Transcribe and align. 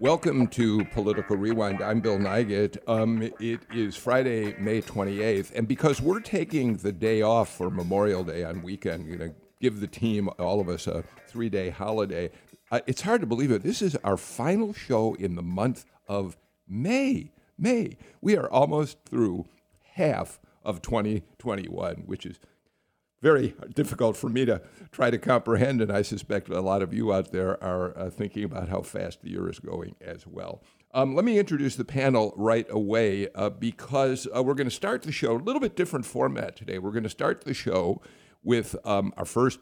Welcome 0.00 0.48
to 0.48 0.84
Political 0.86 1.36
Rewind. 1.36 1.80
I'm 1.80 2.00
Bill 2.00 2.18
Nigut. 2.18 2.78
Um, 2.88 3.22
it 3.38 3.60
is 3.72 3.94
Friday, 3.94 4.56
May 4.58 4.82
28th, 4.82 5.52
and 5.54 5.68
because 5.68 6.00
we're 6.00 6.18
taking 6.18 6.78
the 6.78 6.90
day 6.90 7.22
off 7.22 7.56
for 7.56 7.70
Memorial 7.70 8.24
Day 8.24 8.42
on 8.42 8.62
weekend, 8.62 9.06
you 9.06 9.16
know, 9.16 9.32
give 9.60 9.78
the 9.78 9.86
team, 9.86 10.28
all 10.40 10.60
of 10.60 10.68
us, 10.68 10.88
a 10.88 11.04
three-day 11.28 11.70
holiday. 11.70 12.30
Uh, 12.72 12.80
it's 12.88 13.02
hard 13.02 13.20
to 13.20 13.26
believe 13.26 13.52
it. 13.52 13.62
This 13.62 13.80
is 13.80 13.96
our 14.02 14.16
final 14.16 14.72
show 14.72 15.14
in 15.14 15.36
the 15.36 15.42
month 15.42 15.84
of 16.08 16.36
May. 16.68 17.30
May. 17.56 17.96
We 18.20 18.36
are 18.36 18.50
almost 18.50 18.98
through 19.08 19.46
half 19.92 20.40
of 20.64 20.82
2021, 20.82 22.02
which 22.06 22.26
is 22.26 22.40
very 23.24 23.54
difficult 23.74 24.18
for 24.18 24.28
me 24.28 24.44
to 24.44 24.60
try 24.92 25.10
to 25.10 25.16
comprehend, 25.16 25.80
and 25.80 25.90
I 25.90 26.02
suspect 26.02 26.50
a 26.50 26.60
lot 26.60 26.82
of 26.82 26.92
you 26.92 27.10
out 27.10 27.32
there 27.32 27.52
are 27.64 27.96
uh, 27.96 28.10
thinking 28.10 28.44
about 28.44 28.68
how 28.68 28.82
fast 28.82 29.22
the 29.22 29.30
year 29.30 29.48
is 29.48 29.58
going 29.58 29.96
as 30.02 30.26
well. 30.26 30.62
Um, 30.92 31.14
let 31.14 31.24
me 31.24 31.38
introduce 31.38 31.74
the 31.74 31.86
panel 31.86 32.34
right 32.36 32.66
away 32.68 33.28
uh, 33.34 33.48
because 33.48 34.28
uh, 34.36 34.42
we're 34.42 34.52
going 34.52 34.68
to 34.68 34.74
start 34.74 35.04
the 35.04 35.10
show 35.10 35.36
a 35.36 35.38
little 35.38 35.58
bit 35.58 35.74
different 35.74 36.04
format 36.04 36.54
today. 36.54 36.78
We're 36.78 36.90
going 36.90 37.04
to 37.04 37.08
start 37.08 37.44
the 37.44 37.54
show 37.54 38.02
with 38.42 38.76
um, 38.84 39.14
our 39.16 39.24
first 39.24 39.60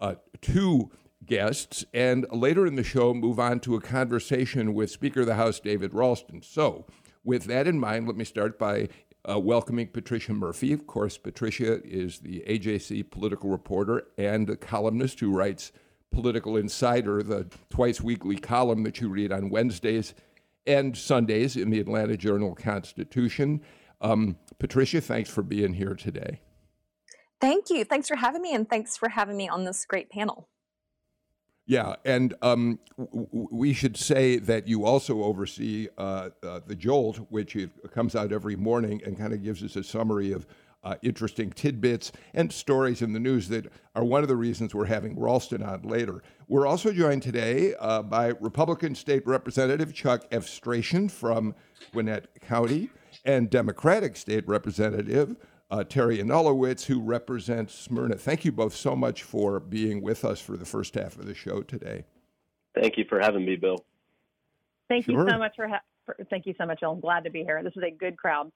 uh, 0.00 0.16
two 0.40 0.90
guests, 1.24 1.84
and 1.94 2.26
later 2.32 2.66
in 2.66 2.74
the 2.74 2.82
show, 2.82 3.14
move 3.14 3.38
on 3.38 3.60
to 3.60 3.76
a 3.76 3.80
conversation 3.80 4.74
with 4.74 4.90
Speaker 4.90 5.20
of 5.20 5.26
the 5.26 5.36
House 5.36 5.60
David 5.60 5.94
Ralston. 5.94 6.42
So, 6.42 6.84
with 7.22 7.44
that 7.44 7.68
in 7.68 7.78
mind, 7.78 8.08
let 8.08 8.16
me 8.16 8.24
start 8.24 8.58
by 8.58 8.88
uh, 9.28 9.38
welcoming 9.38 9.88
Patricia 9.88 10.32
Murphy. 10.32 10.72
Of 10.72 10.86
course, 10.86 11.16
Patricia 11.18 11.82
is 11.84 12.18
the 12.18 12.44
AJC 12.46 13.10
political 13.10 13.50
reporter 13.50 14.06
and 14.18 14.48
a 14.50 14.56
columnist 14.56 15.20
who 15.20 15.32
writes 15.32 15.72
Political 16.12 16.56
Insider, 16.58 17.22
the 17.22 17.46
twice 17.70 18.00
weekly 18.00 18.36
column 18.36 18.82
that 18.84 19.00
you 19.00 19.08
read 19.08 19.32
on 19.32 19.50
Wednesdays 19.50 20.14
and 20.66 20.96
Sundays 20.96 21.56
in 21.56 21.70
the 21.70 21.80
Atlanta 21.80 22.16
Journal 22.16 22.54
Constitution. 22.54 23.60
Um, 24.00 24.36
Patricia, 24.58 25.00
thanks 25.00 25.30
for 25.30 25.42
being 25.42 25.74
here 25.74 25.94
today. 25.94 26.40
Thank 27.40 27.68
you. 27.68 27.84
Thanks 27.84 28.08
for 28.08 28.16
having 28.16 28.42
me, 28.42 28.54
and 28.54 28.68
thanks 28.68 28.96
for 28.96 29.08
having 29.08 29.36
me 29.36 29.48
on 29.48 29.64
this 29.64 29.84
great 29.84 30.08
panel. 30.08 30.48
Yeah, 31.66 31.96
and 32.04 32.34
um, 32.42 32.78
w- 32.98 33.48
we 33.50 33.72
should 33.72 33.96
say 33.96 34.36
that 34.36 34.68
you 34.68 34.84
also 34.84 35.22
oversee 35.22 35.88
uh, 35.96 36.30
uh, 36.42 36.60
the 36.66 36.74
Jolt, 36.74 37.16
which 37.30 37.56
comes 37.90 38.14
out 38.14 38.32
every 38.32 38.54
morning 38.56 39.00
and 39.04 39.16
kind 39.16 39.32
of 39.32 39.42
gives 39.42 39.62
us 39.62 39.74
a 39.76 39.82
summary 39.82 40.32
of 40.32 40.46
uh, 40.84 40.96
interesting 41.02 41.50
tidbits 41.50 42.12
and 42.34 42.52
stories 42.52 43.00
in 43.00 43.14
the 43.14 43.18
news 43.18 43.48
that 43.48 43.72
are 43.94 44.04
one 44.04 44.20
of 44.22 44.28
the 44.28 44.36
reasons 44.36 44.74
we're 44.74 44.84
having 44.84 45.18
Ralston 45.18 45.62
on 45.62 45.80
later. 45.82 46.22
We're 46.48 46.66
also 46.66 46.92
joined 46.92 47.22
today 47.22 47.74
uh, 47.80 48.02
by 48.02 48.34
Republican 48.40 48.94
State 48.94 49.26
Representative 49.26 49.94
Chuck 49.94 50.26
Efstration 50.30 51.08
from 51.08 51.54
Gwinnett 51.92 52.28
County 52.42 52.90
and 53.24 53.48
Democratic 53.48 54.16
State 54.16 54.46
Representative 54.46 55.36
uh, 55.74 55.82
Teri 55.82 56.20
Anulewicz, 56.20 56.84
who 56.84 57.00
represents 57.00 57.74
Smyrna. 57.74 58.14
Thank 58.16 58.44
you 58.44 58.52
both 58.52 58.76
so 58.76 58.94
much 58.94 59.24
for 59.24 59.58
being 59.58 60.02
with 60.02 60.24
us 60.24 60.40
for 60.40 60.56
the 60.56 60.64
first 60.64 60.94
half 60.94 61.18
of 61.18 61.26
the 61.26 61.34
show 61.34 61.62
today. 61.62 62.04
Thank 62.80 62.96
you 62.96 63.04
for 63.08 63.18
having 63.18 63.44
me, 63.44 63.56
Bill. 63.56 63.84
Thank 64.88 65.06
sure. 65.06 65.24
you 65.24 65.28
so 65.28 65.36
much 65.36 65.52
for, 65.56 65.66
ha- 65.66 65.82
for, 66.06 66.16
thank 66.30 66.46
you 66.46 66.54
so 66.58 66.66
much, 66.66 66.80
Bill. 66.80 66.92
I'm 66.92 67.00
glad 67.00 67.24
to 67.24 67.30
be 67.30 67.42
here. 67.42 67.60
This 67.64 67.72
is 67.76 67.82
a 67.82 67.90
good 67.90 68.16
crowd. 68.16 68.52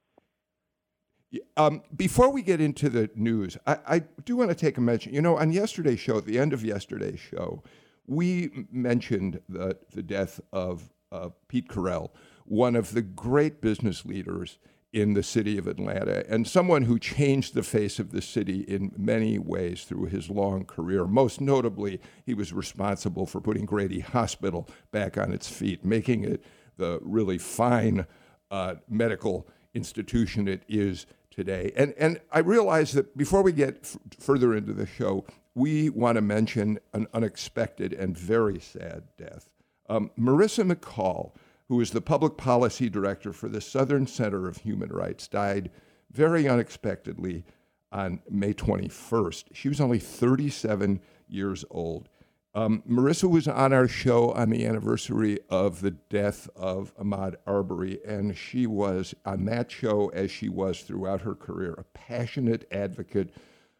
Um, 1.57 1.83
before 1.95 2.31
we 2.31 2.41
get 2.41 2.61
into 2.61 2.89
the 2.89 3.11
news, 3.17 3.59
I, 3.67 3.79
I 3.87 3.99
do 4.25 4.37
want 4.37 4.51
to 4.51 4.55
take 4.55 4.79
a 4.79 4.81
mention. 4.81 5.13
You 5.13 5.21
know, 5.21 5.39
on 5.39 5.51
yesterday's 5.51 5.99
show, 5.99 6.19
at 6.19 6.25
the 6.25 6.39
end 6.39 6.53
of 6.53 6.65
yesterday's 6.65 7.19
show, 7.19 7.65
we 8.07 8.67
mentioned 8.71 9.41
the, 9.49 9.77
the 9.93 10.03
death 10.05 10.41
of 10.53 10.89
uh, 11.11 11.31
Pete 11.49 11.69
Correll, 11.69 12.11
one 12.45 12.77
of 12.77 12.93
the 12.93 13.03
great 13.03 13.61
business 13.61 14.05
leaders 14.05 14.59
in 14.93 15.13
the 15.15 15.23
city 15.23 15.59
of 15.59 15.67
Atlanta 15.67 16.25
and 16.31 16.49
someone 16.49 16.83
who 16.83 16.99
changed 16.99 17.53
the 17.55 17.63
face 17.63 17.99
of 17.99 18.11
the 18.11 18.23
city 18.23 18.61
in 18.61 18.91
many 18.97 19.39
ways 19.39 19.85
through 19.85 20.07
his 20.07 20.31
long 20.31 20.65
career. 20.65 21.07
Most 21.07 21.41
notably, 21.41 22.01
he 22.25 22.33
was 22.33 22.53
responsible 22.53 23.27
for 23.27 23.41
putting 23.41 23.67
Grady 23.67 24.01
Hospital 24.01 24.67
back 24.91 25.19
on 25.19 25.33
its 25.33 25.49
feet, 25.49 25.85
making 25.85 26.25
it 26.25 26.43
the 26.79 26.99
really 27.03 27.37
fine 27.37 28.07
uh, 28.51 28.77
medical 28.89 29.47
institution 29.75 30.49
it 30.49 30.63
is 30.69 31.07
today. 31.31 31.73
And, 31.77 31.93
and 31.99 32.21
I 32.33 32.39
realize 32.39 32.93
that 32.93 33.17
before 33.17 33.43
we 33.43 33.53
get 33.53 33.81
f- 33.83 33.99
further 34.19 34.55
into 34.55 34.73
the 34.73 34.87
show, 34.87 35.25
we 35.55 35.91
want 35.91 36.17
to 36.17 36.23
mention 36.23 36.79
an 36.95 37.07
unexpected 37.13 37.93
and 37.93 38.17
very 38.17 38.59
sad 38.59 39.03
death. 39.19 39.51
Um, 39.89 40.11
Marissa 40.19 40.71
McCall 40.71 41.33
who 41.69 41.81
is 41.81 41.91
the 41.91 42.01
public 42.01 42.37
policy 42.37 42.89
director 42.89 43.33
for 43.33 43.49
the 43.49 43.61
Southern 43.61 44.07
Center 44.07 44.49
of 44.49 44.59
Human 44.59 44.91
Rights, 44.91 45.29
died 45.29 45.71
very 46.11 46.49
unexpectedly 46.49 47.45
on 47.93 48.21
May 48.29 48.55
21st. 48.55 49.45
She 49.53 49.69
was 49.69 49.81
only 49.81 49.99
37 49.99 51.01
years 51.29 51.65
old. 51.71 52.09
Um, 52.55 52.83
Marissa 52.89 53.31
was 53.31 53.47
on 53.47 53.73
our 53.73 53.87
show 53.87 54.33
on 54.33 54.51
the 54.51 54.67
anniversary 54.67 55.39
of 55.51 55.83
the 55.83 55.91
death 55.91 56.49
of 56.57 56.97
Ahmaud 56.97 57.37
Arbery, 57.47 58.01
and 58.05 58.37
she 58.37 58.67
was 58.67 59.15
on 59.27 59.45
that 59.45 59.71
show, 59.71 60.09
as 60.09 60.31
she 60.31 60.49
was 60.49 60.81
throughout 60.81 61.21
her 61.21 61.35
career, 61.35 61.75
a 61.75 61.85
passionate 61.85 62.67
advocate 62.73 63.35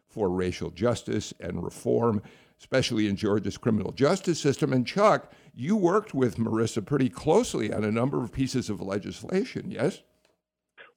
for 0.07 0.29
racial 0.29 0.69
justice 0.69 1.33
and 1.39 1.63
reform, 1.63 2.21
especially 2.59 3.07
in 3.07 3.15
Georgia's 3.15 3.57
criminal 3.57 3.91
justice 3.91 4.39
system. 4.39 4.73
And 4.73 4.85
Chuck, 4.85 5.31
you 5.53 5.75
worked 5.75 6.13
with 6.13 6.37
Marissa 6.37 6.85
pretty 6.85 7.09
closely 7.09 7.73
on 7.73 7.83
a 7.83 7.91
number 7.91 8.23
of 8.23 8.31
pieces 8.31 8.69
of 8.69 8.81
legislation, 8.81 9.71
yes? 9.71 10.01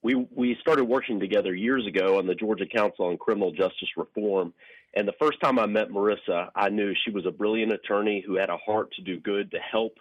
We, 0.01 0.27
we 0.35 0.57
started 0.59 0.83
working 0.83 1.19
together 1.19 1.55
years 1.55 1.87
ago 1.87 2.19
on 2.19 2.27
the 2.27 2.35
Georgia 2.35 2.65
Council 2.65 3.05
on 3.05 3.17
Criminal 3.17 3.51
Justice 3.51 3.89
Reform. 3.95 4.53
And 4.95 5.07
the 5.07 5.13
first 5.19 5.39
time 5.41 5.57
I 5.57 5.65
met 5.65 5.89
Marissa, 5.89 6.49
I 6.55 6.69
knew 6.69 6.93
she 7.05 7.11
was 7.11 7.25
a 7.25 7.31
brilliant 7.31 7.71
attorney 7.71 8.23
who 8.25 8.35
had 8.35 8.49
a 8.49 8.57
heart 8.57 8.91
to 8.93 9.01
do 9.01 9.19
good 9.19 9.49
to 9.51 9.59
help 9.59 9.93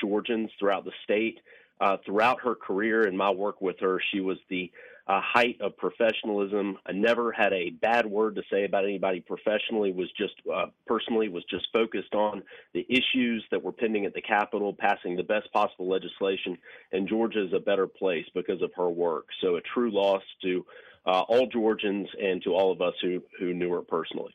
Georgians 0.00 0.50
throughout 0.58 0.84
the 0.84 0.92
state. 1.04 1.40
Uh, 1.80 1.96
throughout 2.04 2.42
her 2.42 2.54
career 2.54 3.06
and 3.06 3.16
my 3.16 3.30
work 3.30 3.62
with 3.62 3.76
her, 3.80 4.00
she 4.12 4.20
was 4.20 4.36
the 4.50 4.70
uh, 5.10 5.20
height 5.20 5.60
of 5.60 5.76
professionalism. 5.76 6.78
I 6.86 6.92
never 6.92 7.32
had 7.32 7.52
a 7.52 7.70
bad 7.70 8.06
word 8.06 8.36
to 8.36 8.42
say 8.48 8.64
about 8.64 8.84
anybody 8.84 9.20
professionally. 9.20 9.90
Was 9.90 10.08
just 10.16 10.34
uh, 10.52 10.66
personally 10.86 11.28
was 11.28 11.42
just 11.50 11.66
focused 11.72 12.14
on 12.14 12.44
the 12.74 12.86
issues 12.88 13.44
that 13.50 13.60
were 13.60 13.72
pending 13.72 14.06
at 14.06 14.14
the 14.14 14.22
Capitol, 14.22 14.72
passing 14.72 15.16
the 15.16 15.24
best 15.24 15.52
possible 15.52 15.88
legislation, 15.88 16.56
and 16.92 17.08
Georgia 17.08 17.44
is 17.44 17.52
a 17.52 17.58
better 17.58 17.88
place 17.88 18.26
because 18.34 18.62
of 18.62 18.70
her 18.76 18.88
work. 18.88 19.26
So 19.40 19.56
a 19.56 19.60
true 19.74 19.90
loss 19.90 20.22
to 20.42 20.64
uh, 21.06 21.22
all 21.22 21.48
Georgians 21.48 22.08
and 22.22 22.40
to 22.44 22.54
all 22.54 22.70
of 22.70 22.80
us 22.80 22.94
who 23.02 23.20
who 23.40 23.52
knew 23.52 23.72
her 23.72 23.82
personally. 23.82 24.32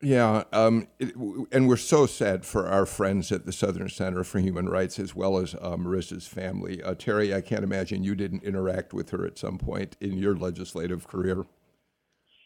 Yeah, 0.00 0.44
um, 0.52 0.86
it, 1.00 1.16
and 1.50 1.68
we're 1.68 1.76
so 1.76 2.06
sad 2.06 2.44
for 2.46 2.68
our 2.68 2.86
friends 2.86 3.32
at 3.32 3.46
the 3.46 3.52
Southern 3.52 3.88
Center 3.88 4.22
for 4.22 4.38
Human 4.38 4.68
Rights 4.68 4.98
as 5.00 5.14
well 5.14 5.38
as 5.38 5.56
uh, 5.56 5.76
Marissa's 5.76 6.28
family. 6.28 6.80
Uh, 6.82 6.94
Teri, 6.94 7.34
I 7.34 7.40
can't 7.40 7.64
imagine 7.64 8.04
you 8.04 8.14
didn't 8.14 8.44
interact 8.44 8.92
with 8.92 9.10
her 9.10 9.26
at 9.26 9.38
some 9.38 9.58
point 9.58 9.96
in 10.00 10.16
your 10.16 10.36
legislative 10.36 11.08
career. 11.08 11.46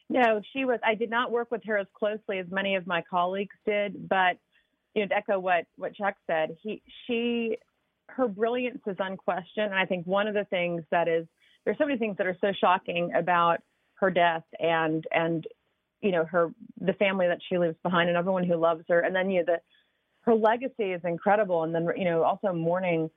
No, 0.08 0.41
she 0.52 0.64
was. 0.64 0.80
I 0.82 0.94
did 0.94 1.10
not 1.10 1.30
work 1.30 1.50
with 1.50 1.62
her 1.64 1.76
as 1.76 1.86
closely 1.94 2.38
as 2.38 2.46
many 2.50 2.74
of 2.74 2.86
my 2.86 3.03
colleagues 3.09 3.56
did, 3.66 4.09
but 4.09 4.38
you 4.94 5.03
know, 5.03 5.09
to 5.09 5.16
echo 5.16 5.38
what 5.38 5.65
what 5.77 5.94
Chuck 5.94 6.16
said, 6.27 6.56
he 6.62 6.82
she 7.06 7.59
her 8.09 8.28
brilliance 8.28 8.80
is 8.86 8.97
unquestioned, 8.98 9.66
and 9.66 9.74
I 9.74 9.84
think 9.84 10.06
one 10.06 10.27
of 10.27 10.34
the 10.34 10.44
things 10.44 10.84
that 10.91 11.09
is 11.09 11.27
there's 11.65 11.78
so 11.78 11.86
many 11.86 11.98
things 11.98 12.16
that 12.16 12.27
are 12.27 12.36
so 12.41 12.53
shocking 12.59 13.12
about 13.15 13.60
her 13.94 14.10
death 14.10 14.44
and 14.59 15.06
and 15.12 15.47
you 16.03 16.13
know 16.13 16.25
her 16.25 16.51
the 16.81 16.93
family 16.95 17.27
that 17.28 17.39
she 17.49 17.59
leaves 17.59 17.77
behind 17.83 18.09
and 18.09 18.19
everyone 18.19 18.45
who 18.45 18.57
loves 18.57 18.84
her. 18.89 19.01
And 19.01 19.15
then 19.15 19.31
you 19.31 19.41
know 19.41 19.54
the 19.54 19.60
her 20.22 20.34
legacy 20.34 20.93
is 20.93 21.01
incredible. 21.04 21.63
And 21.65 21.75
then 21.75 21.89
you 21.97 22.04
know 22.04 22.22
also 22.22 22.53
mourning 22.53 23.10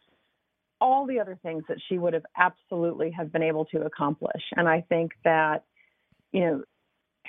all 0.82 1.08
the 1.08 1.20
other 1.20 1.38
things 1.42 1.64
that 1.68 1.78
she 1.88 1.98
would 1.98 2.14
have 2.14 2.26
absolutely 2.38 3.12
have 3.12 3.32
been 3.32 3.44
able 3.44 3.66
to 3.66 3.82
accomplish. 3.82 4.44
And 4.56 4.68
i 4.68 4.82
think 4.82 5.12
that 5.24 5.64
you 6.32 6.42
know 6.42 6.64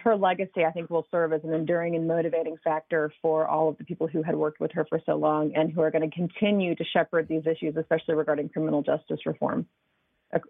her 0.02 0.16
legacy 0.16 0.64
i 0.64 0.70
think 0.70 0.90
will 0.90 1.06
serve 1.10 1.32
as 1.32 1.40
an 1.44 1.52
enduring 1.52 1.96
and 1.96 2.06
motivating 2.06 2.56
factor 2.62 3.12
for 3.22 3.46
all 3.46 3.68
of 3.68 3.78
the 3.78 3.84
people 3.84 4.06
who 4.06 4.22
had 4.22 4.34
worked 4.34 4.60
with 4.60 4.72
her 4.72 4.84
for 4.88 5.00
so 5.06 5.14
long 5.14 5.52
and 5.54 5.72
who 5.72 5.80
are 5.80 5.90
going 5.90 6.08
to 6.08 6.14
continue 6.14 6.74
to 6.74 6.84
shepherd 6.92 7.26
these 7.28 7.46
issues 7.46 7.76
especially 7.76 8.14
regarding 8.14 8.48
criminal 8.48 8.82
justice 8.82 9.20
reform 9.24 9.66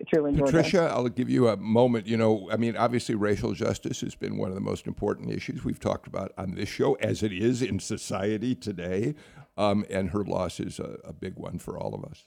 true. 0.09 0.33
Patricia, 0.33 0.91
I'll 0.93 1.09
give 1.09 1.29
you 1.29 1.49
a 1.49 1.57
moment. 1.57 2.07
You 2.07 2.17
know, 2.17 2.49
I 2.51 2.57
mean, 2.57 2.77
obviously, 2.77 3.15
racial 3.15 3.53
justice 3.53 4.01
has 4.01 4.15
been 4.15 4.37
one 4.37 4.49
of 4.49 4.55
the 4.55 4.61
most 4.61 4.87
important 4.87 5.31
issues 5.33 5.65
we've 5.65 5.81
talked 5.81 6.07
about 6.07 6.33
on 6.37 6.55
this 6.55 6.69
show, 6.69 6.95
as 6.95 7.23
it 7.23 7.33
is 7.33 7.63
in 7.63 7.79
society 7.81 8.55
today. 8.55 9.15
Um, 9.59 9.87
and 9.89 10.11
her 10.11 10.23
loss 10.23 10.61
is 10.61 10.79
a, 10.79 10.99
a, 11.03 11.15
big 11.15 11.37
one 11.37 11.59
for 11.59 11.79
all 11.79 11.95
of 11.95 12.05
us. 12.05 12.25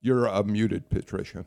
You're 0.00 0.28
uh, 0.28 0.42
muted, 0.42 0.90
Patricia. 0.90 1.46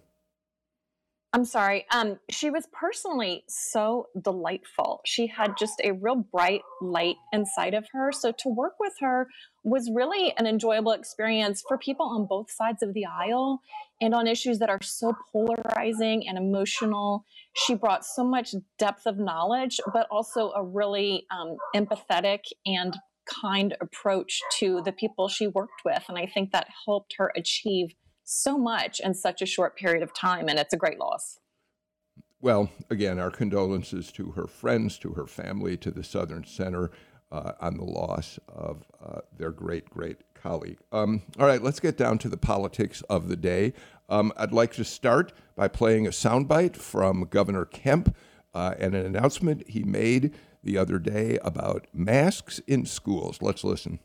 I'm 1.34 1.46
sorry. 1.46 1.86
Um, 1.94 2.20
she 2.30 2.50
was 2.50 2.68
personally 2.74 3.46
so 3.48 4.08
delightful. 4.22 5.00
She 5.06 5.28
had 5.28 5.54
just 5.58 5.80
a 5.82 5.94
real 5.94 6.26
bright 6.30 6.62
light 6.82 7.16
inside 7.32 7.74
of 7.74 7.88
her. 7.94 8.12
So 8.12 8.34
to 8.40 8.50
work 8.50 8.74
with 8.82 8.94
her 9.00 9.30
was 9.64 9.90
really 9.96 10.34
an 10.38 10.46
enjoyable 10.46 10.92
experience 10.92 11.64
for 11.66 11.78
people 11.78 12.06
on 12.06 12.28
both 12.28 12.52
sides 12.52 12.84
of 12.84 12.94
the 12.94 13.06
aisle 13.06 13.62
and 14.02 14.14
on 14.14 14.28
issues 14.28 14.60
that 14.60 14.70
are 14.70 14.82
so 14.82 15.14
polarizing 15.32 16.28
and 16.28 16.38
emotional. 16.38 17.24
She 17.54 17.76
brought 17.76 18.04
so 18.04 18.26
much 18.26 18.54
depth 18.78 19.06
of 19.06 19.18
knowledge, 19.18 19.80
but 19.94 20.08
also 20.12 20.52
a 20.52 20.62
really 20.62 21.28
um, 21.32 21.56
empathetic 21.74 22.40
and 22.66 22.98
kind 23.26 23.78
approach 23.80 24.42
to 24.60 24.82
the 24.84 24.92
people 24.92 25.30
she 25.30 25.48
worked 25.48 25.86
with. 25.86 26.04
And 26.10 26.18
I 26.18 26.26
think 26.26 26.52
that 26.52 26.68
helped 26.86 27.16
her 27.18 27.32
achieve 27.38 27.94
so 28.32 28.58
much 28.58 29.00
in 29.00 29.14
such 29.14 29.42
a 29.42 29.46
short 29.46 29.76
period 29.76 30.02
of 30.02 30.14
time, 30.14 30.48
and 30.48 30.58
it's 30.58 30.74
a 30.74 30.78
great 30.78 31.00
loss. 31.00 31.40
Well, 32.40 32.72
again, 32.90 33.20
our 33.20 33.30
condolences 33.30 34.12
to 34.14 34.32
her 34.32 34.48
friends, 34.48 34.98
to 35.00 35.14
her 35.14 35.28
family, 35.28 35.78
to 35.78 35.92
the 35.92 36.04
Southern 36.04 36.44
Center 36.46 36.92
uh, 37.32 37.54
on 37.60 37.78
the 37.78 37.84
loss 37.84 38.40
of 38.48 38.84
uh, 39.04 39.20
their 39.38 39.52
great, 39.52 39.90
great 39.90 40.18
colleague. 40.34 40.80
Um, 40.92 41.22
all 41.40 41.46
right, 41.46 41.62
let's 41.62 41.80
get 41.80 41.98
down 41.98 42.18
to 42.20 42.30
the 42.30 42.38
politics 42.38 43.04
of 43.10 43.28
the 43.28 43.36
day. 43.36 43.74
Um, 44.10 44.34
I'd 44.38 44.52
like 44.52 44.74
to 44.74 44.84
start 44.84 45.34
by 45.56 45.68
playing 45.68 46.08
a 46.08 46.12
soundbite 46.12 46.76
from 46.76 47.28
Governor 47.30 47.66
Kemp 47.66 48.16
uh, 48.54 48.74
and 48.80 48.96
an 48.96 49.06
announcement 49.06 49.70
he 49.70 49.84
made 49.84 50.34
the 50.64 50.78
other 50.78 51.00
day 51.00 51.38
about 51.44 51.88
masks 51.94 52.60
in 52.68 52.86
schools. 52.86 53.40
Let's 53.42 53.64
listen. 53.64 54.00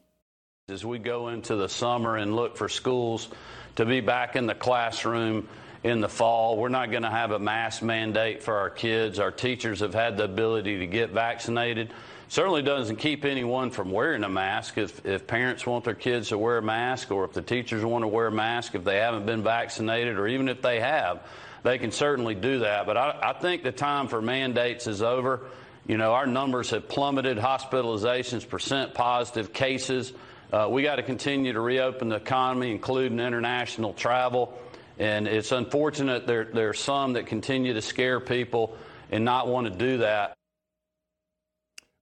As 0.69 0.85
we 0.85 0.99
go 0.99 1.29
into 1.29 1.55
the 1.55 1.69
summer 1.69 2.17
and 2.17 2.35
look 2.35 2.57
for 2.57 2.69
schools 2.69 3.29
to 3.77 3.85
be 3.85 4.01
back 4.01 4.35
in 4.35 4.49
the 4.49 4.55
classroom 4.57 5.47
in 5.85 6.01
the 6.01 6.09
fall, 6.09 6.57
we're 6.57 6.71
not 6.71 6.91
going 6.91 7.05
to 7.05 7.09
have 7.09 7.31
a 7.31 7.39
mask 7.39 7.85
mandate 7.85 8.43
for 8.43 8.57
our 8.57 8.69
kids. 8.69 9.21
Our 9.21 9.31
teachers 9.31 9.79
have 9.79 9.95
had 9.95 10.17
the 10.17 10.25
ability 10.25 10.79
to 10.79 10.89
get 10.89 11.11
vaccinated. 11.11 11.93
Certainly 12.27 12.63
doesn't 12.63 12.97
keep 12.97 13.25
anyone 13.25 13.71
from 13.71 13.93
wearing 13.93 14.25
a 14.25 14.29
mask. 14.29 14.77
If, 14.77 15.07
if 15.07 15.29
parents 15.29 15.65
want 15.65 15.85
their 15.85 15.95
kids 15.95 16.31
to 16.31 16.39
wear 16.39 16.59
a 16.59 16.63
mask, 16.63 17.13
or 17.13 17.25
if 17.25 17.33
the 17.33 17.43
teachers 17.43 17.85
want 17.85 18.03
to 18.03 18.09
wear 18.09 18.27
a 18.27 18.33
mask, 18.33 18.75
if 18.75 18.83
they 18.83 18.97
haven't 18.97 19.25
been 19.25 19.45
vaccinated, 19.45 20.19
or 20.19 20.27
even 20.27 20.49
if 20.49 20.63
they 20.63 20.81
have, 20.81 21.23
they 21.63 21.79
can 21.79 21.93
certainly 21.93 22.35
do 22.35 22.59
that. 22.59 22.87
But 22.87 22.97
I, 22.97 23.17
I 23.23 23.33
think 23.35 23.63
the 23.63 23.71
time 23.71 24.09
for 24.09 24.21
mandates 24.21 24.89
is 24.89 25.01
over. 25.01 25.43
You 25.87 25.97
know, 25.97 26.15
our 26.15 26.27
numbers 26.27 26.71
have 26.71 26.89
plummeted, 26.89 27.39
hospitalizations, 27.39 28.49
percent 28.49 28.95
positive 28.95 29.53
cases. 29.53 30.13
Uh, 30.53 30.69
we 30.71 30.83
got 30.83 30.97
to 30.97 31.03
continue 31.03 31.53
to 31.53 31.61
reopen 31.61 32.09
the 32.09 32.17
economy, 32.17 32.71
including 32.71 33.19
international 33.19 33.93
travel. 33.93 34.59
And 34.99 35.27
it's 35.27 35.53
unfortunate 35.53 36.27
there, 36.27 36.45
there 36.45 36.69
are 36.69 36.75
some 36.75 37.15
that 37.15 37.27
continue 37.27 37.75
to 37.75 37.83
scare 37.83 38.21
people 38.21 38.77
and 39.11 39.25
not 39.25 39.49
want 39.49 39.67
to 39.67 39.73
do 39.73 39.99
that. 39.99 40.35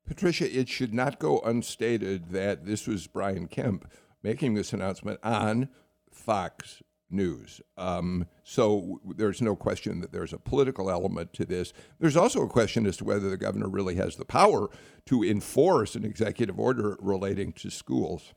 Patricia, 0.06 0.58
it 0.58 0.68
should 0.68 0.92
not 0.92 1.18
go 1.18 1.40
unstated 1.40 2.30
that 2.30 2.66
this 2.66 2.86
was 2.86 3.06
Brian 3.06 3.48
Kemp 3.48 3.90
making 4.22 4.54
this 4.54 4.72
announcement 4.72 5.18
on 5.22 5.70
Fox 6.10 6.82
News. 7.14 7.60
Um, 7.76 8.26
so 8.42 9.00
there's 9.16 9.40
no 9.40 9.56
question 9.56 10.00
that 10.00 10.12
there's 10.12 10.32
a 10.32 10.38
political 10.38 10.90
element 10.90 11.32
to 11.34 11.44
this. 11.44 11.72
There's 11.98 12.16
also 12.16 12.42
a 12.42 12.48
question 12.48 12.86
as 12.86 12.96
to 12.98 13.04
whether 13.04 13.30
the 13.30 13.36
governor 13.36 13.68
really 13.68 13.94
has 13.94 14.16
the 14.16 14.24
power 14.24 14.68
to 15.06 15.24
enforce 15.24 15.94
an 15.94 16.04
executive 16.04 16.58
order 16.58 16.96
relating 17.00 17.52
to 17.54 17.70
schools. 17.70 18.34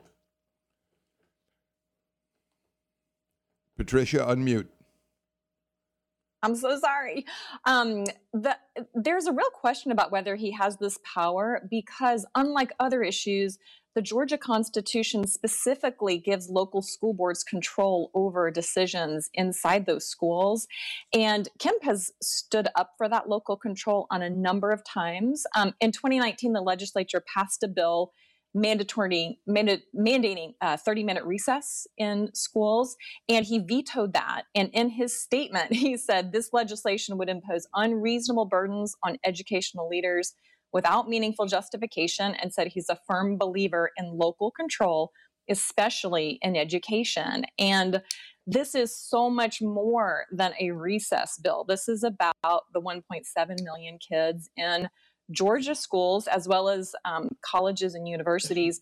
Patricia, 3.78 4.20
unmute. 4.20 4.68
I'm 6.44 6.56
so 6.56 6.80
sorry. 6.80 7.26
Um, 7.66 8.06
the, 8.32 8.56
there's 8.94 9.26
a 9.26 9.32
real 9.32 9.50
question 9.50 9.92
about 9.92 10.12
whether 10.12 10.36
he 10.36 10.52
has 10.52 10.78
this 10.78 11.00
power 11.04 11.68
because, 11.70 12.26
unlike 12.36 12.74
other 12.80 13.02
issues, 13.02 13.58
the 13.96 14.02
Georgia 14.02 14.38
Constitution 14.38 15.26
specifically 15.26 16.20
gives 16.20 16.50
local 16.50 16.82
school 16.82 17.14
boards 17.14 17.44
control 17.44 18.12
over 18.14 18.52
decisions 18.52 19.30
inside 19.34 19.86
those 19.86 20.08
schools. 20.08 20.68
And 21.14 21.50
Kemp 21.60 21.84
has 21.84 22.12
stood 22.22 22.68
up 22.76 22.92
for 22.98 23.10
that 23.10 23.28
local 23.28 23.58
control 23.58 24.06
on 24.12 24.22
a 24.22 24.30
number 24.30 24.72
of 24.72 24.84
times. 24.84 25.46
Um, 25.56 25.74
in 25.80 25.92
2019, 25.92 26.54
the 26.54 26.62
legislature 26.62 27.24
passed 27.34 27.64
a 27.64 27.68
bill 27.68 28.12
mandatory 28.54 29.40
manda- 29.46 29.82
mandating 29.96 30.54
a 30.62 30.78
30 30.78 31.04
minute 31.04 31.24
recess 31.26 31.86
in 31.98 32.30
schools 32.34 32.96
and 33.30 33.46
he 33.46 33.60
vetoed 33.60 34.14
that 34.14 34.44
and 34.56 34.70
in 34.74 34.90
his 34.90 35.20
statement 35.22 35.72
he 35.74 35.96
said 35.98 36.32
this 36.32 36.50
legislation 36.54 37.18
would 37.18 37.30
impose 37.30 37.68
unreasonable 37.76 38.46
burdens 38.46 38.96
on 39.04 39.18
educational 39.24 39.88
leaders 39.88 40.34
without 40.74 41.10
meaningful 41.10 41.46
justification 41.46 42.36
and 42.36 42.54
said 42.54 42.68
he's 42.68 42.90
a 42.90 43.00
firm 43.08 43.38
believer 43.38 43.92
in 43.98 44.18
local 44.18 44.52
control 44.52 45.12
especially 45.50 46.40
in 46.42 46.56
education 46.56 47.46
and 47.58 48.02
this 48.46 48.76
is 48.76 48.98
so 48.98 49.30
much 49.30 49.62
more 49.62 50.26
than 50.32 50.54
a 50.60 50.72
recess 50.72 51.38
bill 51.38 51.66
this 51.68 51.88
is 51.88 52.04
about 52.04 52.64
the 52.74 52.82
1.7 52.82 53.64
million 53.64 53.98
kids 53.98 54.50
in 54.58 54.90
Georgia 55.32 55.76
schools 55.76 56.28
as 56.28 56.48
well 56.48 56.70
as 56.70 56.94
um, 57.06 57.30
colleges 57.42 57.96
and 57.96 58.08
universities. 58.08 58.80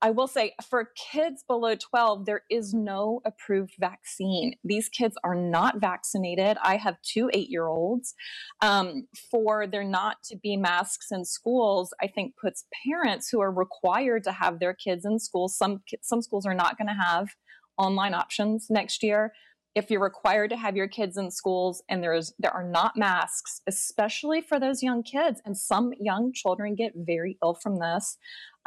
I 0.00 0.10
will 0.10 0.28
say 0.28 0.54
for 0.68 0.90
kids 1.12 1.42
below 1.46 1.74
12, 1.74 2.24
there 2.24 2.42
is 2.50 2.72
no 2.72 3.20
approved 3.24 3.74
vaccine. 3.80 4.54
These 4.62 4.88
kids 4.88 5.16
are 5.24 5.34
not 5.34 5.80
vaccinated. 5.80 6.56
I 6.62 6.76
have 6.76 7.02
two 7.02 7.30
eight 7.34 7.50
year 7.50 7.66
olds. 7.66 8.14
Um, 8.60 9.08
for 9.30 9.66
there 9.66 9.84
not 9.84 10.18
to 10.24 10.36
be 10.36 10.56
masks 10.56 11.08
in 11.10 11.24
schools, 11.24 11.92
I 12.00 12.06
think 12.06 12.36
puts 12.40 12.66
parents 12.86 13.28
who 13.28 13.40
are 13.40 13.50
required 13.50 14.22
to 14.24 14.32
have 14.32 14.60
their 14.60 14.74
kids 14.74 15.04
in 15.04 15.18
school. 15.18 15.48
Some, 15.48 15.82
some 16.02 16.22
schools 16.22 16.46
are 16.46 16.54
not 16.54 16.78
going 16.78 16.88
to 16.88 16.94
have 16.94 17.28
online 17.76 18.14
options 18.14 18.66
next 18.70 19.02
year 19.02 19.32
if 19.78 19.90
you're 19.90 20.00
required 20.00 20.50
to 20.50 20.56
have 20.56 20.76
your 20.76 20.88
kids 20.88 21.16
in 21.16 21.30
schools 21.30 21.82
and 21.88 22.02
there's 22.02 22.32
there 22.38 22.50
are 22.50 22.68
not 22.68 22.96
masks 22.96 23.60
especially 23.68 24.40
for 24.40 24.58
those 24.58 24.82
young 24.82 25.02
kids 25.04 25.40
and 25.44 25.56
some 25.56 25.92
young 26.00 26.32
children 26.32 26.74
get 26.74 26.92
very 26.96 27.38
ill 27.44 27.54
from 27.54 27.78
this 27.78 28.16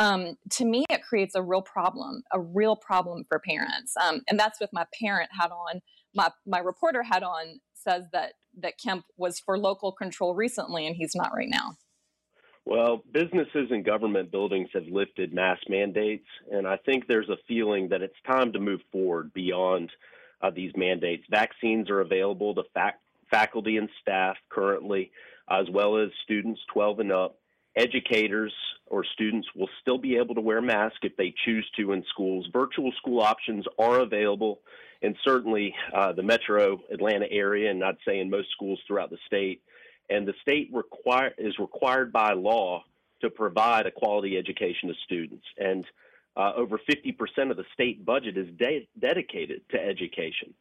um, 0.02 0.36
to 0.50 0.66
me 0.66 0.84
it 0.90 1.04
creates 1.04 1.36
a 1.36 1.42
real 1.42 1.62
problem 1.62 2.24
a 2.32 2.40
real 2.40 2.76
problem 2.76 3.24
for 3.30 3.40
parents 3.40 3.94
um, 4.04 4.22
and 4.30 4.40
that's 4.40 4.60
with 4.60 4.70
my 4.74 4.86
parent 5.02 5.30
hat 5.38 5.52
on 5.52 5.82
my 6.14 6.30
my 6.46 6.60
reporter 6.60 7.04
hat 7.04 7.24
on 7.24 7.60
says 7.74 8.06
that 8.12 8.34
that 8.58 8.74
kemp 8.84 9.06
was 9.18 9.40
for 9.40 9.58
local 9.58 9.92
control 9.92 10.36
recently 10.36 10.86
and 10.86 10.96
he's 10.96 11.16
not 11.16 11.32
right 11.36 11.50
now 11.50 11.76
well, 12.66 13.04
businesses 13.12 13.70
and 13.72 13.84
government 13.84 14.32
buildings 14.32 14.70
have 14.74 14.86
lifted 14.86 15.34
mask 15.34 15.64
mandates, 15.68 16.28
and 16.52 16.68
I 16.68 16.78
think 16.78 17.08
there's 17.08 17.30
a 17.30 17.38
feeling 17.48 17.90
that 17.90 18.04
it's 18.04 18.14
time 18.26 18.54
to 18.54 18.60
move 18.60 18.82
forward 18.92 19.34
beyond 19.34 19.90
uh, 20.42 20.52
these 20.52 20.72
mandates. 20.76 21.24
Vaccines 21.30 21.90
are 21.90 22.02
available 22.02 22.54
to 22.56 22.64
fac- 22.74 23.02
faculty 23.32 23.78
and 23.78 23.90
staff 24.00 24.38
currently, 24.50 25.12
as 25.50 25.66
well 25.72 25.98
as 25.98 26.10
students 26.24 26.62
12 26.72 27.00
and 27.00 27.12
up. 27.12 27.41
Educators 27.76 28.54
or 28.88 29.06
students 29.06 29.48
will 29.56 29.70
still 29.82 29.98
be 29.98 30.18
able 30.18 30.36
to 30.36 30.42
wear 30.42 30.62
masks 30.62 31.00
if 31.04 31.16
they 31.16 31.34
choose 31.46 31.66
to 31.78 31.94
in 31.94 32.04
schools. 32.10 32.48
Virtual 32.52 32.92
school 32.98 33.22
options 33.22 33.66
are 33.80 34.00
available, 34.00 34.60
and 35.02 35.16
certainly 35.24 35.74
uh, 35.96 36.12
the 36.12 36.24
metro 36.24 36.82
Atlanta 36.92 37.26
area, 37.32 37.72
and 37.72 37.84
I'd 37.84 37.96
say 38.06 38.20
in 38.20 38.30
most 38.30 38.52
schools 38.52 38.80
throughout 38.86 39.10
the 39.10 39.18
state. 39.26 39.62
And 40.10 40.28
the 40.28 40.34
state 40.42 40.70
require, 40.74 41.34
is 41.38 41.58
required 41.58 42.12
by 42.12 42.34
law 42.34 42.84
to 43.22 43.30
provide 43.30 43.86
a 43.86 43.92
quality 43.92 44.38
education 44.38 44.90
to 44.90 44.96
students. 45.06 45.46
And 45.58 45.86
uh, 46.36 46.52
over 46.56 46.78
50% 46.78 47.52
of 47.52 47.58
the 47.58 47.66
state 47.74 48.06
budget 48.06 48.38
is 48.38 48.48
de- 48.58 48.90
dedicated 49.00 49.62
to 49.72 49.80
education. 49.80 50.54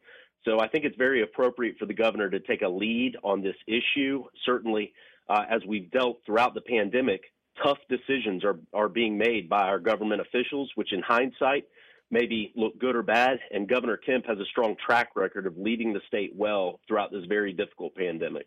So 0.45 0.59
I 0.59 0.67
think 0.67 0.85
it's 0.85 0.97
very 0.97 1.21
appropriate 1.21 1.77
for 1.77 1.85
the 1.85 1.93
governor 1.93 2.29
to 2.29 2.39
take 2.39 2.61
a 2.61 2.67
lead 2.67 3.17
on 3.23 3.41
this 3.41 3.55
issue. 3.67 4.23
Certainly, 4.45 4.93
uh, 5.31 5.45
as 5.49 5.61
we've 5.65 5.89
dealt 5.91 6.19
throughout 6.25 6.53
the 6.53 6.61
pandemic, 6.61 7.21
tough 7.63 7.77
decisions 7.87 8.43
are, 8.43 8.59
are 8.73 8.89
being 8.89 9.17
made 9.17 9.47
by 9.47 9.61
our 9.61 9.79
government 9.79 10.19
officials, 10.19 10.69
which 10.75 10.91
in 10.91 11.01
hindsight 11.01 11.63
maybe 12.09 12.51
look 12.57 12.77
good 12.79 12.97
or 12.97 13.01
bad. 13.01 13.39
And 13.51 13.65
Governor 13.67 13.95
Kemp 13.95 14.25
has 14.25 14.37
a 14.39 14.45
strong 14.45 14.75
track 14.85 15.11
record 15.15 15.47
of 15.47 15.57
leading 15.57 15.93
the 15.93 16.01
state 16.05 16.33
well 16.35 16.81
throughout 16.85 17.11
this 17.11 17.23
very 17.29 17.53
difficult 17.53 17.95
pandemic. 17.95 18.45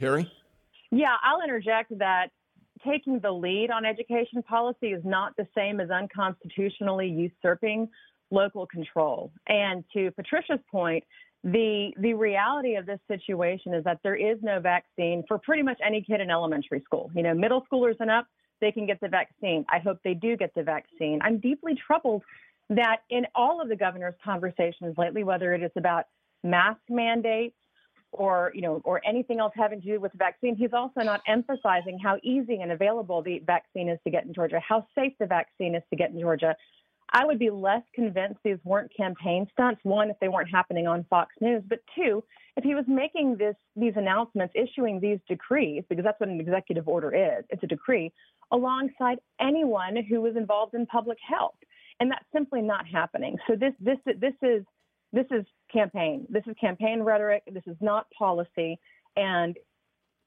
Teri? 0.00 0.30
Yeah, 0.92 1.16
I'll 1.24 1.42
interject 1.42 1.98
that 1.98 2.28
taking 2.86 3.18
the 3.18 3.32
lead 3.32 3.70
on 3.72 3.84
education 3.84 4.44
policy 4.44 4.92
is 4.92 5.02
not 5.04 5.36
the 5.36 5.48
same 5.56 5.80
as 5.80 5.90
unconstitutionally 5.90 7.08
usurping 7.08 7.88
local 8.30 8.64
control. 8.64 9.32
And 9.48 9.82
to 9.92 10.12
Patricia's 10.12 10.60
point, 10.70 11.02
the 11.42 11.92
the 11.98 12.14
reality 12.14 12.76
of 12.76 12.86
this 12.86 13.00
situation 13.08 13.72
is 13.72 13.84
that 13.84 14.00
there 14.02 14.14
is 14.14 14.38
no 14.42 14.60
vaccine 14.60 15.24
for 15.26 15.38
pretty 15.38 15.62
much 15.62 15.78
any 15.84 16.02
kid 16.02 16.20
in 16.20 16.30
elementary 16.30 16.80
school. 16.84 17.10
You 17.14 17.22
know, 17.22 17.34
middle 17.34 17.66
schoolers 17.72 17.96
and 18.00 18.10
up, 18.10 18.26
they 18.60 18.72
can 18.72 18.86
get 18.86 19.00
the 19.00 19.08
vaccine. 19.08 19.64
I 19.70 19.78
hope 19.78 19.98
they 20.04 20.14
do 20.14 20.36
get 20.36 20.54
the 20.54 20.62
vaccine. 20.62 21.20
I'm 21.22 21.38
deeply 21.38 21.74
troubled 21.86 22.22
that 22.68 22.98
in 23.08 23.26
all 23.34 23.60
of 23.60 23.68
the 23.68 23.76
governor's 23.76 24.14
conversations 24.22 24.94
lately, 24.98 25.24
whether 25.24 25.54
it 25.54 25.62
is 25.62 25.72
about 25.76 26.04
mask 26.44 26.80
mandates 26.88 27.56
or 28.12 28.50
you 28.54 28.60
know 28.60 28.80
or 28.84 29.00
anything 29.06 29.40
else 29.40 29.52
having 29.56 29.80
to 29.80 29.86
do 29.86 29.98
with 29.98 30.12
the 30.12 30.18
vaccine, 30.18 30.56
he's 30.56 30.74
also 30.74 31.00
not 31.00 31.22
emphasizing 31.26 31.98
how 31.98 32.18
easy 32.22 32.60
and 32.60 32.70
available 32.70 33.22
the 33.22 33.40
vaccine 33.46 33.88
is 33.88 33.98
to 34.04 34.10
get 34.10 34.24
in 34.24 34.34
Georgia, 34.34 34.60
how 34.66 34.86
safe 34.94 35.12
the 35.18 35.26
vaccine 35.26 35.74
is 35.74 35.82
to 35.88 35.96
get 35.96 36.10
in 36.10 36.20
Georgia. 36.20 36.54
I 37.12 37.24
would 37.24 37.38
be 37.38 37.50
less 37.50 37.82
convinced 37.94 38.40
these 38.44 38.58
weren't 38.64 38.94
campaign 38.96 39.46
stunts. 39.52 39.80
One, 39.82 40.10
if 40.10 40.16
they 40.20 40.28
weren't 40.28 40.50
happening 40.50 40.86
on 40.86 41.04
Fox 41.10 41.34
News, 41.40 41.62
but 41.68 41.80
two, 41.94 42.22
if 42.56 42.64
he 42.64 42.74
was 42.74 42.84
making 42.86 43.36
this 43.36 43.56
these 43.76 43.94
announcements, 43.96 44.54
issuing 44.54 45.00
these 45.00 45.18
decrees, 45.28 45.82
because 45.88 46.04
that's 46.04 46.20
what 46.20 46.28
an 46.28 46.40
executive 46.40 46.86
order 46.86 47.14
is, 47.14 47.44
it's 47.50 47.62
a 47.62 47.66
decree, 47.66 48.12
alongside 48.52 49.18
anyone 49.40 49.96
who 50.08 50.20
was 50.20 50.36
involved 50.36 50.74
in 50.74 50.86
public 50.86 51.18
health, 51.26 51.56
and 51.98 52.10
that's 52.10 52.24
simply 52.32 52.62
not 52.62 52.86
happening. 52.86 53.36
So 53.48 53.56
this 53.56 53.72
this 53.80 53.98
this 54.18 54.34
is 54.42 54.64
this 55.12 55.26
is 55.30 55.44
campaign. 55.72 56.26
This 56.28 56.44
is 56.46 56.54
campaign 56.60 57.00
rhetoric. 57.02 57.42
This 57.50 57.66
is 57.66 57.76
not 57.80 58.06
policy, 58.16 58.78
and 59.16 59.56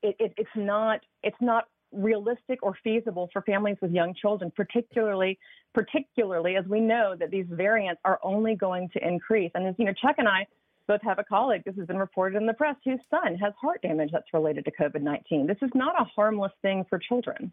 it, 0.01 0.15
it, 0.19 0.33
it's 0.37 0.49
not 0.55 0.99
it's 1.23 1.41
not 1.41 1.65
realistic 1.93 2.59
or 2.61 2.75
feasible 2.83 3.29
for 3.31 3.41
families 3.43 3.77
with 3.81 3.91
young 3.91 4.13
children, 4.13 4.51
particularly 4.55 5.37
particularly 5.73 6.55
as 6.55 6.65
we 6.65 6.79
know 6.79 7.15
that 7.19 7.31
these 7.31 7.45
variants 7.49 8.01
are 8.05 8.19
only 8.23 8.55
going 8.55 8.89
to 8.89 9.07
increase. 9.07 9.51
And 9.55 9.67
as 9.67 9.75
you 9.77 9.85
know, 9.85 9.93
Chuck 9.93 10.15
and 10.19 10.27
I 10.27 10.45
both 10.87 11.01
have 11.01 11.17
a 11.17 11.23
colleague, 11.23 11.63
this 11.65 11.75
has 11.77 11.87
been 11.87 11.97
reported 11.97 12.37
in 12.37 12.45
the 12.45 12.53
press, 12.53 12.75
whose 12.83 12.99
son 13.09 13.35
has 13.37 13.53
heart 13.59 13.81
damage 13.81 14.09
that's 14.11 14.33
related 14.33 14.65
to 14.65 14.71
COVID-19. 14.71 15.47
This 15.47 15.57
is 15.61 15.71
not 15.73 15.99
a 15.99 16.03
harmless 16.03 16.51
thing 16.61 16.85
for 16.89 16.99
children. 16.99 17.51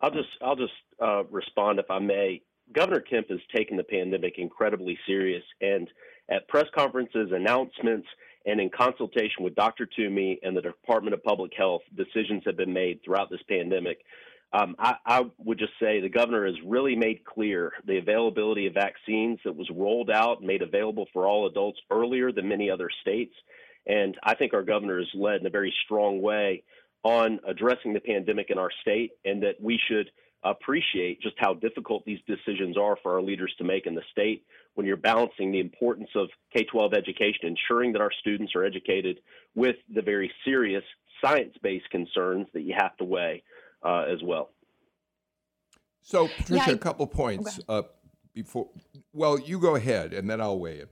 I'll 0.00 0.10
just 0.10 0.28
I'll 0.42 0.56
just 0.56 0.72
uh, 1.02 1.24
respond 1.24 1.78
if 1.78 1.90
I 1.90 1.98
may. 1.98 2.42
Governor 2.72 3.00
Kemp 3.00 3.30
has 3.30 3.38
taken 3.54 3.76
the 3.76 3.84
pandemic 3.84 4.34
incredibly 4.38 4.98
serious, 5.06 5.42
and 5.60 5.88
at 6.28 6.48
press 6.48 6.66
conferences, 6.76 7.30
announcements, 7.32 8.06
and 8.46 8.60
in 8.60 8.70
consultation 8.70 9.42
with 9.42 9.56
Dr. 9.56 9.86
Toomey 9.86 10.38
and 10.42 10.56
the 10.56 10.62
Department 10.62 11.14
of 11.14 11.22
Public 11.22 11.52
Health, 11.56 11.82
decisions 11.96 12.44
have 12.46 12.56
been 12.56 12.72
made 12.72 13.00
throughout 13.04 13.28
this 13.28 13.42
pandemic. 13.48 13.98
Um, 14.52 14.76
I, 14.78 14.94
I, 15.04 15.22
would 15.38 15.58
just 15.58 15.72
say 15.80 16.00
the 16.00 16.08
governor 16.08 16.46
has 16.46 16.54
really 16.64 16.94
made 16.94 17.24
clear 17.24 17.72
the 17.84 17.98
availability 17.98 18.68
of 18.68 18.74
vaccines 18.74 19.40
that 19.44 19.56
was 19.56 19.68
rolled 19.74 20.08
out 20.08 20.38
and 20.38 20.46
made 20.46 20.62
available 20.62 21.06
for 21.12 21.26
all 21.26 21.48
adults 21.48 21.80
earlier 21.90 22.30
than 22.30 22.48
many 22.48 22.70
other 22.70 22.88
states. 23.02 23.34
And 23.86 24.16
I 24.22 24.36
think 24.36 24.54
our 24.54 24.62
governor 24.62 24.98
has 24.98 25.08
led 25.14 25.40
in 25.40 25.46
a 25.46 25.50
very 25.50 25.74
strong 25.84 26.22
way 26.22 26.62
on 27.02 27.40
addressing 27.46 27.92
the 27.92 28.00
pandemic 28.00 28.50
in 28.50 28.58
our 28.58 28.70
state, 28.80 29.12
and 29.24 29.42
that 29.42 29.60
we 29.60 29.80
should 29.88 30.10
appreciate 30.50 31.20
just 31.20 31.36
how 31.38 31.54
difficult 31.54 32.04
these 32.04 32.20
decisions 32.26 32.76
are 32.76 32.96
for 33.02 33.14
our 33.14 33.22
leaders 33.22 33.52
to 33.58 33.64
make 33.64 33.86
in 33.86 33.94
the 33.94 34.02
state 34.10 34.44
when 34.74 34.86
you're 34.86 34.96
balancing 34.96 35.52
the 35.52 35.60
importance 35.60 36.10
of 36.14 36.28
K 36.52 36.64
12 36.64 36.92
education, 36.94 37.56
ensuring 37.56 37.92
that 37.92 38.00
our 38.00 38.12
students 38.20 38.54
are 38.54 38.64
educated 38.64 39.20
with 39.54 39.76
the 39.92 40.02
very 40.02 40.30
serious 40.44 40.84
science 41.24 41.54
based 41.62 41.88
concerns 41.90 42.46
that 42.52 42.62
you 42.62 42.74
have 42.76 42.96
to 42.98 43.04
weigh 43.04 43.42
uh, 43.82 44.04
as 44.08 44.22
well. 44.22 44.50
So, 46.02 46.28
Patricia, 46.28 46.54
yeah, 46.54 46.72
I, 46.72 46.74
a 46.74 46.78
couple 46.78 47.06
points 47.06 47.58
uh, 47.68 47.82
before. 48.34 48.68
Well, 49.12 49.40
you 49.40 49.58
go 49.58 49.74
ahead, 49.74 50.12
and 50.12 50.30
then 50.30 50.40
I'll 50.40 50.58
weigh 50.58 50.80
in. 50.80 50.86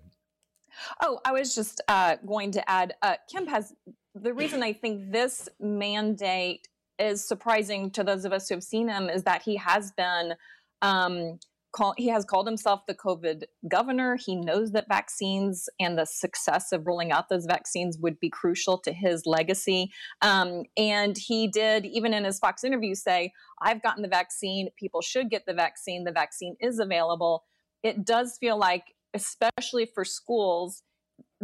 Oh, 1.00 1.20
I 1.24 1.32
was 1.32 1.54
just 1.54 1.80
uh, 1.86 2.16
going 2.26 2.50
to 2.52 2.70
add. 2.70 2.94
Uh, 3.00 3.16
Kemp 3.30 3.48
has 3.48 3.72
the 4.14 4.32
reason 4.32 4.62
I 4.62 4.72
think 4.72 5.12
this 5.12 5.48
mandate 5.60 6.68
is 6.98 7.26
surprising 7.26 7.90
to 7.92 8.04
those 8.04 8.24
of 8.24 8.32
us 8.32 8.48
who 8.48 8.54
have 8.54 8.62
seen 8.62 8.88
him 8.88 9.08
is 9.08 9.24
that 9.24 9.42
he 9.42 9.56
has 9.56 9.92
been 9.96 10.34
um, 10.82 11.38
call, 11.74 11.94
he 11.96 12.08
has 12.08 12.24
called 12.24 12.46
himself 12.46 12.86
the 12.86 12.94
COVID 12.94 13.44
governor. 13.68 14.16
He 14.16 14.36
knows 14.36 14.72
that 14.72 14.86
vaccines 14.88 15.68
and 15.80 15.98
the 15.98 16.06
success 16.06 16.72
of 16.72 16.86
rolling 16.86 17.12
out 17.12 17.28
those 17.28 17.46
vaccines 17.46 17.98
would 17.98 18.18
be 18.20 18.30
crucial 18.30 18.78
to 18.78 18.92
his 18.92 19.26
legacy. 19.26 19.90
Um, 20.22 20.62
and 20.76 21.16
he 21.18 21.48
did, 21.48 21.84
even 21.84 22.14
in 22.14 22.24
his 22.24 22.38
Fox 22.38 22.64
interview, 22.64 22.94
say, 22.94 23.32
I've 23.60 23.82
gotten 23.82 24.02
the 24.02 24.08
vaccine. 24.08 24.68
People 24.78 25.02
should 25.02 25.30
get 25.30 25.46
the 25.46 25.54
vaccine. 25.54 26.04
The 26.04 26.12
vaccine 26.12 26.56
is 26.60 26.78
available. 26.78 27.44
It 27.82 28.04
does 28.04 28.38
feel 28.38 28.56
like, 28.56 28.84
especially 29.12 29.86
for 29.94 30.04
schools, 30.04 30.82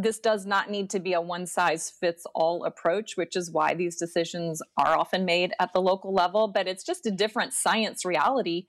this 0.02 0.18
does 0.18 0.46
not 0.46 0.70
need 0.70 0.90
to 0.90 1.00
be 1.00 1.12
a 1.12 1.20
one 1.20 1.46
size 1.46 1.90
fits 1.90 2.24
all 2.34 2.64
approach, 2.64 3.16
which 3.16 3.36
is 3.36 3.50
why 3.50 3.74
these 3.74 3.96
decisions 3.96 4.62
are 4.76 4.98
often 4.98 5.24
made 5.24 5.52
at 5.58 5.72
the 5.72 5.80
local 5.80 6.12
level. 6.12 6.48
But 6.48 6.68
it's 6.68 6.84
just 6.84 7.06
a 7.06 7.10
different 7.10 7.52
science 7.52 8.04
reality 8.04 8.66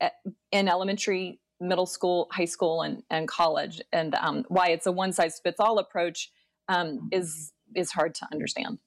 eh, 0.00 0.10
in 0.50 0.68
elementary, 0.68 1.40
middle 1.60 1.86
school, 1.86 2.28
high 2.32 2.46
school, 2.46 2.82
and, 2.82 3.02
and 3.10 3.28
college. 3.28 3.80
And 3.92 4.14
um, 4.16 4.44
why 4.48 4.68
it's 4.68 4.86
a 4.86 4.92
one 4.92 5.12
size 5.12 5.40
fits 5.42 5.60
all 5.60 5.78
approach 5.78 6.30
um, 6.68 7.08
is 7.12 7.52
is 7.74 7.90
hard 7.90 8.14
to 8.16 8.26
understand. 8.32 8.78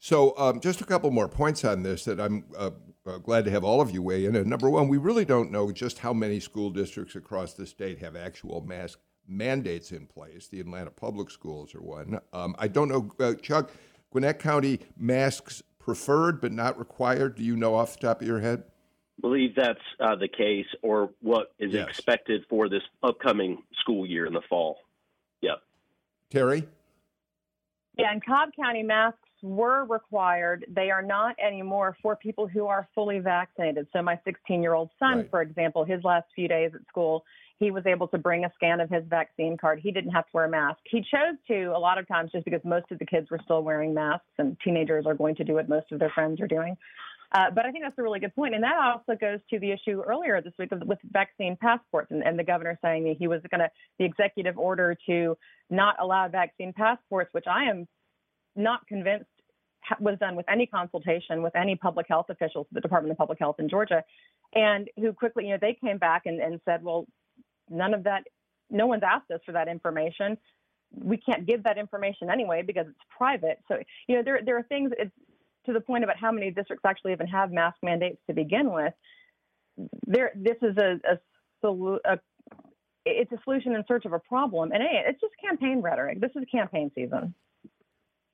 So, 0.00 0.36
um, 0.38 0.60
just 0.60 0.80
a 0.80 0.84
couple 0.84 1.10
more 1.10 1.28
points 1.28 1.64
on 1.64 1.82
this 1.82 2.04
that 2.04 2.20
I'm 2.20 2.44
uh, 2.56 2.70
uh, 3.04 3.18
glad 3.18 3.44
to 3.46 3.50
have 3.50 3.64
all 3.64 3.80
of 3.80 3.90
you 3.90 4.00
weigh 4.00 4.26
in. 4.26 4.36
And 4.36 4.46
number 4.46 4.70
one, 4.70 4.88
we 4.88 4.96
really 4.96 5.24
don't 5.24 5.50
know 5.50 5.72
just 5.72 5.98
how 5.98 6.12
many 6.12 6.38
school 6.38 6.70
districts 6.70 7.16
across 7.16 7.54
the 7.54 7.66
state 7.66 7.98
have 7.98 8.14
actual 8.14 8.60
mask 8.60 9.00
mandates 9.28 9.92
in 9.92 10.06
place. 10.06 10.48
The 10.48 10.60
Atlanta 10.60 10.90
Public 10.90 11.30
Schools 11.30 11.74
are 11.74 11.82
one. 11.82 12.18
Um, 12.32 12.56
I 12.58 12.68
don't 12.68 12.88
know, 12.88 13.12
uh, 13.20 13.34
Chuck, 13.34 13.70
Gwinnett 14.10 14.38
County 14.38 14.80
masks 14.96 15.62
preferred 15.78 16.40
but 16.40 16.52
not 16.52 16.78
required. 16.78 17.36
Do 17.36 17.42
you 17.42 17.56
know 17.56 17.74
off 17.74 17.98
the 17.98 18.06
top 18.06 18.20
of 18.20 18.26
your 18.26 18.40
head? 18.40 18.64
Believe 19.20 19.54
that's 19.56 19.80
uh, 19.98 20.14
the 20.14 20.28
case, 20.28 20.66
or 20.82 21.10
what 21.20 21.52
is 21.58 21.72
yes. 21.72 21.88
expected 21.88 22.44
for 22.48 22.68
this 22.68 22.82
upcoming 23.02 23.62
school 23.80 24.06
year 24.06 24.26
in 24.26 24.32
the 24.32 24.42
fall. 24.48 24.78
Yep. 25.40 25.58
Teri? 26.32 26.66
Yeah, 27.96 28.12
in 28.12 28.20
Cobb 28.20 28.50
County, 28.54 28.84
masks 28.84 29.18
were 29.42 29.84
required. 29.86 30.64
They 30.68 30.90
are 30.90 31.02
not 31.02 31.34
anymore 31.44 31.96
for 32.00 32.14
people 32.14 32.46
who 32.46 32.66
are 32.66 32.88
fully 32.94 33.18
vaccinated. 33.18 33.88
So, 33.92 34.02
my 34.02 34.20
16 34.24 34.62
year 34.62 34.74
old 34.74 34.90
son, 35.00 35.18
right. 35.18 35.30
for 35.30 35.42
example, 35.42 35.84
his 35.84 36.04
last 36.04 36.26
few 36.34 36.46
days 36.46 36.70
at 36.74 36.86
school, 36.88 37.24
he 37.58 37.70
was 37.70 37.84
able 37.86 38.06
to 38.08 38.18
bring 38.18 38.44
a 38.44 38.52
scan 38.54 38.80
of 38.80 38.88
his 38.88 39.02
vaccine 39.08 39.56
card. 39.56 39.80
He 39.82 39.90
didn't 39.90 40.12
have 40.12 40.24
to 40.26 40.30
wear 40.32 40.44
a 40.44 40.48
mask. 40.48 40.78
He 40.84 41.00
chose 41.00 41.36
to 41.48 41.64
a 41.76 41.78
lot 41.78 41.98
of 41.98 42.06
times 42.06 42.30
just 42.32 42.44
because 42.44 42.60
most 42.64 42.90
of 42.90 42.98
the 42.98 43.06
kids 43.06 43.30
were 43.30 43.40
still 43.44 43.62
wearing 43.62 43.92
masks 43.92 44.26
and 44.38 44.56
teenagers 44.62 45.06
are 45.06 45.14
going 45.14 45.34
to 45.36 45.44
do 45.44 45.54
what 45.54 45.68
most 45.68 45.90
of 45.90 45.98
their 45.98 46.10
friends 46.10 46.40
are 46.40 46.46
doing. 46.46 46.76
Uh, 47.32 47.50
but 47.54 47.66
I 47.66 47.72
think 47.72 47.84
that's 47.84 47.98
a 47.98 48.02
really 48.02 48.20
good 48.20 48.34
point. 48.34 48.54
And 48.54 48.64
that 48.64 48.76
also 48.76 49.18
goes 49.18 49.40
to 49.50 49.58
the 49.58 49.70
issue 49.70 50.02
earlier 50.02 50.40
this 50.40 50.54
week 50.58 50.70
with 50.70 50.98
vaccine 51.10 51.58
passports 51.60 52.10
and, 52.10 52.22
and 52.22 52.38
the 52.38 52.44
governor 52.44 52.78
saying 52.82 53.04
that 53.04 53.16
he 53.18 53.26
was 53.26 53.42
going 53.50 53.60
to, 53.60 53.70
the 53.98 54.04
executive 54.04 54.56
order 54.56 54.96
to 55.06 55.36
not 55.68 55.96
allow 56.00 56.26
vaccine 56.28 56.72
passports, 56.72 57.28
which 57.34 57.44
I 57.46 57.64
am 57.64 57.86
not 58.56 58.86
convinced 58.86 59.26
was 60.00 60.18
done 60.18 60.36
with 60.36 60.46
any 60.50 60.66
consultation 60.66 61.42
with 61.42 61.54
any 61.56 61.74
public 61.76 62.06
health 62.08 62.26
officials, 62.28 62.66
the 62.72 62.80
Department 62.80 63.12
of 63.12 63.18
Public 63.18 63.38
Health 63.38 63.56
in 63.58 63.68
Georgia, 63.68 64.04
and 64.54 64.88
who 64.96 65.12
quickly, 65.12 65.44
you 65.44 65.50
know, 65.50 65.58
they 65.60 65.76
came 65.80 65.98
back 65.98 66.22
and, 66.26 66.40
and 66.40 66.60
said, 66.64 66.82
well, 66.82 67.06
none 67.70 67.94
of 67.94 68.04
that, 68.04 68.24
no 68.70 68.86
one's 68.86 69.02
asked 69.02 69.30
us 69.30 69.40
for 69.44 69.52
that 69.52 69.68
information. 69.68 70.36
We 70.92 71.16
can't 71.16 71.46
give 71.46 71.64
that 71.64 71.78
information 71.78 72.30
anyway 72.30 72.62
because 72.62 72.86
it's 72.88 72.98
private. 73.16 73.58
So, 73.68 73.78
you 74.06 74.16
know, 74.16 74.22
there, 74.22 74.40
there 74.44 74.56
are 74.58 74.62
things, 74.62 74.92
it's 74.98 75.12
to 75.66 75.72
the 75.72 75.80
point 75.80 76.04
about 76.04 76.16
how 76.16 76.32
many 76.32 76.50
districts 76.50 76.84
actually 76.86 77.12
even 77.12 77.26
have 77.26 77.52
mask 77.52 77.76
mandates 77.82 78.18
to 78.26 78.34
begin 78.34 78.72
with. 78.72 78.94
There, 80.06 80.32
this 80.34 80.56
is 80.62 80.76
a, 80.78 80.98
a, 81.62 81.68
a 82.04 82.18
it's 83.04 83.32
a 83.32 83.38
solution 83.44 83.74
in 83.74 83.84
search 83.86 84.04
of 84.04 84.12
a 84.12 84.18
problem. 84.18 84.72
And 84.72 84.82
it's 84.82 85.20
just 85.20 85.34
campaign 85.42 85.80
rhetoric. 85.80 86.20
This 86.20 86.30
is 86.34 86.44
campaign 86.50 86.90
season. 86.94 87.34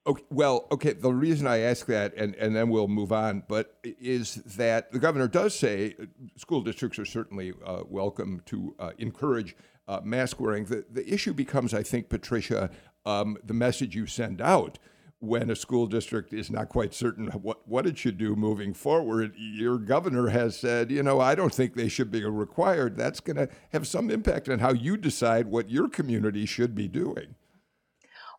Okay, 0.06 0.22
well, 0.30 0.66
okay. 0.70 0.92
The 0.92 1.12
reason 1.12 1.46
I 1.46 1.60
ask 1.60 1.86
that, 1.86 2.12
and, 2.14 2.34
and 2.34 2.54
then 2.54 2.68
we'll 2.68 2.88
move 2.88 3.10
on, 3.10 3.42
but 3.48 3.78
is 3.82 4.34
that 4.56 4.92
the 4.92 4.98
governor 4.98 5.28
does 5.28 5.54
say 5.54 5.94
uh, 5.98 6.04
school 6.36 6.60
districts 6.60 6.98
are 6.98 7.06
certainly 7.06 7.54
uh, 7.64 7.84
welcome 7.88 8.42
to 8.46 8.74
uh, 8.78 8.90
encourage 8.98 9.56
uh, 9.88 10.00
mask 10.04 10.40
wearing. 10.40 10.66
The, 10.66 10.84
the 10.90 11.10
issue 11.10 11.32
becomes, 11.32 11.72
I 11.72 11.82
think, 11.82 12.10
Patricia, 12.10 12.70
um, 13.06 13.38
the 13.44 13.54
message 13.54 13.96
you 13.96 14.06
send 14.06 14.42
out 14.42 14.78
when 15.20 15.48
a 15.48 15.56
school 15.56 15.86
district 15.86 16.34
is 16.34 16.50
not 16.50 16.68
quite 16.68 16.92
certain 16.92 17.28
what, 17.28 17.66
what 17.66 17.86
it 17.86 17.96
should 17.96 18.18
do 18.18 18.36
moving 18.36 18.74
forward. 18.74 19.32
Your 19.38 19.78
governor 19.78 20.28
has 20.28 20.54
said, 20.54 20.90
you 20.90 21.02
know, 21.02 21.18
I 21.18 21.34
don't 21.34 21.54
think 21.54 21.74
they 21.74 21.88
should 21.88 22.10
be 22.10 22.22
required. 22.24 22.96
That's 22.96 23.20
going 23.20 23.36
to 23.36 23.48
have 23.70 23.86
some 23.86 24.10
impact 24.10 24.50
on 24.50 24.58
how 24.58 24.74
you 24.74 24.98
decide 24.98 25.46
what 25.46 25.70
your 25.70 25.88
community 25.88 26.44
should 26.44 26.74
be 26.74 26.88
doing. 26.88 27.36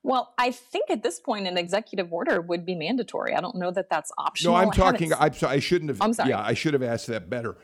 Well, 0.06 0.34
I 0.38 0.52
think 0.52 0.92
at 0.92 1.02
this 1.02 1.20
point, 1.20 1.48
an 1.48 1.58
executive 1.58 2.14
order 2.14 2.40
would 2.40 2.64
be 2.64 2.76
mandatory. 2.76 3.34
I 3.34 3.42
don't 3.42 3.56
know 3.56 3.72
that 3.72 3.90
that's 3.90 4.12
optional. 4.20 4.54
No, 4.54 4.62
I'm 4.62 4.72
talking. 4.72 5.12
I'm 5.14 5.34
sorry. 5.34 5.58
I 5.58 5.60
shouldn't 5.60 5.90
have. 5.90 6.00
I'm 6.00 6.14
sorry. 6.14 6.30
Yeah, 6.30 6.42
I 6.42 6.54
should 6.54 6.74
have 6.74 6.84
asked 6.84 7.08
that 7.08 7.28
better. 7.28 7.58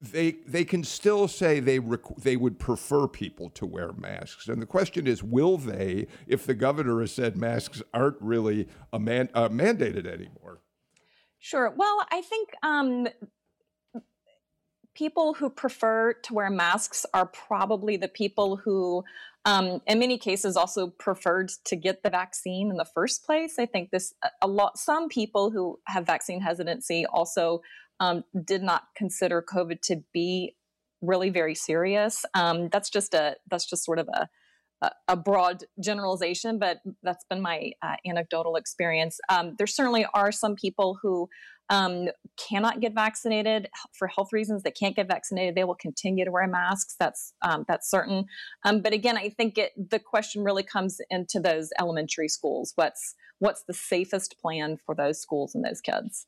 they 0.00 0.32
they 0.44 0.64
can 0.64 0.82
still 0.82 1.28
say 1.28 1.60
they 1.60 1.78
rec- 1.78 2.16
they 2.18 2.36
would 2.36 2.58
prefer 2.58 3.06
people 3.06 3.48
to 3.50 3.64
wear 3.64 3.92
masks. 3.92 4.48
And 4.48 4.60
the 4.60 4.66
question 4.66 5.06
is, 5.06 5.22
will 5.22 5.56
they 5.56 6.08
if 6.26 6.44
the 6.46 6.54
governor 6.54 7.00
has 7.00 7.12
said 7.12 7.36
masks 7.36 7.80
aren't 7.94 8.20
really 8.20 8.66
a 8.92 8.98
man- 8.98 9.30
uh, 9.32 9.48
mandated 9.48 10.04
anymore? 10.06 10.60
Sure. 11.38 11.72
Well, 11.76 12.04
I 12.10 12.22
think 12.22 12.48
um, 12.62 13.06
people 14.94 15.34
who 15.34 15.50
prefer 15.50 16.12
to 16.12 16.34
wear 16.34 16.50
masks 16.50 17.04
are 17.12 17.26
probably 17.26 17.96
the 17.96 18.08
people 18.08 18.56
who, 18.56 19.04
um, 19.44 19.80
in 19.86 19.98
many 19.98 20.18
cases, 20.18 20.56
also 20.56 20.88
preferred 20.88 21.50
to 21.64 21.76
get 21.76 22.02
the 22.02 22.10
vaccine 22.10 22.70
in 22.70 22.76
the 22.76 22.84
first 22.84 23.24
place. 23.24 23.58
I 23.58 23.66
think 23.66 23.90
this 23.90 24.14
a 24.40 24.46
lot. 24.46 24.78
Some 24.78 25.08
people 25.08 25.50
who 25.50 25.78
have 25.86 26.06
vaccine 26.06 26.40
hesitancy 26.40 27.04
also 27.06 27.62
um, 28.00 28.24
did 28.44 28.62
not 28.62 28.84
consider 28.96 29.42
COVID 29.42 29.80
to 29.82 30.02
be 30.12 30.56
really 31.02 31.30
very 31.30 31.54
serious. 31.54 32.24
Um, 32.34 32.68
that's 32.70 32.90
just 32.90 33.14
a 33.14 33.36
that's 33.50 33.66
just 33.66 33.84
sort 33.84 33.98
of 33.98 34.08
a 34.08 34.28
a 35.08 35.16
broad 35.16 35.64
generalization, 35.82 36.58
but 36.58 36.80
that's 37.02 37.24
been 37.24 37.40
my 37.40 37.72
uh, 37.82 37.96
anecdotal 38.06 38.56
experience. 38.56 39.18
Um, 39.28 39.54
there 39.56 39.66
certainly 39.66 40.06
are 40.14 40.32
some 40.32 40.56
people 40.56 40.98
who 41.00 41.28
um, 41.70 42.08
cannot 42.36 42.80
get 42.80 42.94
vaccinated 42.94 43.68
for 43.92 44.08
health 44.08 44.32
reasons. 44.32 44.62
They 44.62 44.70
can't 44.70 44.96
get 44.96 45.08
vaccinated. 45.08 45.54
They 45.54 45.64
will 45.64 45.74
continue 45.74 46.24
to 46.24 46.30
wear 46.30 46.46
masks. 46.46 46.96
That's 46.98 47.32
um, 47.42 47.64
that's 47.68 47.90
certain. 47.90 48.26
Um, 48.64 48.80
but 48.80 48.92
again, 48.92 49.16
I 49.16 49.28
think 49.30 49.58
it, 49.58 49.72
the 49.76 49.98
question 49.98 50.44
really 50.44 50.62
comes 50.62 51.00
into 51.10 51.40
those 51.40 51.70
elementary 51.80 52.28
schools. 52.28 52.72
What's 52.76 53.14
what's 53.38 53.64
the 53.64 53.74
safest 53.74 54.36
plan 54.40 54.78
for 54.84 54.94
those 54.94 55.20
schools 55.20 55.54
and 55.54 55.64
those 55.64 55.80
kids? 55.80 56.26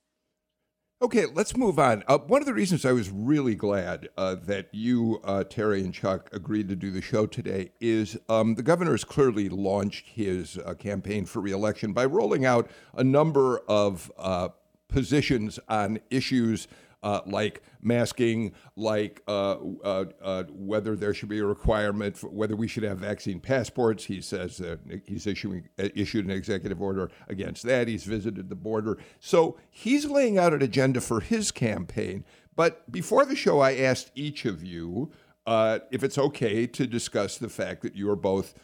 Okay, 1.02 1.26
let's 1.26 1.54
move 1.54 1.78
on. 1.78 2.02
Uh, 2.08 2.16
one 2.16 2.40
of 2.40 2.46
the 2.46 2.54
reasons 2.54 2.86
I 2.86 2.92
was 2.92 3.10
really 3.10 3.54
glad 3.54 4.08
uh, 4.16 4.34
that 4.46 4.70
you, 4.72 5.20
uh, 5.24 5.44
Teri, 5.46 5.84
and 5.84 5.92
Chuck 5.92 6.30
agreed 6.32 6.70
to 6.70 6.76
do 6.76 6.90
the 6.90 7.02
show 7.02 7.26
today 7.26 7.70
is 7.82 8.16
um, 8.30 8.54
the 8.54 8.62
governor 8.62 8.92
has 8.92 9.04
clearly 9.04 9.50
launched 9.50 10.08
his 10.08 10.56
uh, 10.56 10.72
campaign 10.72 11.26
for 11.26 11.40
reelection 11.40 11.92
by 11.92 12.06
rolling 12.06 12.46
out 12.46 12.70
a 12.94 13.04
number 13.04 13.58
of 13.68 14.10
uh, 14.16 14.48
positions 14.88 15.58
on 15.68 15.98
issues 16.10 16.68
uh, 17.06 17.20
like 17.24 17.62
masking, 17.82 18.52
like 18.74 19.22
uh, 19.28 19.56
uh, 19.84 20.04
uh, 20.20 20.42
whether 20.50 20.96
there 20.96 21.14
should 21.14 21.28
be 21.28 21.38
a 21.38 21.44
requirement 21.44 22.16
for 22.16 22.28
whether 22.30 22.56
we 22.56 22.66
should 22.66 22.82
have 22.82 22.98
vaccine 22.98 23.38
passports. 23.38 24.04
He 24.04 24.20
says 24.20 24.60
he's 25.04 25.26
issuing 25.26 25.68
uh, 25.78 25.88
issued 25.94 26.24
an 26.24 26.32
executive 26.32 26.82
order 26.82 27.10
against 27.28 27.62
that. 27.62 27.86
He's 27.86 28.02
visited 28.04 28.48
the 28.48 28.56
border, 28.56 28.98
so 29.20 29.56
he's 29.70 30.06
laying 30.06 30.36
out 30.36 30.52
an 30.52 30.62
agenda 30.62 31.00
for 31.00 31.20
his 31.20 31.52
campaign. 31.52 32.24
But 32.56 32.90
before 32.90 33.24
the 33.24 33.36
show, 33.36 33.60
I 33.60 33.76
asked 33.76 34.10
each 34.16 34.44
of 34.44 34.64
you 34.64 35.12
uh, 35.46 35.80
if 35.92 36.02
it's 36.02 36.18
okay 36.18 36.66
to 36.66 36.88
discuss 36.88 37.38
the 37.38 37.48
fact 37.48 37.82
that 37.82 37.94
you 37.94 38.10
are 38.10 38.16
both 38.16 38.54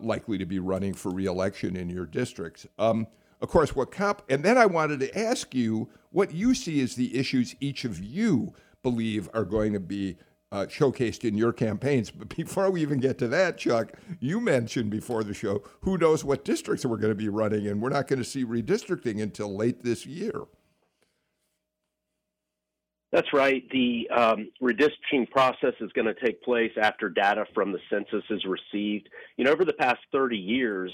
likely 0.00 0.38
to 0.38 0.46
be 0.46 0.58
running 0.58 0.94
for 0.94 1.10
reelection 1.10 1.76
in 1.76 1.88
your 1.88 2.06
districts. 2.06 2.66
Um, 2.78 3.06
of 3.42 3.48
course, 3.48 3.74
what 3.74 3.90
COP, 3.90 4.22
and 4.30 4.44
then 4.44 4.56
I 4.56 4.66
wanted 4.66 5.00
to 5.00 5.18
ask 5.18 5.52
you 5.52 5.90
what 6.10 6.32
you 6.32 6.54
see 6.54 6.80
as 6.80 6.94
the 6.94 7.18
issues 7.18 7.56
each 7.60 7.84
of 7.84 7.98
you 7.98 8.54
believe 8.84 9.28
are 9.34 9.44
going 9.44 9.72
to 9.72 9.80
be 9.80 10.16
uh, 10.52 10.66
showcased 10.66 11.24
in 11.24 11.36
your 11.36 11.52
campaigns. 11.52 12.10
But 12.10 12.34
before 12.36 12.70
we 12.70 12.82
even 12.82 13.00
get 13.00 13.18
to 13.18 13.28
that, 13.28 13.58
Chuck, 13.58 13.94
you 14.20 14.40
mentioned 14.40 14.90
before 14.90 15.24
the 15.24 15.34
show 15.34 15.62
who 15.80 15.98
knows 15.98 16.24
what 16.24 16.44
districts 16.44 16.86
we're 16.86 16.98
going 16.98 17.10
to 17.10 17.16
be 17.16 17.28
running 17.28 17.64
in. 17.64 17.80
We're 17.80 17.88
not 17.88 18.06
going 18.06 18.20
to 18.20 18.24
see 18.24 18.44
redistricting 18.44 19.20
until 19.20 19.56
late 19.56 19.82
this 19.82 20.06
year. 20.06 20.42
That's 23.10 23.32
right. 23.34 23.68
The 23.70 24.08
um, 24.10 24.50
redistricting 24.62 25.30
process 25.30 25.74
is 25.80 25.90
going 25.92 26.06
to 26.06 26.14
take 26.14 26.42
place 26.42 26.72
after 26.80 27.08
data 27.08 27.44
from 27.54 27.72
the 27.72 27.78
census 27.90 28.24
is 28.30 28.44
received. 28.44 29.08
You 29.36 29.44
know, 29.44 29.52
over 29.52 29.64
the 29.64 29.74
past 29.74 29.98
30 30.12 30.36
years, 30.36 30.92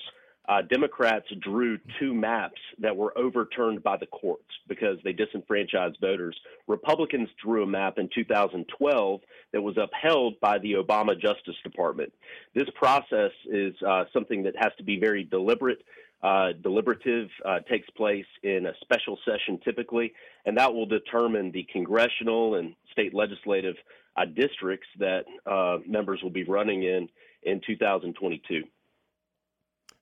uh, 0.49 0.63
Democrats 0.63 1.27
drew 1.41 1.79
two 2.01 2.15
maps 2.15 2.61
that 2.79 2.97
were 2.97 3.17
overturned 3.19 3.83
by 3.83 3.97
the 3.99 4.07
courts 4.07 4.49
because 4.67 4.99
they 5.05 5.13
disenfranchised 5.13 5.99
voters. 6.01 6.37
Republicans 6.67 7.29
drew 7.43 7.63
a 7.63 7.67
map 7.67 7.99
in 7.99 8.09
2012 8.15 9.21
that 9.53 9.61
was 9.61 9.77
upheld 9.77 10.41
by 10.41 10.59
the 10.59 10.73
Obama 10.73 11.15
Justice 11.21 11.57
Department. 11.63 12.13
This 12.55 12.69
process 12.75 13.33
is 13.51 13.75
uh, 13.87 14.05
something 14.13 14.43
that 14.45 14.55
has 14.59 14.73
to 14.79 14.85
be 14.85 14.99
very 14.99 15.25
deliberate. 15.25 15.83
Uh, 16.21 16.49
deliberative 16.65 17.29
uh, 17.45 17.61
takes 17.71 17.89
place 17.91 18.27
in 18.43 18.67
a 18.67 18.73
special 18.81 19.17
session 19.25 19.61
typically, 19.65 20.13
and 20.47 20.57
that 20.57 20.73
will 20.73 20.87
determine 20.87 21.53
the 21.53 21.65
congressional 21.73 22.57
and 22.57 22.75
state 22.91 23.15
legislative 23.15 23.77
uh, 24.17 24.25
districts 24.25 24.89
that 24.99 25.25
uh, 25.47 25.79
members 25.87 26.21
will 26.23 26.31
be 26.31 26.43
running 26.43 26.83
in 26.83 27.09
in 27.45 27.61
2022. 27.65 28.65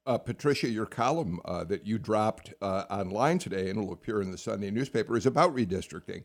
Uh, 0.07 0.17
Patricia, 0.17 0.69
your 0.69 0.87
column 0.87 1.41
uh, 1.45 1.65
that 1.65 1.85
you 1.85 1.99
dropped 1.99 2.55
uh, 2.63 2.85
online 2.89 3.39
today 3.39 3.69
and 3.71 3.81
will 3.81 3.93
appear 3.93 4.23
in 4.23 4.31
the 4.31 4.39
Sunday 4.39 4.71
newspaper 4.71 5.17
is 5.17 5.27
about 5.27 5.55
redistricting. 5.55 6.23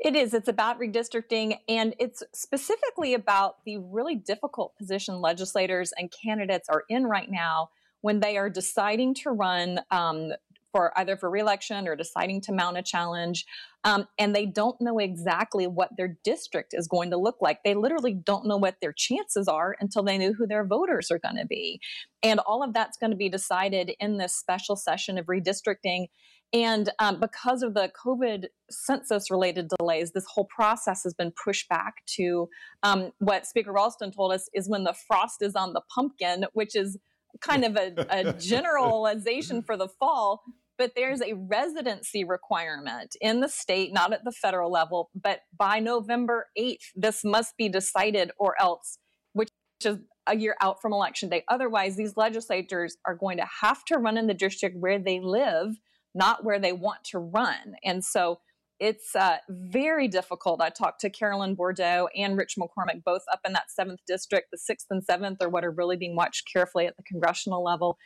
It 0.00 0.16
is. 0.16 0.32
It's 0.32 0.48
about 0.48 0.80
redistricting, 0.80 1.58
and 1.68 1.94
it's 1.98 2.22
specifically 2.32 3.14
about 3.14 3.64
the 3.64 3.76
really 3.76 4.14
difficult 4.16 4.74
position 4.76 5.20
legislators 5.20 5.92
and 5.98 6.10
candidates 6.10 6.68
are 6.68 6.84
in 6.88 7.06
right 7.06 7.30
now 7.30 7.70
when 8.00 8.20
they 8.20 8.38
are 8.38 8.48
deciding 8.48 9.12
to 9.12 9.30
run 9.30 9.80
um, 9.90 10.32
for 10.72 10.92
either 10.98 11.16
for 11.16 11.30
reelection 11.30 11.88
or 11.88 11.96
deciding 11.96 12.40
to 12.42 12.52
mount 12.52 12.78
a 12.78 12.82
challenge 12.82 13.44
um, 13.84 14.06
and 14.18 14.34
they 14.34 14.46
don't 14.46 14.80
know 14.80 14.98
exactly 14.98 15.66
what 15.66 15.90
their 15.96 16.18
district 16.24 16.74
is 16.74 16.88
going 16.88 17.10
to 17.10 17.16
look 17.16 17.36
like. 17.40 17.62
They 17.64 17.74
literally 17.74 18.14
don't 18.14 18.46
know 18.46 18.56
what 18.56 18.76
their 18.82 18.92
chances 18.92 19.48
are 19.48 19.76
until 19.80 20.02
they 20.02 20.18
know 20.18 20.32
who 20.32 20.46
their 20.46 20.66
voters 20.66 21.10
are 21.10 21.18
going 21.18 21.36
to 21.36 21.46
be. 21.46 21.80
And 22.22 22.40
all 22.40 22.62
of 22.62 22.74
that's 22.74 22.98
going 22.98 23.12
to 23.12 23.16
be 23.16 23.28
decided 23.28 23.92
in 24.00 24.18
this 24.18 24.34
special 24.34 24.76
session 24.76 25.16
of 25.16 25.26
redistricting. 25.26 26.06
And 26.52 26.90
um, 26.98 27.20
because 27.20 27.62
of 27.62 27.74
the 27.74 27.90
COVID 28.04 28.46
census 28.70 29.30
related 29.30 29.70
delays, 29.78 30.12
this 30.12 30.24
whole 30.26 30.48
process 30.54 31.02
has 31.04 31.14
been 31.14 31.32
pushed 31.44 31.68
back 31.68 31.94
to 32.16 32.48
um, 32.82 33.12
what 33.18 33.46
Speaker 33.46 33.72
Ralston 33.72 34.12
told 34.12 34.32
us 34.32 34.48
is 34.54 34.68
when 34.68 34.84
the 34.84 34.94
frost 35.06 35.42
is 35.42 35.54
on 35.54 35.74
the 35.74 35.82
pumpkin, 35.94 36.46
which 36.54 36.74
is 36.74 36.98
kind 37.40 37.64
of 37.64 37.76
a, 37.76 38.06
a 38.10 38.32
generalization 38.38 39.62
for 39.62 39.76
the 39.76 39.88
fall, 39.88 40.42
but 40.76 40.92
there's 40.94 41.20
a 41.20 41.34
residency 41.34 42.24
requirement 42.24 43.16
in 43.20 43.40
the 43.40 43.48
state, 43.48 43.92
not 43.92 44.12
at 44.12 44.24
the 44.24 44.32
federal 44.32 44.70
level. 44.70 45.10
But 45.14 45.40
by 45.56 45.80
November 45.80 46.46
8th, 46.58 46.84
this 46.94 47.24
must 47.24 47.56
be 47.56 47.68
decided, 47.68 48.30
or 48.38 48.54
else, 48.60 48.98
which 49.32 49.50
is 49.84 49.98
a 50.26 50.36
year 50.36 50.56
out 50.60 50.80
from 50.80 50.92
election 50.92 51.28
day. 51.28 51.44
Otherwise, 51.48 51.96
these 51.96 52.16
legislators 52.16 52.96
are 53.04 53.14
going 53.14 53.38
to 53.38 53.46
have 53.62 53.84
to 53.86 53.98
run 53.98 54.16
in 54.16 54.26
the 54.26 54.34
district 54.34 54.76
where 54.78 54.98
they 54.98 55.20
live, 55.20 55.76
not 56.14 56.44
where 56.44 56.60
they 56.60 56.72
want 56.72 57.02
to 57.04 57.18
run. 57.18 57.74
And 57.84 58.04
so 58.04 58.38
it's 58.80 59.16
uh, 59.16 59.38
very 59.48 60.08
difficult. 60.08 60.60
I 60.60 60.70
talked 60.70 61.00
to 61.00 61.10
Carolyn 61.10 61.54
Bourdeaux 61.54 62.08
and 62.16 62.36
Rich 62.36 62.56
McCormick, 62.58 63.02
both 63.04 63.22
up 63.32 63.40
in 63.44 63.52
that 63.54 63.70
seventh 63.70 64.00
district. 64.06 64.50
The 64.52 64.58
sixth 64.58 64.86
and 64.90 65.02
seventh 65.02 65.42
are 65.42 65.48
what 65.48 65.64
are 65.64 65.70
really 65.70 65.96
being 65.96 66.14
watched 66.14 66.48
carefully 66.52 66.86
at 66.86 66.96
the 66.96 67.02
congressional 67.02 67.62
level. 67.62 67.98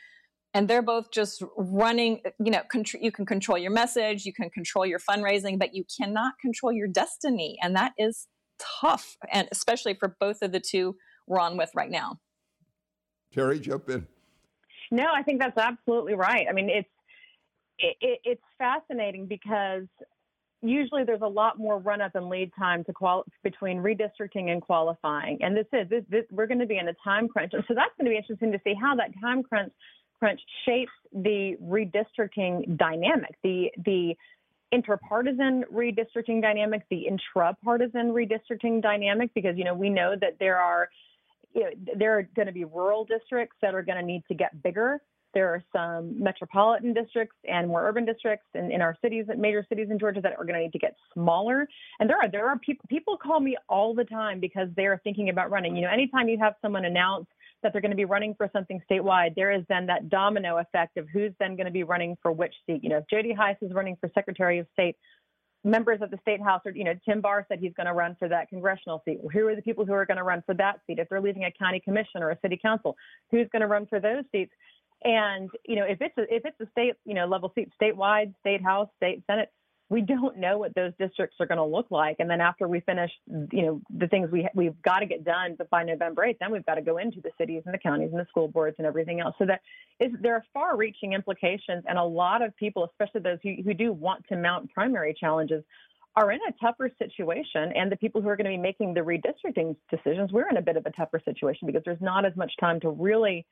And 0.55 0.67
they're 0.67 0.83
both 0.83 1.11
just 1.11 1.43
running, 1.57 2.21
you 2.43 2.51
know, 2.51 2.61
contr- 2.71 3.01
you 3.01 3.11
can 3.11 3.25
control 3.25 3.57
your 3.57 3.71
message, 3.71 4.25
you 4.25 4.33
can 4.33 4.49
control 4.49 4.85
your 4.85 4.99
fundraising, 4.99 5.57
but 5.57 5.73
you 5.73 5.83
cannot 5.97 6.33
control 6.39 6.71
your 6.71 6.87
destiny. 6.87 7.57
And 7.61 7.75
that 7.75 7.93
is 7.97 8.27
tough, 8.59 9.17
and 9.31 9.47
especially 9.51 9.95
for 9.95 10.15
both 10.19 10.41
of 10.41 10.51
the 10.51 10.59
two 10.59 10.95
we're 11.27 11.39
on 11.39 11.57
with 11.57 11.71
right 11.75 11.89
now. 11.89 12.19
Teri, 13.35 13.59
jump 13.59 13.89
in. 13.89 14.05
No, 14.91 15.05
I 15.13 15.23
think 15.23 15.39
that's 15.39 15.57
absolutely 15.57 16.13
right. 16.13 16.45
I 16.47 16.53
mean, 16.53 16.69
it's 16.69 16.89
it, 17.79 17.97
it, 18.01 18.19
it's 18.23 18.43
fascinating 18.59 19.25
because 19.25 19.87
usually 20.63 21.03
there's 21.03 21.21
a 21.21 21.27
lot 21.27 21.59
more 21.59 21.77
run 21.77 22.01
up 22.01 22.15
and 22.15 22.29
lead 22.29 22.51
time 22.57 22.83
to 22.85 23.23
between 23.43 23.77
redistricting 23.77 24.49
and 24.49 24.61
qualifying. 24.61 25.37
And 25.41 25.55
this 25.55 25.67
is 25.73 25.89
this, 25.89 26.03
this, 26.09 26.25
we're 26.31 26.47
going 26.47 26.59
to 26.59 26.65
be 26.65 26.77
in 26.77 26.87
a 26.87 26.93
time 27.03 27.27
crunch, 27.27 27.53
and 27.53 27.63
so 27.67 27.73
that's 27.73 27.91
going 27.97 28.05
to 28.05 28.11
be 28.11 28.17
interesting 28.17 28.51
to 28.51 28.59
see 28.63 28.73
how 28.73 28.95
that 28.95 29.09
time 29.21 29.43
crunch 29.43 29.71
crunch 30.19 30.39
shapes 30.65 30.91
the 31.11 31.57
redistricting 31.61 32.77
dynamic, 32.77 33.35
the 33.43 33.69
the 33.85 34.15
interpartisan 34.73 35.63
redistricting 35.71 36.41
dynamic, 36.41 36.83
the 36.89 37.07
intrapartisan 37.11 38.11
redistricting 38.11 38.81
dynamic, 38.81 39.31
because 39.33 39.57
you 39.57 39.65
know 39.65 39.73
we 39.73 39.89
know 39.89 40.15
that 40.19 40.37
there 40.39 40.57
are 40.57 40.89
you 41.53 41.61
know, 41.61 41.69
there 41.95 42.17
are 42.17 42.23
going 42.35 42.47
to 42.47 42.53
be 42.53 42.65
rural 42.65 43.05
districts 43.05 43.55
that 43.61 43.75
are 43.75 43.83
going 43.83 43.97
to 43.97 44.05
need 44.05 44.23
to 44.27 44.33
get 44.33 44.63
bigger 44.63 45.01
there 45.33 45.49
are 45.49 45.63
some 45.73 46.21
metropolitan 46.21 46.93
districts 46.93 47.35
and 47.47 47.67
more 47.67 47.87
urban 47.87 48.05
districts 48.05 48.45
in, 48.53 48.71
in 48.71 48.81
our 48.81 48.95
cities, 49.01 49.25
major 49.37 49.65
cities 49.67 49.87
in 49.89 49.99
Georgia 49.99 50.21
that 50.21 50.33
are 50.37 50.45
going 50.45 50.55
to 50.55 50.61
need 50.61 50.73
to 50.73 50.79
get 50.79 50.95
smaller. 51.13 51.67
And 51.99 52.09
there 52.09 52.17
are 52.17 52.29
there 52.29 52.47
are 52.47 52.57
people 52.59 52.85
people 52.89 53.17
call 53.17 53.39
me 53.39 53.57
all 53.69 53.93
the 53.93 54.05
time 54.05 54.39
because 54.39 54.69
they're 54.75 55.01
thinking 55.03 55.29
about 55.29 55.51
running. 55.51 55.75
You 55.75 55.83
know, 55.83 55.91
anytime 55.91 56.29
you 56.29 56.37
have 56.39 56.53
someone 56.61 56.85
announce 56.85 57.25
that 57.61 57.71
they're 57.71 57.81
going 57.81 57.91
to 57.91 57.97
be 57.97 58.05
running 58.05 58.35
for 58.35 58.49
something 58.53 58.81
statewide, 58.89 59.35
there 59.35 59.51
is 59.51 59.63
then 59.69 59.85
that 59.87 60.09
domino 60.09 60.57
effect 60.57 60.97
of 60.97 61.07
who's 61.11 61.31
then 61.39 61.55
going 61.55 61.65
to 61.65 61.71
be 61.71 61.83
running 61.83 62.17
for 62.21 62.31
which 62.31 62.53
seat. 62.65 62.83
You 62.83 62.89
know, 62.89 62.97
if 62.97 63.05
Jody 63.09 63.33
Hice 63.33 63.57
is 63.61 63.71
running 63.73 63.97
for 64.01 64.09
Secretary 64.13 64.59
of 64.59 64.67
State, 64.73 64.97
members 65.63 66.01
of 66.01 66.11
the 66.11 66.17
state 66.21 66.41
house 66.41 66.61
are, 66.65 66.71
you 66.71 66.83
know, 66.83 66.93
Tim 67.05 67.21
Barr 67.21 67.45
said 67.47 67.59
he's 67.59 67.73
going 67.73 67.87
to 67.87 67.93
run 67.93 68.15
for 68.19 68.27
that 68.27 68.49
congressional 68.49 69.01
seat. 69.05 69.19
Who 69.31 69.47
are 69.47 69.55
the 69.55 69.61
people 69.61 69.85
who 69.85 69.93
are 69.93 70.05
going 70.05 70.17
to 70.17 70.23
run 70.23 70.43
for 70.45 70.53
that 70.55 70.81
seat? 70.85 70.99
If 70.99 71.09
they're 71.09 71.21
leaving 71.21 71.45
a 71.45 71.51
county 71.51 71.79
commission 71.79 72.21
or 72.21 72.31
a 72.31 72.39
city 72.41 72.59
council, 72.61 72.95
who's 73.31 73.47
going 73.51 73.61
to 73.61 73.67
run 73.67 73.85
for 73.85 73.99
those 73.99 74.25
seats? 74.31 74.51
And 75.03 75.49
you 75.65 75.75
know, 75.75 75.85
if 75.85 76.01
it's 76.01 76.17
a, 76.17 76.23
if 76.33 76.43
it's 76.45 76.59
a 76.61 76.69
state, 76.71 76.95
you 77.05 77.13
know, 77.13 77.25
level 77.25 77.51
seat, 77.55 77.69
statewide, 77.81 78.33
state 78.39 78.63
house, 78.63 78.89
state 78.97 79.23
senate, 79.27 79.49
we 79.89 80.01
don't 80.01 80.37
know 80.37 80.57
what 80.57 80.73
those 80.75 80.93
districts 80.97 81.35
are 81.39 81.45
going 81.45 81.57
to 81.57 81.63
look 81.63 81.91
like. 81.91 82.15
And 82.19 82.29
then 82.29 82.41
after 82.41 82.67
we 82.67 82.79
finish, 82.79 83.11
you 83.51 83.61
know, 83.61 83.81
the 83.95 84.07
things 84.07 84.31
we 84.31 84.47
we've 84.55 84.81
got 84.81 84.99
to 84.99 85.05
get 85.05 85.23
done, 85.23 85.57
by 85.69 85.83
November 85.83 86.25
8th, 86.25 86.39
then 86.39 86.51
we've 86.51 86.65
got 86.65 86.75
to 86.75 86.81
go 86.81 86.97
into 86.97 87.21
the 87.21 87.31
cities 87.37 87.63
and 87.65 87.73
the 87.73 87.77
counties 87.77 88.09
and 88.11 88.19
the 88.19 88.25
school 88.29 88.47
boards 88.47 88.75
and 88.79 88.87
everything 88.87 89.19
else. 89.19 89.35
So 89.37 89.45
that 89.45 89.61
is 89.99 90.11
there 90.21 90.35
are 90.35 90.43
far-reaching 90.53 91.13
implications, 91.13 91.83
and 91.87 91.97
a 91.97 92.03
lot 92.03 92.41
of 92.41 92.55
people, 92.55 92.85
especially 92.85 93.21
those 93.21 93.39
who, 93.43 93.55
who 93.63 93.73
do 93.73 93.91
want 93.91 94.25
to 94.29 94.35
mount 94.35 94.71
primary 94.73 95.15
challenges, 95.19 95.63
are 96.15 96.31
in 96.31 96.39
a 96.47 96.51
tougher 96.61 96.89
situation. 96.97 97.71
And 97.75 97.91
the 97.91 97.95
people 97.95 98.21
who 98.21 98.29
are 98.29 98.35
going 98.35 98.45
to 98.45 98.51
be 98.51 98.57
making 98.57 98.93
the 98.93 99.01
redistricting 99.01 99.75
decisions, 99.89 100.31
we're 100.31 100.49
in 100.49 100.57
a 100.57 100.61
bit 100.61 100.77
of 100.77 100.85
a 100.85 100.91
tougher 100.91 101.21
situation 101.25 101.65
because 101.65 101.81
there's 101.85 102.01
not 102.01 102.25
as 102.25 102.35
much 102.35 102.51
time 102.59 102.79
to 102.81 102.89
really, 102.89 103.45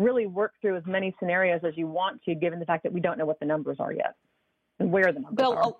really 0.00 0.26
work 0.26 0.54
through 0.60 0.76
as 0.76 0.86
many 0.86 1.14
scenarios 1.20 1.60
as 1.62 1.76
you 1.76 1.86
want 1.86 2.22
to, 2.24 2.34
given 2.34 2.58
the 2.58 2.64
fact 2.64 2.82
that 2.82 2.92
we 2.92 3.00
don't 3.00 3.18
know 3.18 3.26
what 3.26 3.38
the 3.38 3.46
numbers 3.46 3.76
are 3.78 3.92
yet 3.92 4.14
and 4.78 4.90
where 4.90 5.12
the 5.12 5.20
numbers 5.20 5.36
Bill, 5.36 5.52
are. 5.52 5.74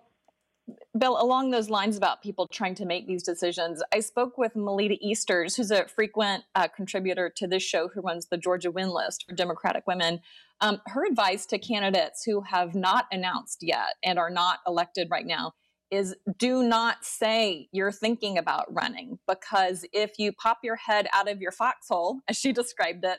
Bill, 0.97 1.21
along 1.21 1.51
those 1.51 1.71
lines 1.71 1.97
about 1.97 2.23
people 2.23 2.47
trying 2.47 2.75
to 2.77 2.85
make 2.85 3.07
these 3.07 3.23
decisions, 3.23 3.83
I 3.93 4.01
spoke 4.01 4.39
with 4.39 4.55
Melita 4.55 4.97
Easters, 5.01 5.57
who's 5.57 5.71
a 5.71 5.87
frequent 5.89 6.45
uh, 6.55 6.69
contributor 6.69 7.33
to 7.37 7.47
this 7.47 7.63
show, 7.63 7.89
who 7.89 8.03
runs 8.03 8.27
the 8.27 8.37
Georgia 8.37 8.71
Win 8.71 8.91
List 8.91 9.25
for 9.27 9.35
Democratic 9.35 9.87
Women. 9.87 10.21
Um, 10.61 10.81
her 10.87 11.07
advice 11.07 11.47
to 11.47 11.59
candidates 11.59 12.23
who 12.25 12.43
have 12.43 12.75
not 12.75 13.07
announced 13.11 13.63
yet 13.63 13.95
and 14.05 14.19
are 14.19 14.31
not 14.31 14.61
elected 14.67 15.09
right 15.11 15.27
now 15.27 15.55
is 15.91 16.15
do 16.39 16.63
not 16.63 17.05
say 17.05 17.69
you're 17.73 17.91
thinking 17.91 18.39
about 18.39 18.73
running 18.73 19.19
because 19.27 19.85
if 19.93 20.19
you 20.19 20.33
pop 20.33 20.59
your 20.63 20.77
head 20.77 21.09
out 21.13 21.29
of 21.29 21.41
your 21.41 21.51
foxhole, 21.51 22.21
as 22.29 22.37
she 22.37 22.53
described 22.53 23.05
it, 23.05 23.19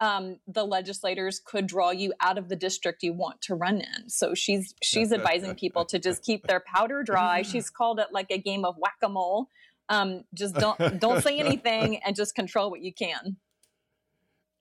um, 0.00 0.38
the 0.46 0.64
legislators 0.64 1.40
could 1.44 1.66
draw 1.66 1.90
you 1.90 2.12
out 2.20 2.38
of 2.38 2.48
the 2.48 2.56
district 2.56 3.02
you 3.02 3.12
want 3.12 3.42
to 3.42 3.54
run 3.54 3.80
in. 3.80 4.08
So 4.08 4.34
she's 4.34 4.74
she's 4.82 5.12
advising 5.12 5.54
people 5.54 5.84
to 5.86 5.98
just 5.98 6.22
keep 6.22 6.46
their 6.46 6.60
powder 6.60 7.02
dry. 7.02 7.42
She's 7.50 7.68
called 7.68 8.00
it 8.00 8.08
like 8.12 8.30
a 8.30 8.38
game 8.38 8.64
of 8.64 8.76
whack 8.78 8.96
a 9.02 9.08
mole. 9.08 9.48
Um, 9.88 10.24
just 10.32 10.54
don't 10.54 10.98
don't 11.00 11.22
say 11.22 11.38
anything 11.38 12.00
and 12.04 12.16
just 12.16 12.34
control 12.34 12.70
what 12.70 12.80
you 12.80 12.92
can. 12.94 13.36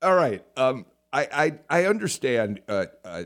All 0.02 0.16
right. 0.16 0.44
Um, 0.58 0.86
I, 1.12 1.28
I, 1.70 1.80
I 1.82 1.86
understand, 1.86 2.62
uh, 2.70 2.86
uh, 3.04 3.24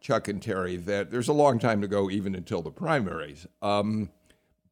Chuck 0.00 0.28
and 0.28 0.40
Teri, 0.40 0.84
that 0.84 1.10
there's 1.10 1.28
a 1.28 1.32
long 1.32 1.58
time 1.58 1.80
to 1.80 1.88
go, 1.88 2.10
even 2.10 2.34
until 2.34 2.60
the 2.60 2.70
primaries. 2.70 3.46
Um, 3.62 4.10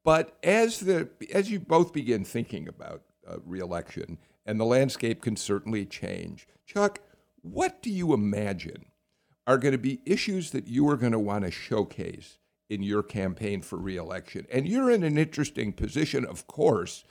but 0.05 0.37
as 0.43 0.81
the 0.81 1.09
as 1.33 1.51
you 1.51 1.61
both 1.61 1.93
begin 1.93 2.25
thinking 2.25 2.69
about 2.69 3.03
uh, 3.27 3.37
reelection, 3.47 4.19
and 4.45 4.59
the 4.59 4.65
landscape 4.65 5.23
can 5.23 5.37
certainly 5.37 5.85
change. 5.85 6.47
Chuck, 6.67 7.01
what 7.43 7.83
do 7.83 7.91
you 7.91 8.13
imagine 8.15 8.87
are 9.47 9.59
going 9.59 9.73
to 9.73 9.79
be 9.79 10.01
issues 10.07 10.51
that 10.51 10.69
you 10.69 10.89
are 10.89 10.97
going 10.97 11.13
to 11.13 11.19
want 11.19 11.45
to 11.45 11.51
showcase 11.51 12.39
in 12.71 12.83
your 12.83 13.03
campaign 13.03 13.63
for 13.63 13.77
reelection? 13.77 14.47
And 14.51 14.69
you're 14.69 14.91
in 14.91 15.03
an 15.03 15.19
interesting 15.19 15.73
position, 15.73 16.25
of 16.25 16.47
course, 16.47 17.05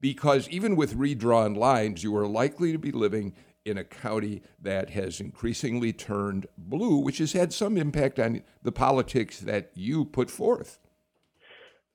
because 0.00 0.48
even 0.48 0.76
with 0.76 0.94
redrawn 0.94 1.54
lines, 1.54 2.02
you 2.02 2.16
are 2.16 2.26
likely 2.26 2.72
to 2.72 2.78
be 2.78 2.92
living 2.92 3.34
in 3.64 3.78
a 3.78 3.84
county 3.84 4.42
that 4.60 4.90
has 4.90 5.20
increasingly 5.20 5.92
turned 5.92 6.46
blue, 6.58 6.96
which 6.96 7.18
has 7.18 7.32
had 7.32 7.52
some 7.52 7.76
impact 7.76 8.18
on 8.18 8.42
the 8.62 8.72
politics 8.72 9.38
that 9.40 9.70
you 9.74 10.04
put 10.04 10.30
forth. 10.30 10.80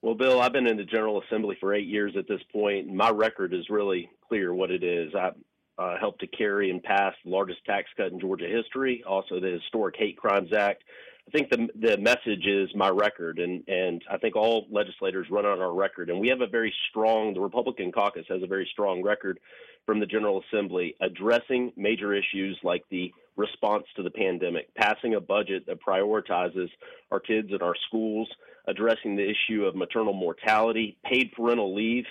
Well, 0.00 0.14
Bill, 0.14 0.40
I've 0.40 0.52
been 0.52 0.66
in 0.66 0.76
the 0.76 0.84
General 0.84 1.20
Assembly 1.22 1.56
for 1.58 1.74
eight 1.74 1.86
years 1.86 2.14
at 2.16 2.28
this 2.28 2.40
point, 2.52 2.86
and 2.86 2.96
my 2.96 3.10
record 3.10 3.52
is 3.52 3.68
really 3.68 4.08
clear 4.28 4.52
what 4.54 4.70
it 4.70 4.82
is. 4.82 5.14
I 5.14 5.30
uh, 5.78 5.98
helped 5.98 6.20
to 6.20 6.26
carry 6.26 6.70
and 6.70 6.82
pass 6.82 7.14
the 7.24 7.30
largest 7.30 7.64
tax 7.64 7.88
cut 7.96 8.12
in 8.12 8.20
Georgia 8.20 8.48
history, 8.48 9.04
also 9.06 9.40
the 9.40 9.58
Historic 9.62 9.96
Hate 9.96 10.16
Crimes 10.16 10.52
Act. 10.52 10.82
I 11.28 11.30
think 11.30 11.50
the 11.50 11.68
the 11.78 11.98
message 11.98 12.46
is 12.46 12.70
my 12.74 12.88
record, 12.88 13.38
and 13.38 13.62
and 13.68 14.02
I 14.10 14.16
think 14.16 14.34
all 14.34 14.66
legislators 14.70 15.26
run 15.30 15.44
on 15.44 15.60
our 15.60 15.74
record, 15.74 16.08
and 16.08 16.18
we 16.18 16.28
have 16.28 16.40
a 16.40 16.46
very 16.46 16.74
strong. 16.88 17.34
The 17.34 17.40
Republican 17.40 17.92
caucus 17.92 18.24
has 18.28 18.42
a 18.42 18.46
very 18.46 18.66
strong 18.72 19.02
record 19.02 19.38
from 19.84 20.00
the 20.00 20.06
General 20.06 20.42
Assembly 20.48 20.96
addressing 21.00 21.72
major 21.76 22.14
issues 22.14 22.58
like 22.62 22.84
the 22.90 23.12
response 23.36 23.84
to 23.96 24.02
the 24.02 24.10
pandemic, 24.10 24.74
passing 24.74 25.14
a 25.14 25.20
budget 25.20 25.66
that 25.66 25.82
prioritizes 25.82 26.68
our 27.10 27.20
kids 27.20 27.48
and 27.52 27.62
our 27.62 27.74
schools, 27.86 28.28
addressing 28.66 29.14
the 29.16 29.30
issue 29.30 29.64
of 29.64 29.76
maternal 29.76 30.12
mortality, 30.12 30.96
paid 31.04 31.32
parental 31.32 31.74
leave. 31.74 32.04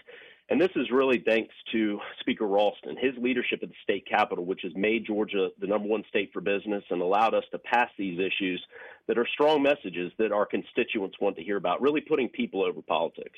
And 0.49 0.61
this 0.61 0.69
is 0.77 0.89
really 0.91 1.21
thanks 1.25 1.53
to 1.73 1.99
Speaker 2.21 2.47
Ralston, 2.47 2.95
his 2.97 3.13
leadership 3.17 3.59
at 3.63 3.69
the 3.69 3.75
state 3.83 4.07
capitol, 4.07 4.45
which 4.45 4.61
has 4.63 4.71
made 4.75 5.05
Georgia 5.05 5.49
the 5.59 5.67
number 5.67 5.89
one 5.89 6.03
state 6.07 6.31
for 6.31 6.39
business 6.39 6.83
and 6.89 7.01
allowed 7.01 7.33
us 7.33 7.43
to 7.51 7.59
pass 7.59 7.89
these 7.97 8.17
issues 8.17 8.63
that 9.07 9.17
are 9.17 9.27
strong 9.33 9.61
messages 9.61 10.11
that 10.17 10.31
our 10.31 10.45
constituents 10.45 11.17
want 11.19 11.35
to 11.35 11.43
hear 11.43 11.57
about, 11.57 11.81
really 11.81 11.99
putting 11.99 12.29
people 12.29 12.63
over 12.63 12.81
politics. 12.81 13.37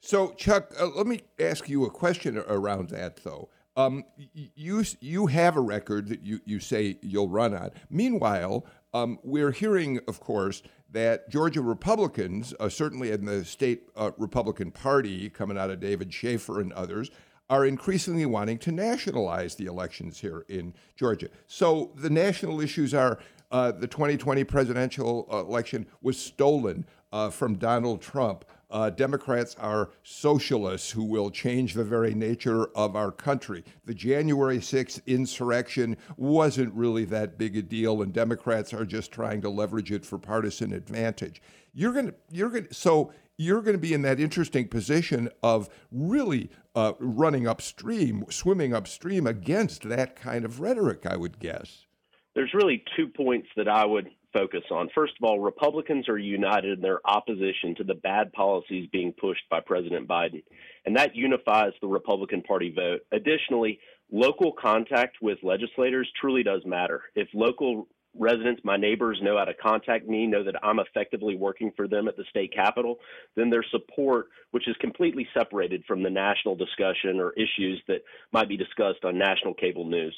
So, 0.00 0.32
Chuck, 0.32 0.72
uh, 0.78 0.88
let 0.88 1.06
me 1.06 1.22
ask 1.40 1.68
you 1.68 1.84
a 1.86 1.90
question 1.90 2.38
around 2.38 2.90
that, 2.90 3.24
though. 3.24 3.48
Um, 3.78 4.02
you 4.34 4.84
you 5.00 5.26
have 5.28 5.56
a 5.56 5.60
record 5.60 6.08
that 6.08 6.22
you, 6.22 6.40
you 6.44 6.58
say 6.58 6.98
you'll 7.00 7.28
run 7.28 7.54
on. 7.54 7.70
Meanwhile, 7.88 8.66
um, 8.92 9.20
we're 9.22 9.52
hearing, 9.52 10.00
of 10.08 10.18
course, 10.18 10.64
that 10.90 11.30
Georgia 11.30 11.62
Republicans, 11.62 12.52
uh, 12.58 12.68
certainly 12.68 13.12
in 13.12 13.24
the 13.24 13.44
state 13.44 13.82
uh, 13.94 14.10
Republican 14.18 14.72
Party, 14.72 15.30
coming 15.30 15.56
out 15.56 15.70
of 15.70 15.78
David 15.78 16.12
Shafer 16.12 16.60
and 16.60 16.72
others, 16.72 17.12
are 17.48 17.64
increasingly 17.64 18.26
wanting 18.26 18.58
to 18.58 18.72
nationalize 18.72 19.54
the 19.54 19.66
elections 19.66 20.18
here 20.18 20.44
in 20.48 20.74
Georgia. 20.96 21.28
So 21.46 21.92
the 21.94 22.10
national 22.10 22.60
issues 22.60 22.92
are 22.94 23.20
uh, 23.52 23.70
the 23.70 23.86
2020 23.86 24.42
presidential 24.42 25.28
uh, 25.32 25.38
election 25.38 25.86
was 26.02 26.18
stolen 26.18 26.84
uh, 27.12 27.30
from 27.30 27.54
Donald 27.54 28.02
Trump. 28.02 28.44
Uh, 28.70 28.90
Democrats 28.90 29.56
are 29.58 29.90
socialists 30.02 30.90
who 30.90 31.04
will 31.04 31.30
change 31.30 31.72
the 31.72 31.84
very 31.84 32.14
nature 32.14 32.66
of 32.76 32.94
our 32.96 33.10
country. 33.10 33.64
The 33.86 33.94
January 33.94 34.58
6th 34.58 35.00
insurrection 35.06 35.96
wasn't 36.16 36.74
really 36.74 37.06
that 37.06 37.38
big 37.38 37.56
a 37.56 37.62
deal, 37.62 38.02
and 38.02 38.12
Democrats 38.12 38.74
are 38.74 38.84
just 38.84 39.10
trying 39.10 39.40
to 39.42 39.48
leverage 39.48 39.90
it 39.90 40.04
for 40.04 40.18
partisan 40.18 40.72
advantage. 40.72 41.40
You're 41.72 41.92
going 41.92 42.08
to, 42.08 42.14
you're 42.30 42.50
going 42.50 42.66
to, 42.66 42.74
so 42.74 43.12
you're 43.38 43.62
going 43.62 43.76
to 43.76 43.80
be 43.80 43.94
in 43.94 44.02
that 44.02 44.20
interesting 44.20 44.68
position 44.68 45.30
of 45.42 45.70
really 45.90 46.50
uh, 46.74 46.92
running 46.98 47.46
upstream, 47.46 48.24
swimming 48.28 48.74
upstream 48.74 49.26
against 49.26 49.88
that 49.88 50.14
kind 50.14 50.44
of 50.44 50.60
rhetoric, 50.60 51.06
I 51.06 51.16
would 51.16 51.38
guess. 51.38 51.86
There's 52.34 52.52
really 52.52 52.84
two 52.96 53.08
points 53.08 53.48
that 53.56 53.68
I 53.68 53.86
would 53.86 54.10
focus 54.38 54.64
on. 54.70 54.88
First 54.94 55.14
of 55.20 55.28
all, 55.28 55.40
Republicans 55.40 56.08
are 56.08 56.18
united 56.18 56.78
in 56.78 56.80
their 56.80 57.00
opposition 57.04 57.74
to 57.76 57.84
the 57.84 57.94
bad 57.94 58.32
policies 58.32 58.88
being 58.92 59.12
pushed 59.12 59.42
by 59.50 59.60
President 59.60 60.06
Biden, 60.06 60.42
and 60.86 60.96
that 60.96 61.16
unifies 61.16 61.72
the 61.80 61.88
Republican 61.88 62.42
Party 62.42 62.72
vote. 62.74 63.00
Additionally, 63.12 63.80
local 64.12 64.52
contact 64.52 65.16
with 65.20 65.38
legislators 65.42 66.08
truly 66.20 66.42
does 66.42 66.62
matter. 66.64 67.02
If 67.14 67.28
local 67.34 67.88
residents, 68.16 68.62
my 68.64 68.76
neighbors 68.76 69.18
know 69.22 69.36
how 69.38 69.44
to 69.44 69.54
contact 69.54 70.06
me, 70.08 70.26
know 70.26 70.44
that 70.44 70.56
I'm 70.62 70.78
effectively 70.78 71.36
working 71.36 71.72
for 71.76 71.86
them 71.88 72.08
at 72.08 72.16
the 72.16 72.24
state 72.30 72.52
capitol, 72.54 72.98
then 73.36 73.50
their 73.50 73.64
support, 73.70 74.26
which 74.50 74.68
is 74.68 74.76
completely 74.80 75.26
separated 75.36 75.84
from 75.86 76.02
the 76.02 76.10
national 76.10 76.56
discussion 76.56 77.20
or 77.20 77.32
issues 77.32 77.82
that 77.88 78.02
might 78.32 78.48
be 78.48 78.56
discussed 78.56 79.04
on 79.04 79.18
national 79.18 79.54
cable 79.54 79.84
news. 79.84 80.16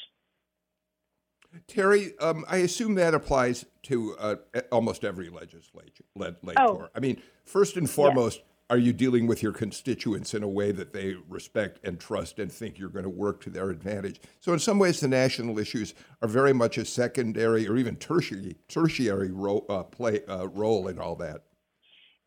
Teri, 1.67 2.13
um, 2.23 2.45
I 2.49 2.59
assume 2.59 2.95
that 2.95 3.15
applies 3.15 3.65
to 3.85 4.17
uh, 4.19 4.37
almost 4.71 5.05
every 5.05 5.29
legislature. 5.29 6.05
Oh. 6.57 6.89
I 6.95 7.01
mean, 7.01 7.21
first 7.45 7.77
and 7.77 7.91
foremost, 7.91 8.39
yes. 8.39 8.47
are 8.71 8.79
you 8.79 8.93
dealing 8.93 9.27
with 9.27 9.43
your 9.43 9.53
constituents 9.53 10.33
in 10.35 10.43
a 10.43 10.49
way 10.49 10.71
that 10.71 10.93
they 10.93 11.17
respect 11.29 11.81
and 11.85 11.99
trust 11.99 12.39
and 12.39 12.53
think 12.53 12.79
you're 12.79 12.89
going 12.89 13.05
to 13.05 13.11
work 13.11 13.41
to 13.43 13.51
their 13.51 13.71
advantage? 13.71 14.21
So, 14.39 14.53
in 14.53 14.59
some 14.61 14.79
ways, 14.79 15.01
the 15.01 15.09
national 15.09 15.59
issues 15.59 15.95
are 16.23 16.29
very 16.29 16.53
much 16.53 16.79
a 16.79 16.85
secondary 16.85 17.67
or 17.67 17.77
even 17.77 17.97
tertiary 17.97 18.57
tertiary 18.69 19.33
ro- 19.33 19.67
uh, 19.69 19.83
play 19.83 20.25
uh, 20.27 20.47
role 20.49 20.87
in 20.87 20.99
all 20.99 21.17
that. 21.17 21.45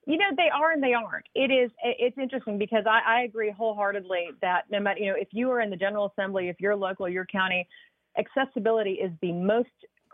You 0.05 0.17
know, 0.17 0.31
they 0.35 0.49
are 0.53 0.71
and 0.71 0.83
they 0.83 0.93
aren't. 0.93 1.27
It 1.33 1.49
is. 1.49 1.71
It's 1.81 2.17
interesting 2.17 2.57
because 2.57 2.83
I, 2.85 3.19
I 3.19 3.21
agree 3.21 3.53
wholeheartedly 3.57 4.31
that 4.41 4.63
no 4.69 4.81
matter 4.81 4.99
you 4.99 5.11
know 5.11 5.17
if 5.17 5.29
you 5.31 5.49
are 5.51 5.61
in 5.61 5.69
the 5.69 5.77
General 5.77 6.11
Assembly, 6.11 6.49
if 6.49 6.57
you're 6.59 6.75
local, 6.75 7.07
your 7.07 7.25
county 7.25 7.65
accessibility 8.17 8.93
is 8.93 9.11
the 9.21 9.31
most 9.31 9.69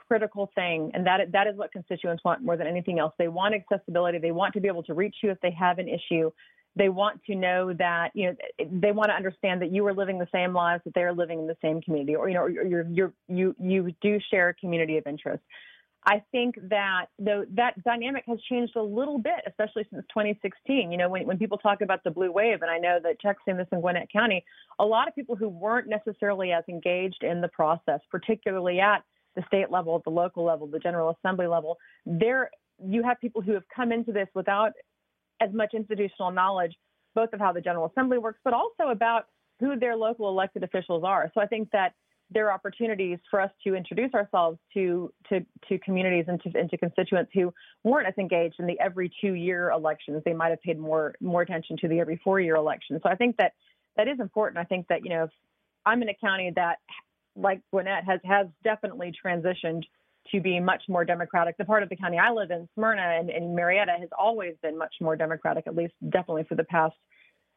critical 0.09 0.51
thing, 0.55 0.91
and 0.93 1.05
that 1.05 1.31
that 1.31 1.47
is 1.47 1.55
what 1.55 1.71
constituents 1.71 2.23
want 2.23 2.41
more 2.41 2.57
than 2.57 2.67
anything 2.67 2.99
else. 2.99 3.13
They 3.17 3.27
want 3.27 3.53
accessibility. 3.55 4.17
They 4.17 4.31
want 4.31 4.53
to 4.55 4.59
be 4.59 4.67
able 4.67 4.83
to 4.83 4.93
reach 4.93 5.17
you 5.21 5.31
if 5.31 5.39
they 5.41 5.51
have 5.51 5.77
an 5.79 5.87
issue. 5.87 6.31
They 6.75 6.89
want 6.89 7.23
to 7.25 7.35
know 7.35 7.73
that 7.73 8.11
you 8.13 8.27
know 8.27 8.35
they 8.71 8.91
want 8.91 9.09
to 9.09 9.15
understand 9.15 9.61
that 9.61 9.71
you 9.71 9.85
are 9.87 9.93
living 9.93 10.17
the 10.17 10.27
same 10.31 10.53
lives 10.53 10.83
that 10.85 10.93
they 10.93 11.01
are 11.01 11.13
living 11.13 11.39
in 11.39 11.47
the 11.47 11.57
same 11.61 11.81
community, 11.81 12.15
or 12.15 12.27
you 12.29 12.35
know, 12.35 12.47
you're, 12.47 12.87
you're, 12.89 13.13
you 13.27 13.55
you 13.59 13.93
do 14.01 14.19
share 14.31 14.49
a 14.49 14.53
community 14.53 14.97
of 14.97 15.05
interest. 15.05 15.43
I 16.05 16.23
think 16.31 16.55
that 16.69 17.07
that 17.17 17.83
dynamic 17.83 18.23
has 18.27 18.39
changed 18.49 18.75
a 18.77 18.81
little 18.81 19.17
bit, 19.17 19.41
especially 19.45 19.85
since 19.91 20.05
2016. 20.09 20.91
You 20.91 20.97
know, 20.97 21.09
when, 21.09 21.27
when 21.27 21.37
people 21.37 21.57
talk 21.57 21.81
about 21.81 22.03
the 22.03 22.11
blue 22.11 22.31
wave, 22.31 22.61
and 22.61 22.71
I 22.71 22.77
know 22.77 22.99
that 23.03 23.19
Chuck's 23.19 23.43
seen 23.45 23.57
this 23.57 23.67
in 23.71 23.81
Gwinnett 23.81 24.11
County, 24.11 24.43
a 24.79 24.85
lot 24.85 25.07
of 25.07 25.15
people 25.15 25.35
who 25.35 25.49
weren't 25.49 25.87
necessarily 25.87 26.51
as 26.51 26.63
engaged 26.69 27.23
in 27.23 27.41
the 27.41 27.49
process, 27.49 27.99
particularly 28.09 28.79
at 28.79 29.03
the 29.35 29.43
state 29.47 29.69
level, 29.69 30.01
the 30.05 30.09
local 30.09 30.45
level, 30.45 30.67
the 30.67 30.79
General 30.79 31.15
Assembly 31.17 31.47
level, 31.47 31.77
there 32.05 32.49
you 32.83 33.03
have 33.03 33.19
people 33.19 33.41
who 33.41 33.51
have 33.53 33.63
come 33.75 33.91
into 33.91 34.13
this 34.13 34.27
without 34.33 34.71
as 35.41 35.49
much 35.53 35.73
institutional 35.73 36.31
knowledge, 36.31 36.73
both 37.13 37.33
of 37.33 37.39
how 37.39 37.51
the 37.51 37.61
General 37.61 37.87
Assembly 37.87 38.17
works, 38.17 38.39
but 38.43 38.53
also 38.53 38.89
about 38.91 39.25
who 39.59 39.77
their 39.77 39.95
local 39.95 40.29
elected 40.29 40.63
officials 40.63 41.03
are. 41.03 41.29
So 41.33 41.41
I 41.41 41.45
think 41.45 41.69
that 41.71 41.93
there 42.31 42.47
are 42.47 42.53
opportunities 42.53 43.17
for 43.29 43.41
us 43.41 43.51
to 43.63 43.75
introduce 43.75 44.13
ourselves 44.13 44.59
to 44.73 45.11
to, 45.29 45.45
to 45.67 45.79
communities 45.79 46.25
and 46.27 46.41
to, 46.43 46.51
and 46.59 46.69
to 46.69 46.77
constituents 46.77 47.31
who 47.33 47.53
weren't 47.83 48.07
as 48.07 48.13
engaged 48.17 48.55
in 48.59 48.67
the 48.67 48.79
every 48.79 49.11
two 49.21 49.33
year 49.33 49.71
elections. 49.71 50.21
They 50.25 50.33
might 50.33 50.49
have 50.49 50.61
paid 50.61 50.79
more 50.79 51.15
more 51.21 51.41
attention 51.41 51.77
to 51.77 51.87
the 51.87 51.99
every 51.99 52.19
four 52.23 52.39
year 52.39 52.55
election. 52.55 52.99
So 53.01 53.09
I 53.09 53.15
think 53.15 53.37
that 53.37 53.53
that 53.97 54.07
is 54.07 54.19
important. 54.19 54.59
I 54.59 54.63
think 54.63 54.87
that 54.87 55.03
you 55.03 55.09
know 55.09 55.23
if 55.23 55.31
I'm 55.85 56.01
in 56.01 56.09
a 56.09 56.13
county 56.13 56.51
that, 56.55 56.79
like 57.35 57.61
Gwinnett, 57.71 58.03
has 58.05 58.19
has 58.23 58.47
definitely 58.63 59.13
transitioned 59.25 59.83
to 60.31 60.41
be 60.41 60.59
much 60.59 60.83
more 60.87 61.05
democratic. 61.05 61.57
The 61.57 61.65
part 61.65 61.83
of 61.83 61.89
the 61.89 61.95
county 61.95 62.19
I 62.19 62.31
live 62.31 62.51
in, 62.51 62.67
Smyrna 62.75 63.01
and, 63.01 63.29
and 63.29 63.55
Marietta, 63.55 63.93
has 63.99 64.09
always 64.17 64.55
been 64.61 64.77
much 64.77 64.93
more 65.01 65.15
democratic, 65.15 65.65
at 65.65 65.75
least 65.75 65.93
definitely 66.09 66.43
for 66.47 66.55
the 66.55 66.63
past 66.63 66.95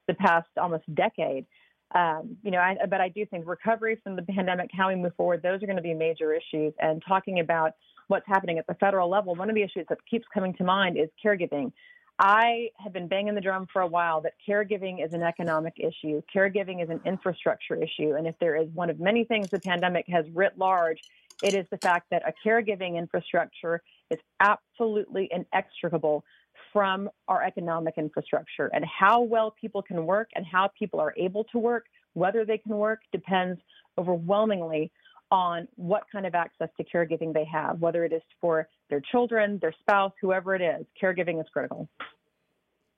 the 0.09 0.15
past 0.15 0.49
almost 0.61 0.85
decade. 0.95 1.47
Um, 1.95 2.37
you 2.43 2.51
know, 2.51 2.59
I, 2.59 2.77
but 2.89 3.01
I 3.01 3.09
do 3.09 3.27
think 3.27 3.47
recovery 3.47 4.01
from 4.03 4.17
the 4.17 4.23
pandemic, 4.23 4.71
how 4.73 4.89
we 4.89 4.95
move 4.95 5.15
forward, 5.17 5.43
those 5.43 5.63
are 5.63 5.67
going 5.67 5.77
to 5.77 5.83
be 5.83 5.95
major 5.95 6.33
issues. 6.33 6.73
And 6.81 7.03
talking 7.07 7.41
about 7.41 7.73
what's 8.09 8.27
happening 8.27 8.59
at 8.59 8.67
the 8.67 8.75
federal 8.75 9.11
level, 9.11 9.35
one 9.35 9.49
of 9.49 9.55
the 9.55 9.63
issues 9.63 9.87
that 9.89 9.99
keeps 10.11 10.27
coming 10.33 10.55
to 10.55 10.65
mind 10.65 10.97
is 10.97 11.09
caregiving. 11.25 11.73
I 12.19 12.69
have 12.79 12.93
been 12.93 13.09
banging 13.09 13.35
the 13.35 13.41
drum 13.41 13.67
for 13.73 13.83
a 13.83 13.87
while 13.87 14.21
that 14.23 14.35
caregiving 14.47 15.05
is 15.05 15.13
an 15.13 15.23
economic 15.23 15.75
issue. 15.79 16.23
Caregiving 16.35 16.83
is 16.83 16.89
an 16.89 17.01
infrastructure 17.05 17.75
issue. 17.75 18.15
And 18.17 18.27
if 18.27 18.39
there 18.39 18.57
is 18.57 18.69
one 18.75 18.91
of 18.91 19.01
many 19.01 19.25
things 19.25 19.49
the 19.49 19.59
pandemic 19.59 20.07
has 20.09 20.25
writ 20.33 20.57
large, 20.57 21.01
it 21.43 21.55
is 21.55 21.67
the 21.71 21.79
fact 21.79 22.09
that 22.11 22.23
a 22.27 22.33
caregiving 22.47 22.97
infrastructure 22.97 23.83
is 24.11 24.19
absolutely 24.41 25.29
inextricable 25.33 26.25
from 26.73 27.11
our 27.29 27.43
economic 27.43 27.95
infrastructure. 27.97 28.71
And 28.73 28.85
how 28.85 29.23
well 29.23 29.55
people 29.61 29.83
can 29.83 30.07
work 30.07 30.29
and 30.35 30.47
how 30.47 30.71
people 30.79 31.01
are 31.01 31.15
able 31.17 31.45
to 31.45 31.59
work, 31.59 31.87
whether 32.15 32.45
they 32.45 32.59
can 32.59 32.77
work, 32.77 33.01
depends 33.13 33.61
overwhelmingly 33.99 34.91
on 35.31 35.67
what 35.77 36.05
kind 36.13 36.27
of 36.27 36.35
access 36.35 36.69
to 36.77 36.85
caregiving 36.85 37.33
they 37.33 37.45
have, 37.45 37.81
whether 37.81 38.05
it 38.05 38.13
is 38.13 38.23
for 38.41 38.69
their 38.91 39.01
children, 39.01 39.59
their 39.61 39.75
spouse, 39.81 40.13
whoever 40.21 40.55
it 40.55 40.61
is. 40.61 40.85
Caregiving 41.03 41.41
is 41.41 41.47
critical. 41.53 41.89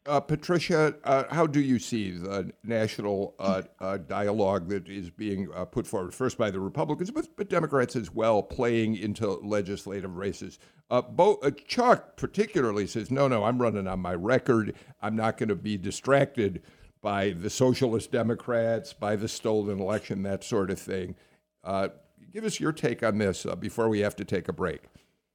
Uh, 0.06 0.20
Patricia, 0.20 0.94
uh, 1.04 1.24
how 1.30 1.46
do 1.46 1.60
you 1.60 1.78
see 1.78 2.10
the 2.10 2.52
national 2.62 3.34
uh, 3.38 3.62
uh 3.80 3.96
dialogue 3.96 4.68
that 4.68 4.86
is 4.86 5.08
being 5.08 5.48
uh, 5.54 5.64
put 5.64 5.86
forward, 5.86 6.12
first 6.12 6.36
by 6.36 6.50
the 6.50 6.60
Republicans, 6.60 7.10
but, 7.10 7.26
but, 7.36 7.48
Democrats 7.48 7.96
as 7.96 8.10
well, 8.10 8.42
playing 8.42 8.96
into 8.96 9.26
legislative 9.42 10.16
races? 10.16 10.58
Uh, 10.90 11.02
Chuck 11.66 12.18
particularly 12.18 12.86
says, 12.86 13.10
no, 13.10 13.28
no, 13.28 13.44
I'm 13.44 13.60
running 13.60 13.86
on 13.86 14.00
my 14.00 14.14
record. 14.14 14.74
I'm 15.00 15.16
not 15.16 15.38
going 15.38 15.48
to 15.48 15.54
be 15.54 15.78
distracted 15.78 16.62
by 17.00 17.30
the 17.30 17.48
socialist 17.48 18.12
Democrats, 18.12 18.92
by 18.92 19.16
the 19.16 19.28
stolen 19.28 19.80
election, 19.80 20.22
that 20.24 20.44
sort 20.44 20.70
of 20.70 20.78
thing. 20.78 21.14
give 22.30 22.44
us 22.44 22.60
your 22.60 22.72
take 22.72 23.02
on 23.02 23.16
this 23.16 23.46
before 23.58 23.88
we 23.88 24.00
have 24.00 24.16
to 24.16 24.24
take 24.24 24.48
a 24.48 24.52
break. 24.52 24.82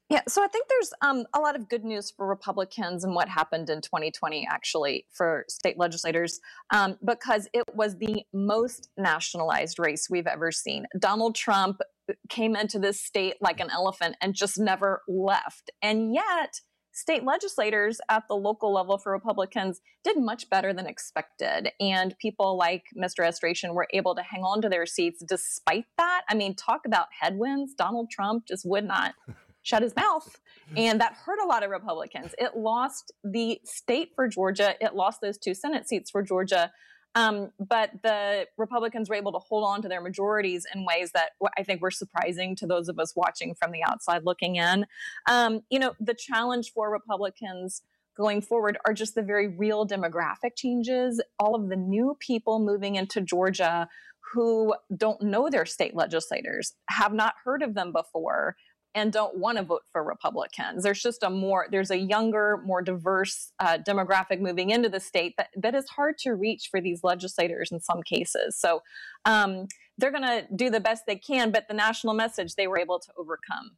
Yeah, 0.09 0.21
so 0.27 0.43
I 0.43 0.47
think 0.47 0.65
there's 0.67 0.91
um, 1.03 1.25
a 1.35 1.39
lot 1.39 1.55
of 1.55 1.69
good 1.69 1.85
news 1.85 2.09
for 2.09 2.25
Republicans 2.25 3.03
and 3.03 3.13
what 3.13 3.29
happened 3.29 3.69
in 3.69 3.79
2020, 3.79 4.47
actually, 4.49 5.05
for 5.13 5.45
state 5.47 5.77
legislators, 5.77 6.39
um, 6.71 6.97
because 7.05 7.47
it 7.53 7.63
was 7.75 7.95
the 7.97 8.23
most 8.33 8.89
nationalized 8.97 9.77
race 9.77 10.09
we've 10.09 10.25
ever 10.25 10.51
seen. 10.51 10.87
Donald 10.97 11.35
Trump 11.35 11.81
uh, 12.09 12.13
came 12.27 12.55
into 12.55 12.79
this 12.79 12.99
state 12.99 13.35
like 13.39 13.59
an 13.59 13.69
elephant 13.69 14.15
and 14.19 14.33
just 14.33 14.57
never 14.57 15.03
left. 15.07 15.69
And 15.83 16.11
yet, 16.11 16.59
state 16.91 17.23
legislators 17.23 18.01
at 18.09 18.23
the 18.27 18.35
local 18.35 18.73
level 18.73 18.97
for 18.97 19.11
Republicans 19.11 19.79
did 20.03 20.17
much 20.17 20.49
better 20.49 20.73
than 20.73 20.87
expected. 20.87 21.69
And 21.79 22.17
people 22.17 22.57
like 22.57 22.85
Mr. 22.97 23.23
Efstration 23.23 23.75
were 23.75 23.87
able 23.93 24.15
to 24.15 24.23
hang 24.23 24.41
on 24.41 24.63
to 24.63 24.69
their 24.69 24.87
seats 24.87 25.23
despite 25.23 25.85
that. 25.99 26.23
I 26.27 26.33
mean, 26.33 26.55
talk 26.55 26.87
about 26.87 27.09
headwinds. 27.21 27.75
Donald 27.75 28.09
Trump 28.09 28.47
just 28.47 28.65
would 28.65 28.85
not 28.85 29.13
shut 29.69 29.83
his 29.83 29.95
mouth. 29.95 30.39
And 30.75 30.99
that 31.01 31.13
hurt 31.13 31.39
a 31.43 31.47
lot 31.47 31.63
of 31.63 31.69
Republicans. 31.69 32.33
It 32.37 32.55
lost 32.55 33.11
the 33.23 33.59
state 33.63 34.09
for 34.15 34.27
Georgia, 34.27 34.75
it 34.81 34.95
lost 34.95 35.21
those 35.21 35.37
two 35.37 35.53
Senate 35.53 35.87
seats 35.87 36.11
for 36.11 36.21
Georgia. 36.21 36.71
Um, 37.15 37.49
but 37.59 37.89
the 38.03 38.45
Republicans 38.57 39.09
were 39.09 39.15
able 39.15 39.31
to 39.31 39.39
hold 39.39 39.63
on 39.63 39.81
to 39.81 39.87
their 39.87 40.01
majorities 40.01 40.65
in 40.75 40.85
ways 40.85 41.11
that 41.13 41.31
I 41.57 41.63
think 41.63 41.81
were 41.81 41.89
surprising 41.89 42.55
to 42.57 42.67
those 42.67 42.87
of 42.87 42.99
us 42.99 43.15
watching 43.15 43.55
from 43.55 43.71
the 43.71 43.83
outside 43.83 44.21
looking 44.25 44.57
in. 44.57 44.85
Um, 45.27 45.61
you 45.71 45.79
know, 45.79 45.93
the 45.99 46.13
challenge 46.13 46.71
for 46.71 46.91
Republicans 46.91 47.81
going 48.15 48.41
forward 48.41 48.77
are 48.85 48.93
just 48.93 49.15
the 49.15 49.23
very 49.23 49.47
real 49.47 49.87
demographic 49.87 50.55
changes. 50.55 51.19
All 51.39 51.55
of 51.55 51.69
the 51.69 51.75
new 51.75 52.15
people 52.19 52.59
moving 52.59 52.95
into 52.95 53.21
Georgia 53.21 53.87
who 54.33 54.75
don't 54.95 55.21
know 55.21 55.49
their 55.49 55.65
state 55.65 55.95
legislators, 55.95 56.73
have 56.89 57.13
not 57.13 57.33
heard 57.43 57.61
of 57.61 57.73
them 57.73 57.91
before, 57.91 58.55
and 58.95 59.13
don't 59.13 59.37
want 59.37 59.57
to 59.57 59.63
vote 59.63 59.83
for 59.91 60.03
Republicans. 60.03 60.83
There's 60.83 61.01
just 61.01 61.23
a 61.23 61.29
more, 61.29 61.67
there's 61.71 61.91
a 61.91 61.97
younger, 61.97 62.61
more 62.65 62.81
diverse 62.81 63.51
uh, 63.59 63.77
demographic 63.77 64.39
moving 64.39 64.71
into 64.71 64.89
the 64.89 64.99
state 64.99 65.35
that, 65.37 65.49
that 65.55 65.75
is 65.75 65.87
hard 65.89 66.17
to 66.19 66.33
reach 66.33 66.69
for 66.71 66.81
these 66.81 67.03
legislators 67.03 67.71
in 67.71 67.79
some 67.79 68.01
cases. 68.01 68.57
So 68.57 68.81
um, 69.25 69.67
they're 69.97 70.11
going 70.11 70.23
to 70.23 70.45
do 70.55 70.69
the 70.69 70.79
best 70.79 71.03
they 71.05 71.15
can, 71.15 71.51
but 71.51 71.67
the 71.67 71.73
national 71.73 72.13
message 72.13 72.55
they 72.55 72.67
were 72.67 72.79
able 72.79 72.99
to 72.99 73.11
overcome. 73.17 73.71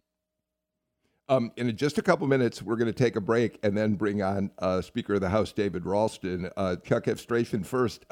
Um, 1.30 1.52
in 1.56 1.76
just 1.78 1.98
a 1.98 2.02
couple 2.02 2.28
minutes, 2.28 2.62
we're 2.62 2.76
going 2.76 2.92
to 2.92 2.98
take 2.98 3.16
a 3.16 3.22
break 3.22 3.58
and 3.64 3.78
then 3.78 3.96
bring 3.96 4.22
on 4.22 4.52
uh, 4.60 4.82
Speaker 4.82 5.16
of 5.16 5.22
the 5.22 5.30
House 5.30 5.54
David 5.54 5.86
Ralston. 5.86 6.50
Uh, 6.58 6.76
Chuck 6.78 7.08
Efstration 7.08 7.64
first. 7.64 8.06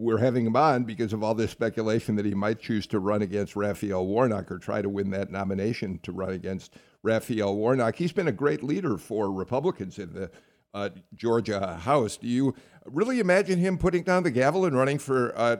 We're 0.00 0.18
having 0.18 0.46
him 0.46 0.54
on 0.54 0.84
because 0.84 1.12
of 1.12 1.24
all 1.24 1.34
this 1.34 1.50
speculation 1.50 2.14
that 2.16 2.24
he 2.24 2.32
might 2.32 2.60
choose 2.60 2.86
to 2.86 3.00
run 3.00 3.20
against 3.20 3.56
Raphael 3.56 4.06
Warnock 4.06 4.50
or 4.50 4.58
try 4.58 4.80
to 4.80 4.88
win 4.88 5.10
that 5.10 5.32
nomination 5.32 5.98
to 6.04 6.12
run 6.12 6.30
against 6.30 6.74
Raphael 7.02 7.56
Warnock. 7.56 7.96
He's 7.96 8.12
been 8.12 8.28
a 8.28 8.32
great 8.32 8.62
leader 8.62 8.96
for 8.96 9.32
Republicans 9.32 9.98
in 9.98 10.14
the 10.14 10.30
uh, 10.72 10.90
Georgia 11.16 11.74
House. 11.74 12.16
Do 12.16 12.28
you 12.28 12.54
really 12.86 13.18
imagine 13.18 13.58
him 13.58 13.76
putting 13.76 14.04
down 14.04 14.22
the 14.22 14.30
gavel 14.30 14.64
and 14.64 14.76
running 14.76 14.98
for 14.98 15.36
uh, 15.36 15.56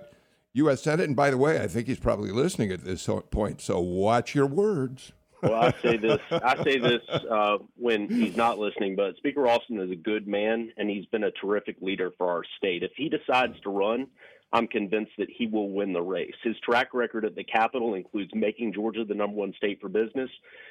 U.S. 0.53 0.83
Senate? 0.83 1.07
And 1.07 1.17
by 1.17 1.31
the 1.31 1.39
way, 1.39 1.61
I 1.61 1.67
think 1.67 1.89
he's 1.89 1.99
probably 1.99 2.31
listening 2.31 2.71
at 2.71 2.85
this 2.85 3.09
point, 3.31 3.61
so 3.61 3.81
watch 3.81 4.37
your 4.37 4.47
words 4.47 5.13
well, 5.43 5.55
I 5.55 5.75
say 5.83 5.97
this. 5.97 6.21
I 6.31 6.63
say 6.65 6.79
this 6.79 7.03
uh, 7.09 7.59
when 7.77 8.09
he's 8.09 8.37
not 8.37 8.59
listening. 8.59 8.97
But 8.97 9.17
Speaker 9.17 9.43
Ralston 9.43 9.81
is 9.81 9.91
a 9.91 9.97
good 9.97 10.27
man, 10.27 10.73
and 10.77 10.89
he's 10.89 11.07
been 11.07 11.25
a 11.25 11.31
terrific 11.31 11.77
leader 11.81 12.13
for 12.17 12.31
our 12.31 12.43
state. 12.57 12.83
If 12.83 12.93
he 12.97 13.09
decides 13.09 13.59
to 13.61 13.71
run, 13.71 14.09
I'm 14.53 14.67
convinced 14.67 15.13
that 15.19 15.29
he 15.31 15.47
will 15.47 15.71
win 15.71 15.93
the 15.93 16.03
race. 16.03 16.35
His 16.43 16.57
track 16.61 16.95
record 16.95 17.25
at 17.25 17.35
the 17.35 17.45
Capitol 17.45 17.95
includes 17.95 18.31
making 18.35 18.73
Georgia 18.73 19.05
the 19.05 19.15
number 19.15 19.37
one 19.37 19.53
state 19.57 19.81
for 19.81 19.89
business. 19.89 20.31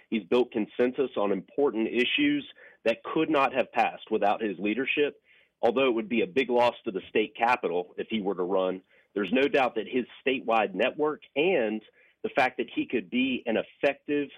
He's 0.09 0.23
built 0.23 0.51
consensus 0.51 1.11
on 1.15 1.31
important 1.31 1.87
issues 1.87 2.45
that 2.85 3.03
could 3.03 3.29
not 3.29 3.53
have 3.53 3.71
passed 3.71 4.09
without 4.09 4.41
his 4.41 4.57
leadership. 4.57 5.21
Although 5.61 5.87
it 5.87 5.95
would 5.95 6.09
be 6.09 6.21
a 6.21 6.27
big 6.27 6.49
loss 6.49 6.75
to 6.85 6.91
the 6.91 7.01
state 7.09 7.35
capital 7.35 7.93
if 7.97 8.07
he 8.09 8.21
were 8.21 8.35
to 8.35 8.43
run, 8.43 8.81
there's 9.13 9.31
no 9.31 9.47
doubt 9.47 9.75
that 9.75 9.87
his 9.87 10.05
statewide 10.25 10.75
network 10.75 11.21
and 11.35 11.81
the 12.23 12.29
fact 12.29 12.57
that 12.57 12.67
he 12.73 12.85
could 12.85 13.09
be 13.09 13.43
an 13.45 13.57
effective 13.57 14.29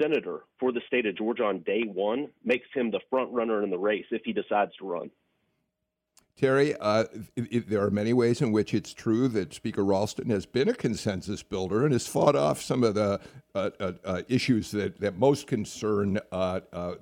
senator 0.00 0.44
for 0.58 0.72
the 0.72 0.80
state 0.86 1.06
of 1.06 1.16
Georgia 1.16 1.44
on 1.44 1.60
day 1.60 1.82
one 1.82 2.28
makes 2.44 2.66
him 2.74 2.90
the 2.90 3.00
front 3.10 3.30
runner 3.32 3.62
in 3.62 3.70
the 3.70 3.78
race 3.78 4.06
if 4.10 4.22
he 4.24 4.32
decides 4.32 4.72
to 4.76 4.86
run. 4.86 5.10
Teri, 6.40 6.76
uh, 6.80 7.04
it, 7.36 7.48
it, 7.50 7.70
there 7.70 7.84
are 7.84 7.90
many 7.90 8.12
ways 8.12 8.40
in 8.40 8.52
which 8.52 8.72
it's 8.72 8.94
true 8.94 9.28
that 9.28 9.52
Speaker 9.52 9.84
Ralston 9.84 10.30
has 10.30 10.46
been 10.46 10.68
a 10.68 10.74
consensus 10.74 11.42
builder 11.42 11.84
and 11.84 11.92
has 11.92 12.06
fought 12.06 12.34
off 12.34 12.62
some 12.62 12.82
of 12.82 12.94
the 12.94 13.20
uh, 13.54 13.70
uh, 13.78 13.92
uh 14.04 14.22
issues 14.28 14.70
that, 14.70 14.98
that 15.00 15.18
most 15.18 15.46
concern 15.46 16.18
uh, 16.32 16.60
uh, 16.72 16.94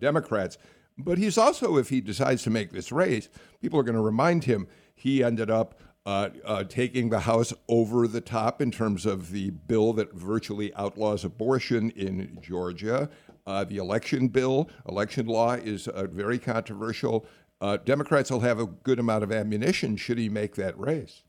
Democrats. 0.00 0.58
But 0.96 1.18
he's 1.18 1.38
also, 1.38 1.76
if 1.76 1.88
he 1.88 2.00
decides 2.00 2.42
to 2.44 2.50
make 2.50 2.70
this 2.72 2.90
race, 2.92 3.28
people 3.60 3.78
are 3.78 3.84
going 3.84 3.94
to 3.96 4.00
remind 4.00 4.44
him 4.44 4.68
he 4.94 5.22
ended 5.22 5.50
up 5.50 5.80
uh, 6.08 6.30
uh, 6.46 6.64
taking 6.64 7.10
the 7.10 7.20
House 7.20 7.52
over 7.68 8.08
the 8.08 8.22
top 8.22 8.62
in 8.62 8.70
terms 8.70 9.04
of 9.04 9.30
the 9.30 9.50
bill 9.50 9.92
that 9.92 10.14
virtually 10.14 10.72
outlaws 10.74 11.22
abortion 11.22 11.90
in 11.90 12.38
Georgia. 12.40 13.10
Uh, 13.46 13.64
the 13.64 13.76
election 13.76 14.28
bill, 14.28 14.70
election 14.88 15.26
law, 15.26 15.52
is 15.52 15.86
very 15.94 16.38
controversial. 16.38 17.26
Uh, 17.60 17.76
Democrats 17.76 18.30
will 18.30 18.40
have 18.40 18.58
a 18.58 18.64
good 18.64 18.98
amount 18.98 19.22
of 19.22 19.30
ammunition 19.30 19.96
should 19.96 20.16
he 20.16 20.30
make 20.30 20.54
that 20.54 20.78
race. 20.80 21.24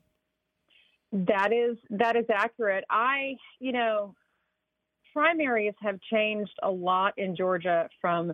That 1.11 1.51
is 1.51 1.77
that 1.89 2.15
is 2.15 2.25
accurate. 2.33 2.85
I, 2.89 3.35
you 3.59 3.73
know, 3.73 4.15
primaries 5.11 5.73
have 5.81 5.99
changed 6.09 6.57
a 6.63 6.71
lot 6.71 7.15
in 7.17 7.35
Georgia 7.35 7.89
from 7.99 8.31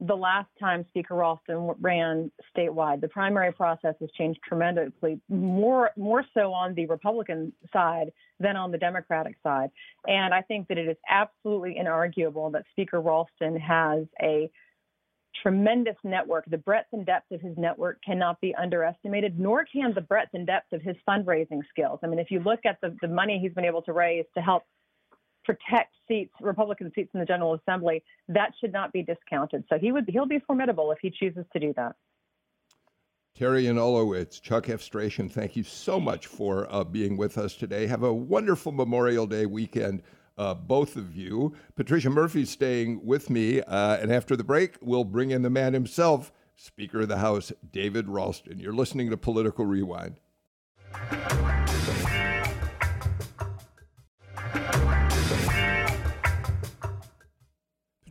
the 0.00 0.14
last 0.14 0.48
time 0.60 0.84
Speaker 0.88 1.14
Ralston 1.14 1.74
ran 1.80 2.30
statewide. 2.56 3.00
The 3.00 3.08
primary 3.08 3.52
process 3.52 3.94
has 4.00 4.08
changed 4.16 4.40
tremendously, 4.46 5.20
more 5.28 5.90
more 5.96 6.24
so 6.34 6.52
on 6.52 6.74
the 6.74 6.86
Republican 6.86 7.52
side 7.72 8.12
than 8.38 8.56
on 8.56 8.70
the 8.70 8.78
Democratic 8.78 9.36
side. 9.42 9.70
And 10.06 10.32
I 10.32 10.42
think 10.42 10.68
that 10.68 10.78
it 10.78 10.88
is 10.88 10.96
absolutely 11.10 11.76
inarguable 11.80 12.52
that 12.52 12.64
Speaker 12.72 13.00
Ralston 13.00 13.56
has 13.58 14.06
a 14.22 14.50
tremendous 15.42 15.96
network. 16.04 16.44
The 16.46 16.58
breadth 16.58 16.88
and 16.92 17.04
depth 17.04 17.30
of 17.32 17.40
his 17.40 17.56
network 17.56 17.98
cannot 18.04 18.40
be 18.40 18.54
underestimated, 18.54 19.38
nor 19.38 19.64
can 19.64 19.94
the 19.94 20.00
breadth 20.00 20.30
and 20.34 20.46
depth 20.46 20.72
of 20.72 20.82
his 20.82 20.96
fundraising 21.08 21.60
skills. 21.70 22.00
I 22.02 22.06
mean, 22.06 22.18
if 22.18 22.30
you 22.30 22.40
look 22.40 22.60
at 22.64 22.80
the, 22.80 22.96
the 23.00 23.08
money 23.08 23.38
he's 23.40 23.52
been 23.52 23.64
able 23.64 23.82
to 23.82 23.92
raise 23.92 24.24
to 24.34 24.40
help 24.40 24.62
protect 25.48 25.94
seats, 26.06 26.32
Republican 26.42 26.92
seats 26.94 27.08
in 27.14 27.20
the 27.20 27.26
General 27.26 27.54
Assembly, 27.54 28.04
that 28.28 28.52
should 28.60 28.72
not 28.72 28.92
be 28.92 29.02
discounted. 29.02 29.64
So 29.70 29.78
he 29.78 29.92
would 29.92 30.04
he'll 30.08 30.26
be 30.26 30.40
formidable 30.40 30.92
if 30.92 30.98
he 31.00 31.10
chooses 31.10 31.46
to 31.54 31.58
do 31.58 31.72
that. 31.76 31.96
Teri 33.38 33.64
Anulewicz, 33.64 34.42
Chuck 34.42 34.68
Efstration, 34.68 35.28
thank 35.28 35.56
you 35.56 35.62
so 35.62 36.00
much 36.00 36.26
for 36.26 36.66
uh, 36.70 36.84
being 36.84 37.16
with 37.16 37.38
us 37.38 37.54
today. 37.54 37.86
Have 37.86 38.02
a 38.02 38.12
wonderful 38.12 38.72
Memorial 38.72 39.26
Day 39.26 39.46
weekend, 39.46 40.02
uh, 40.36 40.54
both 40.54 40.96
of 40.96 41.14
you. 41.14 41.54
Patricia 41.76 42.10
Murphy's 42.10 42.50
staying 42.50 43.06
with 43.06 43.30
me, 43.30 43.62
uh, 43.62 43.96
and 43.98 44.12
after 44.12 44.36
the 44.36 44.44
break, 44.44 44.74
we'll 44.82 45.04
bring 45.04 45.30
in 45.30 45.42
the 45.42 45.50
man 45.50 45.72
himself, 45.72 46.32
Speaker 46.56 47.02
of 47.02 47.08
the 47.08 47.18
House, 47.18 47.52
David 47.70 48.08
Ralston. 48.08 48.58
You're 48.58 48.72
listening 48.72 49.08
to 49.10 49.16
Political 49.16 49.66
Rewind. 49.66 50.16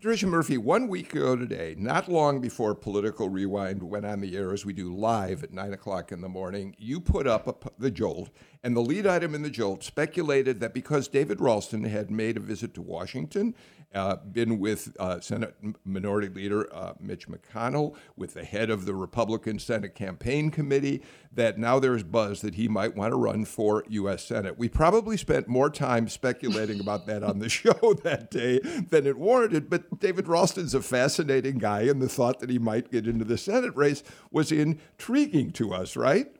Patricia 0.07 0.25
Murphy, 0.25 0.57
one 0.57 0.87
week 0.87 1.13
ago 1.13 1.35
today, 1.35 1.75
not 1.77 2.07
long 2.07 2.39
before 2.39 2.73
Political 2.73 3.27
Rewind 3.27 3.83
went 3.83 4.05
on 4.05 4.21
the 4.21 4.37
air 4.37 4.53
as 4.53 4.65
we 4.65 4.71
do 4.71 4.95
live 4.95 5.43
at 5.43 5.51
9 5.51 5.73
o'clock 5.73 6.13
in 6.13 6.21
the 6.21 6.29
morning, 6.29 6.73
you 6.77 7.01
put 7.01 7.27
up 7.27 7.45
a, 7.45 7.69
the 7.77 7.91
Jolt, 7.91 8.29
and 8.63 8.73
the 8.73 8.79
lead 8.79 9.05
item 9.05 9.35
in 9.35 9.41
the 9.41 9.49
Jolt 9.49 9.83
speculated 9.83 10.61
that 10.61 10.73
because 10.73 11.09
David 11.09 11.41
Ralston 11.41 11.83
had 11.83 12.09
made 12.09 12.37
a 12.37 12.39
visit 12.39 12.73
to 12.75 12.81
Washington 12.81 13.53
uh, 13.93 14.17
been 14.17 14.59
with 14.59 14.95
uh, 14.99 15.19
Senate 15.19 15.55
Minority 15.83 16.29
Leader 16.29 16.73
uh, 16.73 16.93
Mitch 16.99 17.27
McConnell, 17.27 17.95
with 18.15 18.33
the 18.33 18.43
head 18.43 18.69
of 18.69 18.85
the 18.85 18.93
Republican 18.93 19.59
Senate 19.59 19.95
Campaign 19.95 20.51
Committee, 20.51 21.01
that 21.31 21.57
now 21.57 21.79
there's 21.79 22.03
buzz 22.03 22.41
that 22.41 22.55
he 22.55 22.67
might 22.67 22.95
want 22.95 23.11
to 23.11 23.17
run 23.17 23.45
for 23.45 23.83
U.S. 23.89 24.23
Senate. 24.23 24.57
We 24.57 24.69
probably 24.69 25.17
spent 25.17 25.47
more 25.47 25.69
time 25.69 26.07
speculating 26.07 26.79
about 26.79 27.05
that 27.07 27.23
on 27.23 27.39
the 27.39 27.49
show 27.57 27.95
that 28.03 28.29
day 28.31 28.59
than 28.59 29.07
it 29.07 29.17
warranted, 29.17 29.69
but 29.69 29.99
David 29.99 30.27
Ralston's 30.27 30.73
a 30.73 30.81
fascinating 30.81 31.57
guy, 31.57 31.81
and 31.81 32.01
the 32.01 32.09
thought 32.09 32.39
that 32.39 32.49
he 32.49 32.59
might 32.59 32.91
get 32.91 33.07
into 33.07 33.25
the 33.25 33.37
Senate 33.37 33.75
race 33.75 34.03
was 34.31 34.51
intriguing 34.51 35.51
to 35.51 35.73
us, 35.73 35.95
right? 35.95 36.36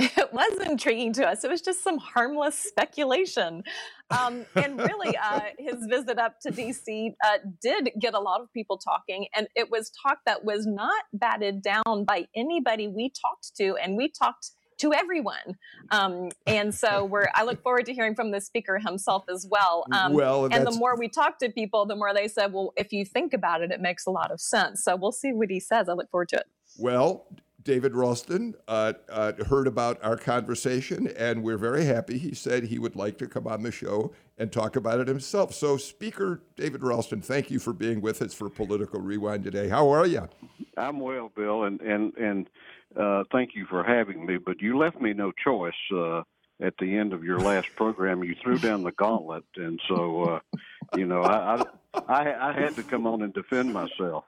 It 0.16 0.32
was 0.32 0.66
intriguing 0.66 1.12
to 1.14 1.28
us. 1.28 1.44
It 1.44 1.50
was 1.50 1.60
just 1.60 1.84
some 1.84 1.98
harmless 1.98 2.56
speculation. 2.58 3.62
Um, 4.10 4.46
and 4.56 4.78
really, 4.78 5.16
uh, 5.16 5.40
his 5.58 5.86
visit 5.86 6.18
up 6.18 6.40
to 6.40 6.50
DC 6.50 7.14
uh, 7.24 7.38
did 7.60 7.90
get 8.00 8.14
a 8.14 8.18
lot 8.18 8.40
of 8.40 8.52
people 8.52 8.78
talking. 8.78 9.26
And 9.34 9.48
it 9.54 9.70
was 9.70 9.90
talk 10.02 10.18
that 10.26 10.44
was 10.44 10.66
not 10.66 11.04
batted 11.12 11.62
down 11.62 12.04
by 12.04 12.28
anybody 12.34 12.88
we 12.88 13.10
talked 13.10 13.54
to. 13.56 13.76
And 13.76 13.96
we 13.96 14.08
talked 14.08 14.52
to 14.78 14.94
everyone. 14.94 15.58
Um, 15.90 16.30
and 16.46 16.74
so 16.74 17.04
we're 17.04 17.28
I 17.34 17.44
look 17.44 17.62
forward 17.62 17.84
to 17.86 17.92
hearing 17.92 18.14
from 18.14 18.30
the 18.30 18.40
speaker 18.40 18.78
himself 18.78 19.24
as 19.28 19.46
well. 19.50 19.84
Um, 19.92 20.14
well, 20.14 20.46
and 20.50 20.66
the 20.66 20.72
more 20.72 20.96
we 20.96 21.08
talk 21.08 21.38
to 21.40 21.50
people, 21.50 21.84
the 21.84 21.96
more 21.96 22.14
they 22.14 22.28
said, 22.28 22.52
well, 22.52 22.72
if 22.76 22.92
you 22.92 23.04
think 23.04 23.34
about 23.34 23.60
it, 23.60 23.70
it 23.70 23.80
makes 23.80 24.06
a 24.06 24.10
lot 24.10 24.30
of 24.30 24.40
sense. 24.40 24.82
So 24.82 24.96
we'll 24.96 25.12
see 25.12 25.32
what 25.32 25.50
he 25.50 25.60
says. 25.60 25.88
I 25.88 25.92
look 25.92 26.10
forward 26.10 26.30
to 26.30 26.36
it. 26.36 26.46
Well, 26.78 27.26
David 27.62 27.94
Ralston 27.94 28.54
uh, 28.68 28.94
uh, 29.08 29.32
heard 29.44 29.66
about 29.66 30.02
our 30.02 30.16
conversation, 30.16 31.08
and 31.16 31.42
we're 31.42 31.58
very 31.58 31.84
happy. 31.84 32.16
He 32.16 32.34
said 32.34 32.64
he 32.64 32.78
would 32.78 32.96
like 32.96 33.18
to 33.18 33.26
come 33.26 33.46
on 33.46 33.62
the 33.62 33.72
show 33.72 34.12
and 34.38 34.50
talk 34.50 34.76
about 34.76 35.00
it 35.00 35.08
himself. 35.08 35.52
So, 35.52 35.76
Speaker 35.76 36.42
David 36.56 36.82
Ralston, 36.82 37.20
thank 37.20 37.50
you 37.50 37.58
for 37.58 37.72
being 37.72 38.00
with 38.00 38.22
us 38.22 38.32
for 38.32 38.48
Political 38.48 39.00
Rewind 39.00 39.44
today. 39.44 39.68
How 39.68 39.90
are 39.90 40.06
you? 40.06 40.28
I'm 40.76 41.00
well, 41.00 41.30
Bill, 41.34 41.64
and 41.64 41.80
and 41.80 42.14
and 42.16 42.50
uh, 42.96 43.24
thank 43.30 43.54
you 43.54 43.66
for 43.66 43.84
having 43.84 44.24
me. 44.24 44.38
But 44.38 44.60
you 44.60 44.78
left 44.78 45.00
me 45.00 45.12
no 45.12 45.32
choice 45.32 45.74
uh, 45.94 46.22
at 46.62 46.74
the 46.78 46.96
end 46.96 47.12
of 47.12 47.24
your 47.24 47.40
last 47.40 47.68
program. 47.76 48.24
You 48.24 48.34
threw 48.42 48.58
down 48.58 48.84
the 48.84 48.92
gauntlet, 48.92 49.44
and 49.56 49.78
so 49.86 50.22
uh, 50.22 50.56
you 50.96 51.06
know 51.06 51.22
I, 51.22 51.62
I 52.08 52.50
I 52.50 52.52
had 52.52 52.74
to 52.76 52.82
come 52.82 53.06
on 53.06 53.22
and 53.22 53.34
defend 53.34 53.74
myself 53.74 54.24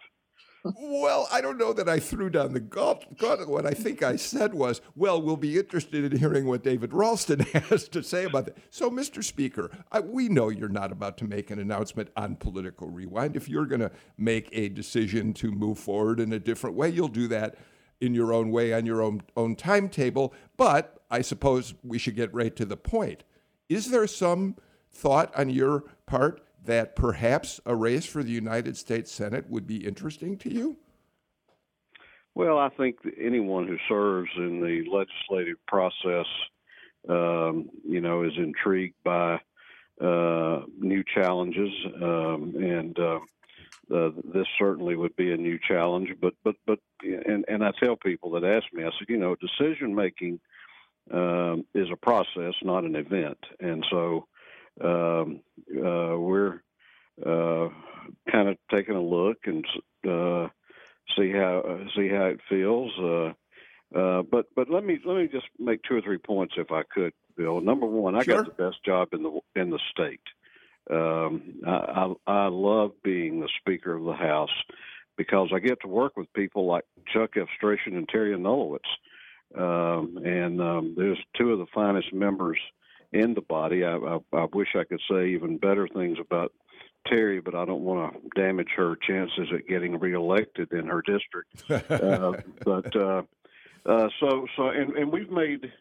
well, 0.65 1.29
I 1.33 1.41
don't 1.41 1.59
know 1.59 1.73
that 1.73 1.89
I 1.89 1.99
threw 1.99 2.31
down 2.31 2.53
the 2.53 2.61
gauntlet. 2.61 3.49
What 3.49 3.67
I 3.67 3.73
think 3.73 4.03
I 4.03 4.17
said 4.17 4.55
was, 4.55 4.81
well, 4.95 5.21
we'll 5.21 5.37
be 5.37 5.59
interested 5.59 6.05
in 6.05 6.19
hearing 6.19 6.47
what 6.47 6.63
David 6.63 6.93
Ralston 6.93 7.41
has 7.69 7.89
to 7.89 8.03
say 8.03 8.25
about 8.25 8.47
that. 8.47 8.59
So, 8.71 8.91
Mr. 8.91 9.25
Speaker, 9.25 9.71
I, 9.91 10.01
we 10.01 10.29
know 10.29 10.51
you're 10.51 10.69
not 10.69 10.93
about 10.93 11.19
to 11.19 11.25
make 11.25 11.51
an 11.51 11.59
announcement 11.59 12.11
on 12.17 12.37
Political 12.37 12.89
Rewind. 12.91 13.37
If 13.37 13.49
you're 13.49 13.67
going 13.67 13.81
to 13.81 13.91
make 14.17 14.49
a 14.53 14.69
decision 14.69 15.33
to 15.35 15.51
move 15.51 15.79
forward 15.79 16.21
in 16.21 16.33
a 16.33 16.39
different 16.39 16.77
way, 16.77 16.91
you'll 16.91 17.09
do 17.09 17.27
that 17.29 17.57
in 18.01 18.15
your 18.15 18.33
own 18.33 18.51
way 18.51 18.73
on 18.73 18.87
your 18.87 19.03
own, 19.03 19.23
own 19.37 19.57
timetable. 19.57 20.33
But 20.57 21.03
I 21.11 21.23
suppose 21.23 21.75
we 21.83 21.99
should 21.99 22.17
get 22.17 22.33
right 22.33 22.55
to 22.57 22.65
the 22.65 22.77
point. 22.77 23.25
Is 23.69 23.91
there 23.91 24.07
some 24.07 24.57
thought 24.93 25.35
on 25.37 25.51
your 25.51 25.85
part 26.07 26.43
that 26.65 26.95
perhaps 26.95 27.61
a 27.67 27.75
race 27.75 28.07
for 28.07 28.23
the 28.23 28.31
United 28.31 28.77
States 28.77 29.11
Senate 29.11 29.49
would 29.51 29.67
be 29.67 29.87
interesting 29.87 30.37
to 30.39 30.53
you? 30.53 30.77
Well, 32.35 32.59
I 32.59 32.71
think 32.71 32.97
anyone 33.21 33.67
who 33.67 33.77
serves 33.89 34.31
in 34.37 34.61
the 34.61 34.85
legislative 34.91 35.59
process, 35.67 36.27
um, 37.09 37.69
you 37.87 38.01
know, 38.01 38.23
is 38.23 38.33
intrigued 38.37 38.95
by 39.05 39.39
uh, 40.01 40.63
new 40.79 41.05
challenges, 41.15 41.71
um, 42.03 42.55
and 42.57 42.99
uh, 42.99 43.19
this 44.33 44.47
certainly 44.59 44.97
would 44.97 45.15
be 45.17 45.33
a 45.33 45.37
new 45.37 45.59
challenge. 45.69 46.09
But, 46.21 46.33
but, 46.43 46.57
but, 46.67 46.79
and 47.03 47.45
and 47.49 47.63
I 47.63 47.73
tell 47.79 47.97
people 47.97 48.31
that 48.31 48.45
ask 48.45 48.65
me, 48.73 48.85
I 48.85 48.91
said, 48.99 49.09
you 49.09 49.19
know, 49.19 49.37
decision 49.37 49.95
making 49.95 50.41
um, 51.11 51.67
is 51.75 51.89
a 51.93 51.97
process, 51.97 52.55
not 52.63 52.85
an 52.85 52.97
event, 52.97 53.39
and 53.61 53.85
so 53.91 54.27
um, 54.81 55.41
uh, 55.71 56.17
we're 56.19 56.63
uh, 57.25 57.69
kind 58.31 58.49
of 58.49 58.57
taking 58.71 58.95
a 58.95 59.03
look 59.03 59.39
and 59.45 59.65
uh, 60.09 60.49
see 61.17 61.31
how 61.33 61.79
see 61.97 62.09
how 62.09 62.27
it 62.27 62.41
feels. 62.49 62.91
Uh, 62.99 63.33
uh, 63.99 64.23
but 64.23 64.47
but 64.57 64.71
let 64.71 64.85
me 64.85 64.99
let 65.05 65.17
me 65.17 65.29
just 65.31 65.47
make 65.59 65.83
two 65.83 65.97
or 65.97 66.01
three 66.01 66.19
points 66.19 66.55
if 66.57 66.71
I 66.71 66.83
could, 66.83 67.13
Bill. 67.37 67.61
Number 67.61 67.87
one, 67.87 68.15
I 68.15 68.23
sure. 68.23 68.43
got 68.43 68.57
the 68.57 68.63
best 68.63 68.83
job 68.85 69.09
in 69.13 69.23
the 69.23 69.41
in 69.55 69.71
the 69.71 69.81
state. 69.91 70.21
Um, 70.91 71.61
I, 71.67 71.71
I, 71.71 72.15
I 72.27 72.47
love 72.49 72.93
being 73.05 73.41
the 73.41 73.49
Speaker 73.61 73.95
of 73.95 74.05
the 74.05 74.15
House 74.15 74.51
because 75.17 75.51
I 75.55 75.59
get 75.59 75.81
to 75.83 75.89
work 75.89 76.17
with 76.17 76.33
people 76.33 76.67
like 76.67 76.85
Chuck 77.13 77.37
Efstration 77.37 77.97
and 77.97 78.09
Teri 78.09 78.35
Anulewicz. 78.35 78.81
Um, 79.55 80.17
and 80.25 80.61
um, 80.61 80.95
there's 80.97 81.19
two 81.37 81.53
of 81.53 81.59
the 81.59 81.67
finest 81.75 82.13
members 82.13 82.59
in 83.13 83.35
the 83.35 83.43
body. 83.43 83.85
I, 83.85 83.97
I, 83.97 84.19
I 84.33 84.47
wish 84.53 84.69
I 84.75 84.85
could 84.85 85.01
say 85.11 85.29
even 85.29 85.59
better 85.59 85.89
things 85.89 86.19
about 86.21 86.53
Teri, 87.09 87.45
but 87.45 87.55
I 87.55 87.65
don't 87.65 87.83
want 87.83 88.15
to 88.15 88.41
damage 88.41 88.71
her 88.77 88.97
chances 89.07 89.49
at 89.55 89.67
getting 89.69 89.99
reelected 89.99 90.73
in 90.73 90.87
her 90.87 91.03
district. 91.03 91.71
uh, 91.91 92.33
but 92.65 92.97
uh, 92.97 93.23
uh, 93.85 94.09
so 94.21 94.47
so 94.57 94.69
and, 94.69 94.95
and 94.97 95.13
we've 95.13 95.31
made 95.31 95.73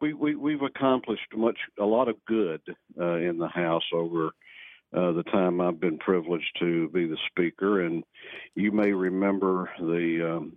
we, 0.00 0.12
we 0.12 0.34
we've 0.34 0.62
accomplished 0.62 1.28
much 1.34 1.58
a 1.78 1.84
lot 1.84 2.08
of 2.08 2.16
good 2.26 2.60
uh, 3.00 3.16
in 3.16 3.38
the 3.38 3.48
House 3.48 3.84
over 3.92 4.30
uh, 4.94 5.12
the 5.12 5.24
time 5.24 5.60
I've 5.60 5.80
been 5.80 5.98
privileged 5.98 6.56
to 6.60 6.88
be 6.90 7.06
the 7.06 7.18
speaker. 7.28 7.82
And 7.82 8.04
you 8.54 8.70
may 8.72 8.92
remember 8.92 9.70
the 9.78 10.36
um, 10.36 10.52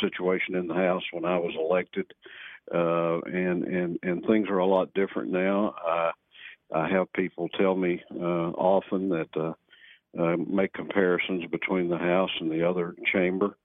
situation 0.00 0.54
in 0.54 0.66
the 0.66 0.74
House 0.74 1.02
when 1.12 1.24
I 1.24 1.38
was 1.38 1.54
elected 1.58 2.12
uh, 2.72 3.20
and 3.20 3.64
and 3.64 3.98
and 4.02 4.24
things 4.26 4.48
are 4.48 4.58
a 4.58 4.66
lot 4.66 4.94
different 4.94 5.30
now. 5.30 5.74
I 5.84 6.10
I 6.74 6.88
have 6.88 7.12
people 7.12 7.48
tell 7.50 7.74
me 7.74 8.02
uh, 8.14 8.50
often 8.52 9.08
that 9.10 9.28
uh, 9.36 9.52
uh, 10.20 10.36
make 10.36 10.72
comparisons 10.72 11.44
between 11.50 11.88
the 11.88 11.98
House 11.98 12.30
and 12.40 12.50
the 12.50 12.68
other 12.68 12.94
chamber, 13.12 13.56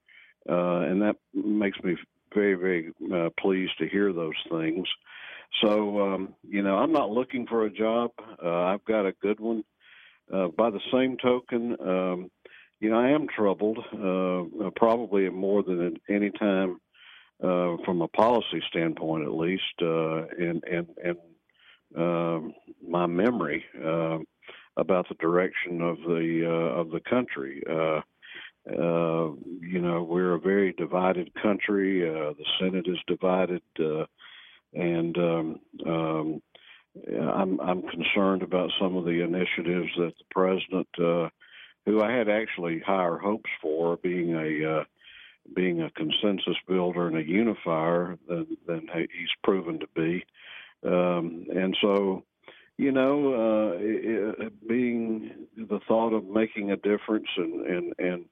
uh, 0.48 0.80
and 0.80 1.02
that 1.02 1.16
makes 1.32 1.78
me 1.82 1.96
very 2.34 2.54
very 2.54 2.92
uh, 3.12 3.30
pleased 3.38 3.78
to 3.78 3.88
hear 3.88 4.12
those 4.12 4.34
things. 4.50 4.86
So 5.62 6.00
um, 6.00 6.34
you 6.42 6.62
know, 6.62 6.76
I'm 6.76 6.92
not 6.92 7.10
looking 7.10 7.46
for 7.46 7.64
a 7.64 7.70
job. 7.70 8.10
Uh, 8.42 8.64
I've 8.64 8.84
got 8.84 9.06
a 9.06 9.12
good 9.22 9.40
one. 9.40 9.64
Uh, 10.30 10.48
by 10.48 10.68
the 10.68 10.80
same 10.92 11.16
token, 11.16 11.74
um, 11.80 12.30
you 12.80 12.90
know, 12.90 12.98
I 12.98 13.08
am 13.08 13.28
troubled, 13.28 13.78
uh, 13.78 14.70
probably 14.76 15.28
more 15.30 15.62
than 15.62 15.86
at 15.86 16.14
any 16.14 16.30
time 16.30 16.80
uh, 17.42 17.76
from 17.84 18.02
a 18.02 18.08
policy 18.08 18.62
standpoint, 18.68 19.24
at 19.24 19.34
least, 19.34 19.62
uh, 19.82 20.26
and 20.38 20.62
and 20.64 20.86
and 21.04 21.18
um, 21.96 22.54
my 22.86 23.06
memory. 23.06 23.64
Uh, 23.84 24.18
about 24.78 25.08
the 25.08 25.14
direction 25.16 25.82
of 25.82 25.96
the 25.98 26.44
uh, 26.46 26.80
of 26.80 26.90
the 26.90 27.00
country. 27.00 27.62
Uh, 27.68 28.00
uh, 28.70 29.32
you 29.60 29.80
know, 29.80 30.06
we're 30.08 30.34
a 30.34 30.40
very 30.40 30.72
divided 30.72 31.30
country. 31.42 32.08
Uh, 32.08 32.32
the 32.32 32.44
Senate 32.60 32.86
is 32.86 32.98
divided, 33.06 33.62
uh, 33.80 34.04
and 34.74 35.16
um, 35.18 35.60
um, 35.86 36.42
I'm 37.20 37.60
I'm 37.60 37.82
concerned 37.82 38.42
about 38.42 38.70
some 38.80 38.96
of 38.96 39.04
the 39.04 39.22
initiatives 39.22 39.90
that 39.98 40.12
the 40.18 40.24
president, 40.30 40.88
uh, 40.98 41.28
who 41.86 42.02
I 42.02 42.12
had 42.12 42.28
actually 42.28 42.80
higher 42.80 43.18
hopes 43.18 43.50
for, 43.60 43.96
being 43.96 44.34
a 44.34 44.80
uh, 44.80 44.84
being 45.54 45.82
a 45.82 45.90
consensus 45.90 46.56
builder 46.66 47.08
and 47.08 47.16
a 47.16 47.26
unifier 47.26 48.18
than 48.28 48.56
than 48.66 48.88
he's 48.94 49.28
proven 49.42 49.78
to 49.80 49.86
be, 49.94 50.24
um, 50.84 51.46
and 51.54 51.76
so 51.80 52.24
you 52.78 52.92
know, 52.92 53.34
uh, 53.34 53.76
it, 53.80 54.68
being 54.68 55.30
the 55.56 55.80
thought 55.88 56.14
of 56.14 56.24
making 56.24 56.70
a 56.70 56.76
difference 56.76 57.26
and 57.36 57.66
and 57.66 57.92
and 57.98 58.24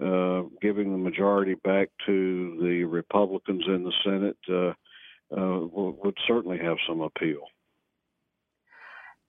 uh, 0.00 0.48
giving 0.62 0.92
the 0.92 0.98
majority 0.98 1.54
back 1.64 1.88
to 2.06 2.56
the 2.62 2.84
Republicans 2.84 3.64
in 3.66 3.82
the 3.82 3.92
Senate 4.04 4.38
uh, 4.48 5.36
uh 5.36 5.66
would 5.66 6.16
certainly 6.26 6.58
have 6.58 6.76
some 6.88 7.00
appeal. 7.00 7.42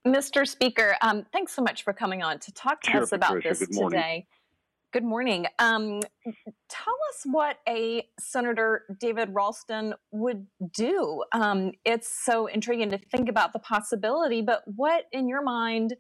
Mr. 0.08 0.48
Speaker, 0.48 0.96
um, 1.02 1.26
thanks 1.34 1.54
so 1.54 1.62
much 1.62 1.84
for 1.84 1.92
coming 1.92 2.24
on 2.24 2.40
to 2.40 2.54
talk 2.54 2.82
to 2.84 2.92
sure, 2.92 3.02
us 3.02 3.12
about 3.12 3.34
Patricia. 3.36 3.66
this 3.66 3.78
today. 3.78 4.28
Good 4.92 5.04
morning. 5.04 5.46
Um, 5.60 6.02
tell 6.68 6.98
us 7.10 7.22
what 7.24 7.58
a 7.68 8.08
Senator 8.20 8.86
David 9.00 9.30
Ralston 9.32 9.94
would 10.10 10.48
do. 10.74 11.24
Um, 11.32 11.74
it's 11.86 12.10
so 12.26 12.48
intriguing 12.48 12.90
to 12.90 12.98
think 12.98 13.30
about 13.30 13.54
the 13.54 13.60
possibility, 13.60 14.42
but 14.42 14.64
what 14.66 15.06
in 15.12 15.28
your 15.28 15.44
mind 15.44 15.96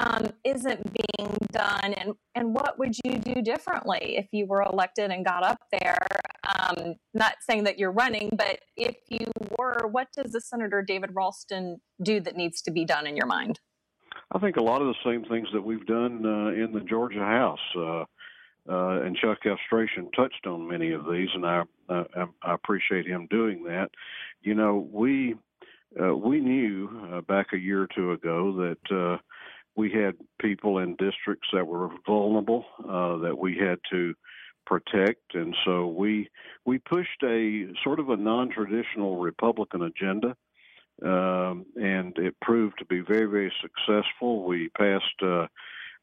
um, 0.00 0.26
isn't 0.44 0.84
being 0.92 1.38
done, 1.50 1.94
and, 1.94 2.12
and 2.34 2.52
what 2.52 2.78
would 2.78 2.94
you 3.04 3.16
do 3.16 3.40
differently 3.40 4.18
if 4.18 4.26
you 4.32 4.44
were 4.44 4.60
elected 4.60 5.10
and 5.10 5.24
got 5.24 5.42
up 5.42 5.58
there? 5.80 5.96
Um, 6.58 6.96
not 7.14 7.36
saying 7.40 7.64
that 7.64 7.78
you're 7.78 7.90
running, 7.90 8.28
but 8.36 8.58
if 8.76 8.96
you 9.08 9.26
were, 9.58 9.86
what 9.90 10.08
does 10.14 10.32
the 10.32 10.42
Senator 10.42 10.82
David 10.86 11.12
Ralston 11.14 11.80
do 12.02 12.20
that 12.20 12.36
needs 12.36 12.60
to 12.62 12.70
be 12.70 12.84
done 12.84 13.06
in 13.06 13.16
your 13.16 13.26
mind? 13.26 13.60
I 14.32 14.38
think 14.38 14.56
a 14.56 14.62
lot 14.62 14.82
of 14.82 14.88
the 14.88 15.10
same 15.10 15.24
things 15.24 15.48
that 15.54 15.62
we've 15.62 15.86
done 15.86 16.26
uh, 16.26 16.48
in 16.48 16.72
the 16.72 16.80
Georgia 16.80 17.20
House. 17.20 17.58
Uh, 17.74 18.04
uh, 18.68 19.00
and 19.02 19.16
Chuck 19.16 19.38
Efstration 19.44 20.10
touched 20.16 20.46
on 20.46 20.68
many 20.68 20.92
of 20.92 21.04
these, 21.10 21.28
and 21.34 21.46
I, 21.46 21.62
I, 21.88 22.04
I 22.42 22.54
appreciate 22.54 23.06
him 23.06 23.26
doing 23.30 23.64
that. 23.64 23.90
You 24.42 24.54
know, 24.54 24.88
we 24.92 25.34
uh, 26.00 26.14
we 26.14 26.40
knew 26.40 27.10
uh, 27.12 27.20
back 27.22 27.48
a 27.52 27.58
year 27.58 27.82
or 27.82 27.88
two 27.94 28.12
ago 28.12 28.52
that 28.52 28.96
uh, 28.96 29.18
we 29.76 29.90
had 29.90 30.14
people 30.40 30.78
in 30.78 30.96
districts 30.96 31.48
that 31.52 31.66
were 31.66 31.90
vulnerable 32.06 32.64
uh, 32.80 33.16
that 33.18 33.36
we 33.38 33.56
had 33.56 33.78
to 33.90 34.14
protect, 34.66 35.34
and 35.34 35.54
so 35.64 35.86
we 35.86 36.28
we 36.64 36.78
pushed 36.78 37.22
a 37.22 37.68
sort 37.84 38.00
of 38.00 38.10
a 38.10 38.16
non-traditional 38.16 39.18
Republican 39.18 39.82
agenda. 39.82 40.36
Um, 41.04 41.66
and 41.76 42.16
it 42.16 42.34
proved 42.40 42.78
to 42.78 42.86
be 42.86 43.00
very, 43.00 43.26
very 43.26 43.52
successful. 43.60 44.46
We 44.46 44.70
passed 44.70 45.04
uh, 45.22 45.46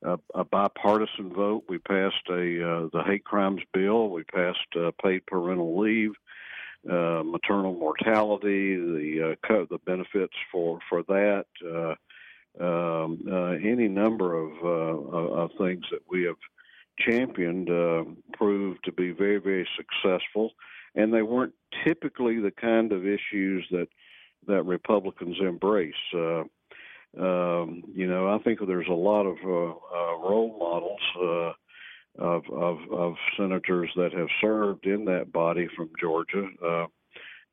a, 0.04 0.20
a 0.36 0.44
bipartisan 0.44 1.34
vote. 1.34 1.64
We 1.68 1.78
passed 1.78 2.28
a 2.30 2.34
uh, 2.34 2.90
the 2.92 3.04
hate 3.06 3.24
crimes 3.24 3.62
bill. 3.74 4.10
We 4.10 4.24
passed 4.24 4.60
uh, 4.80 4.92
paid 5.02 5.26
parental 5.26 5.80
leave, 5.80 6.12
uh, 6.90 7.24
maternal 7.24 7.74
mortality, 7.74 8.76
the 8.76 9.38
co- 9.48 9.68
the 9.70 9.80
benefits 9.80 10.36
for 10.52 10.80
for 10.90 11.04
that. 11.04 11.46
Um, 12.60 13.58
any 13.66 13.88
number 13.88 14.36
of, 14.36 14.64
of 14.64 15.50
things 15.58 15.86
that 15.90 16.02
we 16.08 16.24
have 16.24 16.36
championed 17.00 17.70
uh, 17.72 18.04
proved 18.34 18.84
to 18.86 18.92
be 18.92 19.12
very 19.12 19.40
very 19.40 19.68
successful, 19.76 20.52
and 20.96 21.14
they 21.14 21.24
weren't 21.24 21.54
typically 21.84 22.40
the 22.40 22.52
kind 22.52 22.92
of 22.92 23.08
issues 23.08 23.66
that 23.72 23.88
that 24.48 24.64
Republicans 24.64 25.38
embrace. 25.40 25.94
Uh, 26.16 26.44
um, 27.20 27.84
you 27.94 28.08
know, 28.08 28.28
I 28.28 28.40
think 28.44 28.60
there's 28.66 28.88
a 28.90 28.94
lot 28.94 29.26
of 29.26 29.38
uh, 29.46 29.72
uh, 29.72 30.18
role 30.28 30.56
models 30.60 31.56
uh, 32.20 32.24
of, 32.24 32.44
of, 32.52 32.78
of 32.92 33.14
senators 33.38 33.92
that 33.96 34.14
have 34.14 34.28
served 34.42 34.86
in 34.86 35.06
that 35.06 35.32
body 35.32 35.68
from 35.76 35.90
Georgia. 36.00 36.48
Uh, 36.64 36.86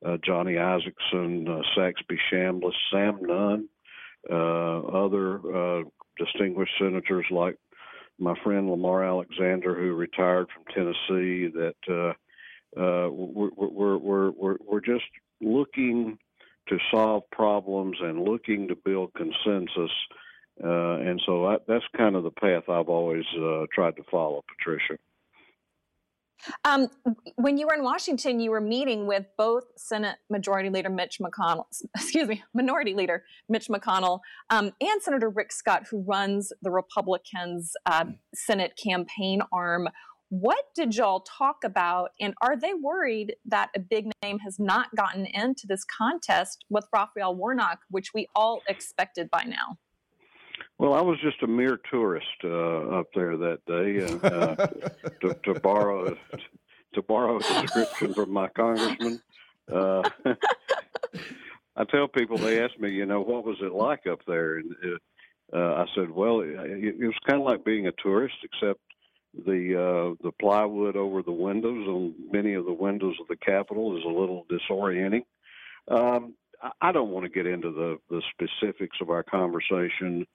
uh, 0.03 0.17
Johnny 0.25 0.53
Isakson, 0.53 1.47
uh, 1.47 1.61
Saxby 1.75 2.17
Chambliss, 2.31 2.73
Sam 2.91 3.19
Nunn, 3.21 3.69
other 4.31 5.83
distinguished 6.17 6.73
senators 6.79 7.25
like 7.29 7.55
my 8.17 8.33
friend 8.43 8.69
Lamar 8.69 9.03
Alexander, 9.05 9.75
who 9.75 9.93
retired 9.93 10.47
from 10.53 10.63
Tennessee. 10.73 11.51
That 11.53 12.15
we're, 12.75 13.49
we're, 13.97 13.97
we're, 14.31 14.57
we're 14.59 14.81
just 14.81 15.05
looking 15.39 16.17
to 16.69 16.77
solve 16.93 17.23
problems 17.31 17.97
and 18.01 18.23
looking 18.23 18.67
to 18.67 18.75
build 18.75 19.13
consensus. 19.13 19.91
Uh, 20.63 20.97
and 20.99 21.21
so 21.25 21.45
I, 21.45 21.57
that's 21.67 21.85
kind 21.97 22.15
of 22.15 22.23
the 22.23 22.31
path 22.31 22.69
I've 22.69 22.89
always 22.89 23.25
uh, 23.39 23.65
tried 23.73 23.95
to 23.97 24.03
follow, 24.11 24.43
Patricia. 24.57 24.97
Um, 26.65 26.87
when 27.35 27.57
you 27.57 27.67
were 27.67 27.73
in 27.73 27.83
Washington, 27.83 28.39
you 28.39 28.51
were 28.51 28.61
meeting 28.61 29.07
with 29.07 29.25
both 29.37 29.63
Senate 29.77 30.17
Majority 30.29 30.69
Leader 30.69 30.89
Mitch 30.89 31.19
McConnell, 31.21 31.65
excuse 31.95 32.27
me, 32.27 32.43
Minority 32.53 32.93
Leader 32.93 33.23
Mitch 33.49 33.67
McConnell, 33.67 34.19
um, 34.49 34.71
and 34.81 35.01
Senator 35.01 35.29
Rick 35.29 35.51
Scott, 35.51 35.87
who 35.89 36.03
runs 36.03 36.51
the 36.61 36.71
Republicans' 36.71 37.73
uh, 37.85 38.05
Senate 38.33 38.73
campaign 38.81 39.41
arm. 39.51 39.89
What 40.31 40.63
did 40.75 40.95
y'all 40.95 41.19
talk 41.19 41.65
about? 41.65 42.11
And 42.21 42.33
are 42.41 42.55
they 42.55 42.73
worried 42.73 43.35
that 43.43 43.69
a 43.75 43.81
big 43.81 44.09
name 44.23 44.39
has 44.39 44.59
not 44.59 44.87
gotten 44.95 45.25
into 45.25 45.67
this 45.67 45.83
contest 45.83 46.63
with 46.69 46.87
Raphael 46.93 47.35
Warnock, 47.35 47.79
which 47.89 48.13
we 48.13 48.29
all 48.33 48.61
expected 48.69 49.29
by 49.29 49.43
now? 49.45 49.77
Well, 50.77 50.93
I 50.93 51.01
was 51.01 51.19
just 51.21 51.43
a 51.43 51.47
mere 51.47 51.81
tourist 51.91 52.25
uh, 52.45 52.99
up 52.99 53.07
there 53.13 53.35
that 53.35 53.59
day, 53.67 54.05
uh, 54.05 54.67
to, 55.19 55.33
to, 55.53 55.59
borrow 55.59 56.15
to 56.93 57.01
borrow 57.01 57.35
a 57.35 57.61
description 57.61 58.13
from 58.13 58.31
my 58.31 58.47
congressman. 58.55 59.21
Uh, 59.69 60.01
I 61.75 61.83
tell 61.91 62.07
people 62.07 62.37
they 62.37 62.63
ask 62.63 62.79
me, 62.79 62.89
you 62.89 63.05
know, 63.05 63.19
what 63.19 63.43
was 63.43 63.57
it 63.61 63.73
like 63.73 64.07
up 64.07 64.21
there, 64.25 64.59
and 64.59 64.73
uh, 65.53 65.73
I 65.73 65.85
said, 65.93 66.09
well, 66.09 66.39
it, 66.39 66.55
it 66.55 67.05
was 67.05 67.19
kind 67.27 67.41
of 67.41 67.45
like 67.45 67.65
being 67.65 67.87
a 67.87 67.91
tourist, 68.01 68.35
except 68.43 68.79
the 69.33 69.75
uh, 69.75 70.15
the 70.23 70.31
plywood 70.39 70.95
over 70.95 71.21
the 71.21 71.31
windows 71.31 71.87
on 71.87 72.13
many 72.31 72.53
of 72.53 72.65
the 72.65 72.73
windows 72.73 73.15
of 73.21 73.27
the 73.27 73.37
Capitol 73.37 73.97
is 73.97 74.03
a 74.03 74.07
little 74.07 74.45
disorienting. 74.49 75.23
Um, 75.87 76.35
I 76.79 76.91
don't 76.91 77.09
want 77.09 77.25
to 77.25 77.29
get 77.29 77.47
into 77.47 77.71
the, 77.71 77.97
the 78.09 78.21
specifics 78.33 78.97
of 79.01 79.09
our 79.09 79.23
conversation. 79.23 80.27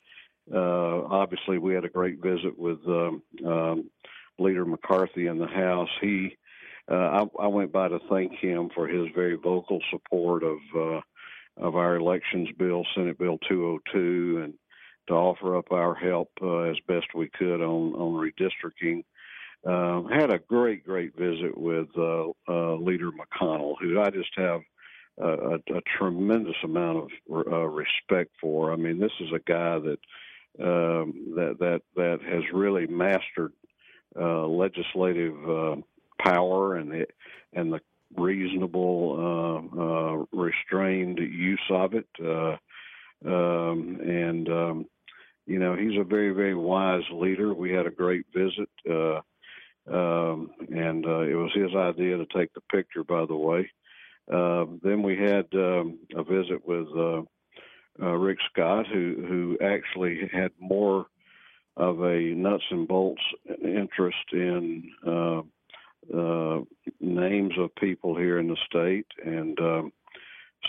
Uh, 0.53 1.03
obviously, 1.05 1.59
we 1.59 1.75
had 1.75 1.85
a 1.85 1.89
great 1.89 2.21
visit 2.21 2.59
with 2.59 2.79
um, 2.87 3.23
um, 3.45 3.91
Leader 4.39 4.65
McCarthy 4.65 5.27
in 5.27 5.39
the 5.39 5.47
House. 5.47 5.89
He, 6.01 6.37
uh, 6.91 6.95
I, 7.39 7.45
I, 7.45 7.47
went 7.47 7.73
by 7.73 7.89
to 7.89 8.01
thank 8.11 8.33
him 8.33 8.71
for 8.75 8.89
his 8.89 9.07
very 9.15 9.37
vocal 9.37 9.81
support 9.91 10.43
of 10.43 10.59
uh, 10.77 11.01
of 11.59 11.75
our 11.75 11.97
elections 11.97 12.49
bill, 12.59 12.85
Senate 12.95 13.19
Bill 13.19 13.39
202, 13.49 14.43
and 14.45 14.55
to 15.09 15.15
offer 15.15 15.57
up 15.57 15.73
our 15.73 15.95
help 15.95 16.31
uh, 16.43 16.61
as 16.61 16.77
best 16.87 17.07
we 17.15 17.29
could 17.29 17.61
on 17.61 17.95
on 17.95 18.15
redistricting. 18.15 19.05
Uh, 19.67 20.03
had 20.09 20.31
a 20.31 20.39
great, 20.39 20.85
great 20.85 21.17
visit 21.17 21.57
with 21.57 21.89
uh, 21.99 22.29
uh 22.49 22.77
Leader 22.77 23.11
McConnell, 23.11 23.75
who 23.81 24.01
I 24.01 24.11
just 24.11 24.31
have 24.37 24.61
a, 25.19 25.55
a, 25.55 25.81
tremendous 25.99 26.57
amount 26.63 26.99
of 26.99 27.11
uh, 27.51 27.67
respect 27.67 28.31
for. 28.41 28.73
I 28.73 28.77
mean, 28.77 29.01
this 29.01 29.13
is 29.21 29.33
a 29.35 29.41
guy 29.41 29.79
that 29.79 29.99
um, 30.61 31.33
that 31.37 31.57
that 31.59 31.83
that 31.97 32.21
has 32.23 32.45
really 32.53 32.87
mastered 32.87 33.53
uh, 34.19 34.47
legislative 34.47 35.35
power 36.23 36.77
and 36.77 36.91
the 36.91 37.07
and 37.55 37.73
the 37.73 37.81
reasonable, 38.17 39.17
restrained 40.33 41.19
use 41.19 41.71
of 41.71 41.95
it. 41.95 42.07
Um, 43.25 43.99
and 44.03 44.49
um, 44.49 44.87
you 45.47 45.59
know, 45.59 45.77
he's 45.77 45.99
a 45.99 46.05
very, 46.05 46.31
very 46.31 46.55
wise 46.55 47.05
leader. 47.13 47.55
We 47.55 47.73
had 47.73 47.87
a 47.87 47.91
great 47.91 48.27
visit, 48.35 48.69
uh, 48.91 49.21
um, 49.89 50.51
and 50.69 51.07
uh, 51.07 51.21
it 51.21 51.35
was 51.35 51.53
his 51.55 51.75
idea 51.75 52.17
to 52.17 52.27
take 52.37 52.53
the 52.53 52.61
picture, 52.73 53.05
by 53.05 53.25
the 53.27 53.37
way. 53.37 53.71
Uh, 54.33 54.67
then 54.83 55.03
we 55.03 55.17
had 55.17 55.47
um, 55.55 56.01
a 56.17 56.25
visit 56.25 56.67
with 56.67 56.89
uh, 56.97 57.23
uh, 58.03 58.13
Rick 58.13 58.39
Scott, 58.51 58.87
who 58.89 59.25
who 59.29 59.59
actually 59.65 60.29
had 60.33 60.51
more 60.59 61.07
of 61.77 62.03
a 62.03 62.19
nuts 62.35 62.65
and 62.71 62.89
bolts 62.89 63.23
interest 63.63 64.17
in 64.33 64.91
uh, 65.07 65.43
uh, 66.13 66.61
names 67.01 67.53
of 67.59 67.75
people 67.77 68.17
here 68.17 68.39
in 68.41 68.49
the 68.49 68.57
state, 68.67 69.07
and 69.25 69.59
um, 69.61 69.93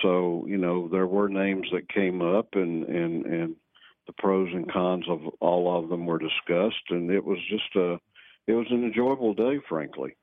so 0.03 0.45
you 0.47 0.57
know 0.57 0.87
there 0.87 1.07
were 1.07 1.29
names 1.29 1.67
that 1.71 1.89
came 1.89 2.21
up, 2.21 2.49
and 2.53 2.83
and 2.85 3.25
and 3.25 3.55
the 4.07 4.13
pros 4.13 4.49
and 4.53 4.71
cons 4.71 5.05
of 5.07 5.19
all 5.39 5.77
of 5.77 5.89
them 5.89 6.05
were 6.05 6.19
discussed, 6.19 6.83
and 6.89 7.11
it 7.11 7.23
was 7.23 7.37
just 7.49 7.75
a 7.75 7.99
it 8.47 8.53
was 8.53 8.67
an 8.71 8.83
enjoyable 8.83 9.33
day, 9.33 9.59
frankly. 9.67 10.15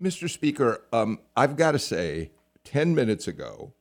Mr. 0.00 0.28
Speaker, 0.28 0.82
um, 0.92 1.18
I've 1.34 1.56
got 1.56 1.72
to 1.72 1.78
say, 1.78 2.30
ten 2.62 2.94
minutes 2.94 3.26
ago, 3.26 3.72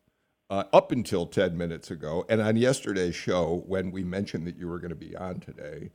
uh, 0.49 0.63
up 0.71 0.91
until 0.91 1.25
10 1.25 1.57
minutes 1.57 1.89
ago, 1.89 2.25
and 2.29 2.39
on 2.39 2.55
yesterday's 2.55 3.15
show, 3.15 3.63
when 3.65 3.91
we 3.91 4.03
mentioned 4.03 4.45
that 4.45 4.55
you 4.55 4.67
were 4.67 4.79
going 4.79 4.89
to 4.89 4.95
be 4.95 5.15
on 5.15 5.39
today, 5.39 5.89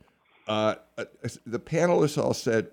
uh, 0.47 0.75
uh, 0.97 1.05
the 1.45 1.59
panelists 1.59 2.21
all 2.21 2.33
said, 2.33 2.69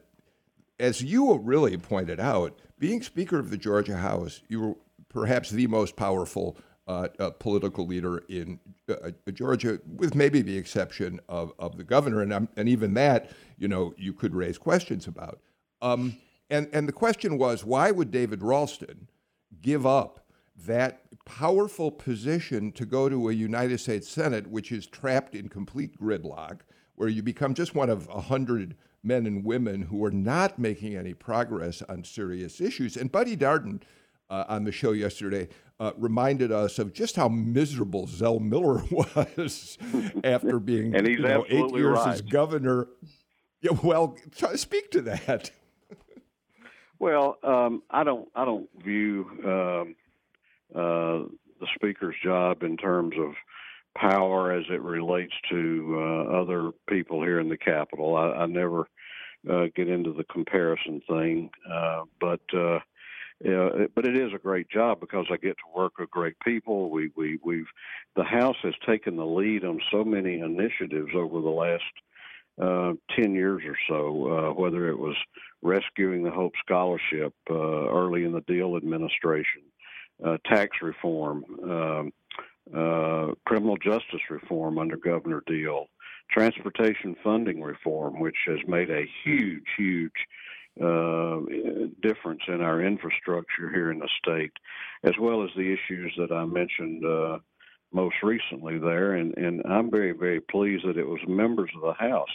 as 0.81 1.03
you 1.03 1.39
really 1.39 1.77
pointed 1.77 2.19
out, 2.19 2.59
being 2.79 3.03
Speaker 3.03 3.39
of 3.39 3.51
the 3.51 3.57
Georgia 3.57 3.97
House, 3.97 4.43
you 4.49 4.61
were 4.61 4.75
perhaps 5.09 5.51
the 5.51 5.67
most 5.67 5.95
powerful 5.97 6.57
uh, 6.87 7.09
uh, 7.19 7.31
political 7.31 7.87
leader 7.87 8.19
in 8.29 8.61
uh, 8.89 9.11
Georgia, 9.33 9.81
with 9.97 10.15
maybe 10.15 10.41
the 10.41 10.57
exception 10.57 11.21
of, 11.29 11.53
of 11.59 11.77
the 11.77 11.85
governor, 11.85 12.23
and 12.23 12.49
and 12.57 12.69
even 12.69 12.95
that, 12.95 13.31
you 13.59 13.69
know, 13.69 13.93
you 13.97 14.13
could 14.13 14.35
raise 14.35 14.59
questions 14.59 15.07
about. 15.07 15.41
Um, 15.83 16.17
and 16.49 16.69
and 16.73 16.89
the 16.89 16.93
question 16.93 17.39
was, 17.39 17.65
why 17.65 17.91
would 17.91 18.11
David 18.11 18.43
Ralston 18.43 19.09
give 19.61 19.85
up 19.85 20.27
that 20.65 21.03
powerful 21.25 21.91
position 21.91 22.73
to 22.73 22.87
go 22.87 23.09
to 23.09 23.29
a 23.29 23.33
United 23.33 23.79
States 23.79 24.09
Senate, 24.09 24.47
which 24.47 24.73
is 24.73 24.87
trapped 24.87 25.35
in 25.35 25.49
complete 25.49 26.01
gridlock, 26.01 26.61
where 26.95 27.09
you 27.09 27.23
become 27.23 27.53
just 27.53 27.75
one 27.75 27.91
of 27.91 28.09
a 28.09 28.21
hundred 28.21 28.77
men 29.03 29.27
and 29.27 29.45
women 29.45 29.83
who 29.83 30.05
are 30.05 30.11
not 30.11 30.59
making 30.59 30.97
any 30.97 31.15
progress 31.15 31.83
on 31.83 32.05
serious 32.05 32.61
issues. 32.61 32.97
And 32.97 33.11
Buddy 33.11 33.37
Darden 33.37 33.83
uh, 34.31 34.45
on 34.49 34.65
the 34.65 34.73
show 34.73 34.93
yesterday 34.93 35.49
uh, 35.79 35.93
reminded 35.97 36.51
us 36.53 36.79
of 36.79 36.93
just 36.93 37.17
how 37.17 37.29
miserable 37.29 38.07
Zell 38.07 38.41
Miller 38.41 38.83
was 38.91 39.79
after 40.25 40.59
being 40.59 40.95
and 40.95 41.07
he's 41.07 41.19
you 41.19 41.25
know, 41.25 41.45
eight 41.49 41.75
years 41.75 41.99
right. 41.99 42.15
as 42.15 42.23
governor. 42.23 42.89
Yeah, 43.61 43.73
well, 43.83 44.17
speak 44.55 44.91
to 44.93 45.03
that. 45.03 45.51
well, 46.99 47.39
um, 47.43 47.83
I 47.91 48.05
don't. 48.05 48.29
I 48.35 48.45
don't 48.45 48.69
view 48.83 49.27
um, 49.45 49.97
uh, 50.75 51.29
the 51.61 51.67
speaker's 51.75 52.17
job 52.23 52.63
in 52.63 52.77
terms 52.77 53.15
of 53.19 53.33
power 53.97 54.53
as 54.53 54.65
it 54.71 54.83
relates 54.83 55.33
to 55.51 55.97
uh, 55.99 56.43
other 56.43 56.71
people 56.89 57.23
here 57.23 57.41
in 57.41 57.49
the 57.49 57.57
Capitol. 57.57 58.15
I, 58.15 58.43
I 58.43 58.47
never 58.47 58.89
uh, 59.51 59.67
get 59.75 59.89
into 59.89 60.13
the 60.13 60.25
comparison 60.25 61.01
thing, 61.09 61.51
uh, 61.71 62.03
but 62.21 62.41
but 63.41 64.07
it 64.07 64.17
is 64.17 64.33
a 64.35 64.39
great 64.39 64.69
job 64.69 65.01
because 65.01 65.27
I 65.31 65.37
get 65.37 65.57
to 65.59 65.79
work 65.79 65.99
with 65.99 66.11
great 66.11 66.39
people. 66.41 66.91
We 66.91 67.11
we 67.17 67.39
we've 67.45 67.67
the 68.15 68.25
House 68.25 68.57
has 68.63 68.75
taken 68.87 69.17
the 69.17 69.27
lead 69.27 69.65
on 69.65 69.81
so 69.91 70.05
many 70.05 70.41
initiatives 70.41 71.11
over 71.15 71.41
the 71.41 71.49
last 71.49 71.83
uh, 72.61 72.93
ten 73.15 73.35
years 73.35 73.63
or 73.67 73.77
so. 73.89 74.31
Uh, 74.31 74.53
whether 74.55 74.89
it 74.89 74.99
was 74.99 75.17
rescuing 75.63 76.23
the 76.23 76.31
Hope 76.31 76.53
Scholarship 76.65 77.35
uh, 77.51 77.55
early 77.55 78.25
in 78.25 78.33
the 78.33 78.41
Deal 78.43 78.77
administration, 78.77 79.63
uh, 80.25 80.39
tax 80.47 80.79
reform, 80.83 81.45
um, 81.65 82.13
uh, 82.75 83.35
criminal 83.45 83.77
justice 83.77 84.21
reform 84.31 84.79
under 84.79 84.97
Governor 84.97 85.43
Deal, 85.47 85.87
transportation 86.31 87.17
funding 87.23 87.63
reform, 87.63 88.21
which 88.21 88.37
has 88.47 88.59
made 88.67 88.91
a 88.91 89.05
huge, 89.25 89.65
huge 89.77 90.13
uh, 90.81 91.41
difference 92.03 92.43
in 92.49 92.61
our 92.61 92.83
infrastructure 92.83 93.71
here 93.71 93.91
in 93.91 93.99
the 93.99 94.09
state, 94.23 94.53
as 95.05 95.15
well 95.21 95.43
as 95.43 95.51
the 95.57 95.73
issues 95.73 96.13
that 96.19 96.33
I 96.33 96.45
mentioned 96.45 97.05
uh, 97.05 97.39
most 97.93 98.17
recently 98.23 98.79
there. 98.79 99.15
And, 99.15 99.37
and 99.37 99.63
I'm 99.67 99.91
very, 99.91 100.13
very 100.13 100.41
pleased 100.41 100.87
that 100.87 100.99
it 100.99 101.07
was 101.07 101.21
members 101.27 101.71
of 101.75 101.83
the 101.83 101.95
House 101.95 102.29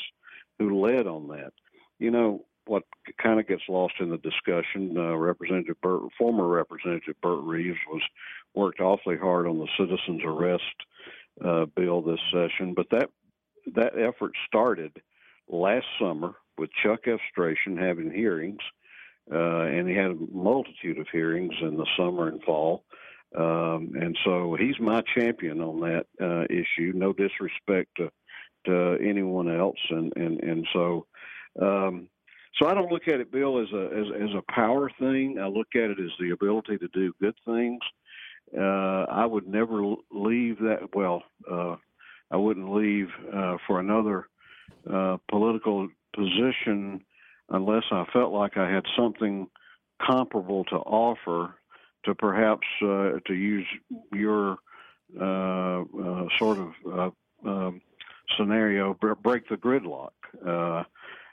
who 0.59 0.81
led 0.85 1.07
on 1.07 1.27
that. 1.29 1.53
You 1.99 2.11
know, 2.11 2.45
what 2.65 2.83
kind 3.21 3.39
of 3.39 3.47
gets 3.47 3.63
lost 3.67 3.95
in 3.99 4.09
the 4.09 4.17
discussion, 4.17 4.95
uh, 4.97 5.15
Representative 5.15 5.79
Bert, 5.81 6.01
former 6.17 6.47
Representative 6.47 7.15
Bert 7.21 7.43
Reeves 7.43 7.77
was 7.91 8.01
worked 8.53 8.79
awfully 8.79 9.17
hard 9.17 9.47
on 9.47 9.59
the 9.59 9.67
citizens 9.77 10.21
arrest 10.23 10.63
uh, 11.43 11.65
bill 11.75 12.01
this 12.01 12.19
session, 12.31 12.73
but 12.75 12.87
that 12.91 13.09
that 13.75 13.93
effort 13.97 14.31
started 14.47 15.01
last 15.47 15.85
summer 15.99 16.33
with 16.61 16.69
Chuck 16.83 17.07
Efstration 17.07 17.75
having 17.75 18.11
hearings, 18.11 18.61
uh, 19.33 19.63
and 19.63 19.89
he 19.89 19.95
had 19.95 20.11
a 20.11 20.17
multitude 20.31 20.99
of 20.99 21.07
hearings 21.11 21.55
in 21.59 21.75
the 21.75 21.87
summer 21.97 22.27
and 22.27 22.41
fall. 22.43 22.83
Um, 23.35 23.93
and 23.99 24.15
so 24.23 24.55
he's 24.59 24.79
my 24.79 25.01
champion 25.17 25.59
on 25.59 25.79
that 25.79 26.05
uh, 26.21 26.43
issue. 26.53 26.91
No 26.93 27.13
disrespect 27.13 27.89
to, 27.97 28.11
to 28.67 28.97
anyone 29.03 29.49
else, 29.49 29.79
and 29.89 30.13
and 30.15 30.39
and 30.43 30.67
so 30.71 31.07
um, 31.59 32.09
so 32.59 32.67
I 32.67 32.75
don't 32.75 32.91
look 32.91 33.07
at 33.07 33.19
it, 33.19 33.31
Bill, 33.31 33.59
as 33.59 33.71
a 33.73 33.85
as, 33.85 34.05
as 34.21 34.29
a 34.37 34.51
power 34.53 34.91
thing. 34.99 35.39
I 35.41 35.47
look 35.47 35.69
at 35.75 35.89
it 35.89 35.99
as 35.99 36.11
the 36.19 36.31
ability 36.31 36.77
to 36.77 36.87
do 36.89 37.13
good 37.19 37.35
things. 37.43 37.79
Uh, 38.55 39.05
I 39.09 39.25
would 39.25 39.47
never 39.47 39.81
leave 40.11 40.59
that. 40.59 40.93
Well, 40.93 41.23
uh, 41.49 41.77
I 42.29 42.37
wouldn't 42.37 42.71
leave 42.71 43.07
uh, 43.33 43.57
for 43.65 43.79
another 43.79 44.27
uh, 44.91 45.17
political 45.29 45.87
position 46.15 47.01
unless 47.49 47.83
I 47.91 48.05
felt 48.13 48.31
like 48.31 48.57
I 48.57 48.69
had 48.69 48.83
something 48.97 49.47
comparable 50.05 50.63
to 50.65 50.75
offer 50.75 51.55
to 52.05 52.15
perhaps 52.15 52.67
uh, 52.81 53.19
to 53.27 53.33
use 53.33 53.67
your 54.13 54.57
uh, 55.19 55.81
uh, 55.81 56.25
sort 56.39 56.57
of 56.57 56.71
uh, 57.45 57.49
um, 57.49 57.81
scenario, 58.37 58.93
break 59.23 59.47
the 59.49 59.55
gridlock. 59.55 60.11
Uh, 60.45 60.83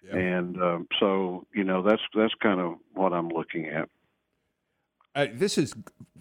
yeah. 0.06 0.16
And 0.16 0.62
um, 0.62 0.88
so, 1.00 1.46
you 1.52 1.64
know, 1.64 1.82
that's 1.82 2.02
that's 2.14 2.34
kind 2.42 2.60
of 2.60 2.74
what 2.94 3.12
I'm 3.12 3.28
looking 3.28 3.66
at. 3.66 3.88
Uh, 5.18 5.26
this 5.34 5.58
is 5.58 5.74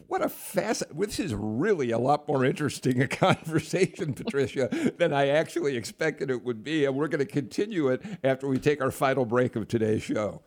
what 0.08 0.24
a 0.24 0.30
fast. 0.30 0.82
This 0.98 1.20
is 1.20 1.36
really 1.36 1.92
a 1.92 2.00
lot 2.00 2.28
more 2.28 2.44
interesting 2.44 3.00
a 3.00 3.08
conversation, 3.26 4.16
Patricia, 4.16 4.70
than 4.98 5.14
I 5.14 5.28
actually 5.28 5.78
expected 5.78 6.32
it 6.32 6.44
would 6.44 6.64
be, 6.64 6.86
and 6.86 6.96
we're 6.96 7.08
going 7.08 7.24
to 7.24 7.32
continue 7.32 7.90
it 7.90 8.02
after 8.24 8.48
we 8.48 8.58
take 8.58 8.82
our 8.82 8.90
final 8.90 9.24
break 9.24 9.56
of 9.56 9.68
today's 9.68 10.02
show. 10.02 10.42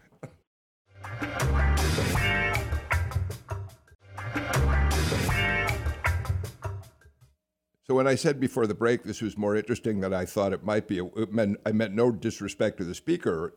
So 7.91 7.97
when 7.97 8.07
I 8.07 8.14
said 8.14 8.38
before 8.38 8.68
the 8.68 8.74
break 8.74 9.03
this 9.03 9.20
was 9.20 9.36
more 9.36 9.57
interesting 9.57 9.99
than 9.99 10.14
I 10.14 10.24
thought 10.24 10.53
it 10.53 10.62
might 10.62 10.86
be, 10.86 10.99
it 10.99 11.32
meant, 11.32 11.59
I 11.66 11.72
meant 11.72 11.93
no 11.93 12.12
disrespect 12.12 12.78
to 12.78 12.84
the 12.84 12.95
speaker. 12.95 13.53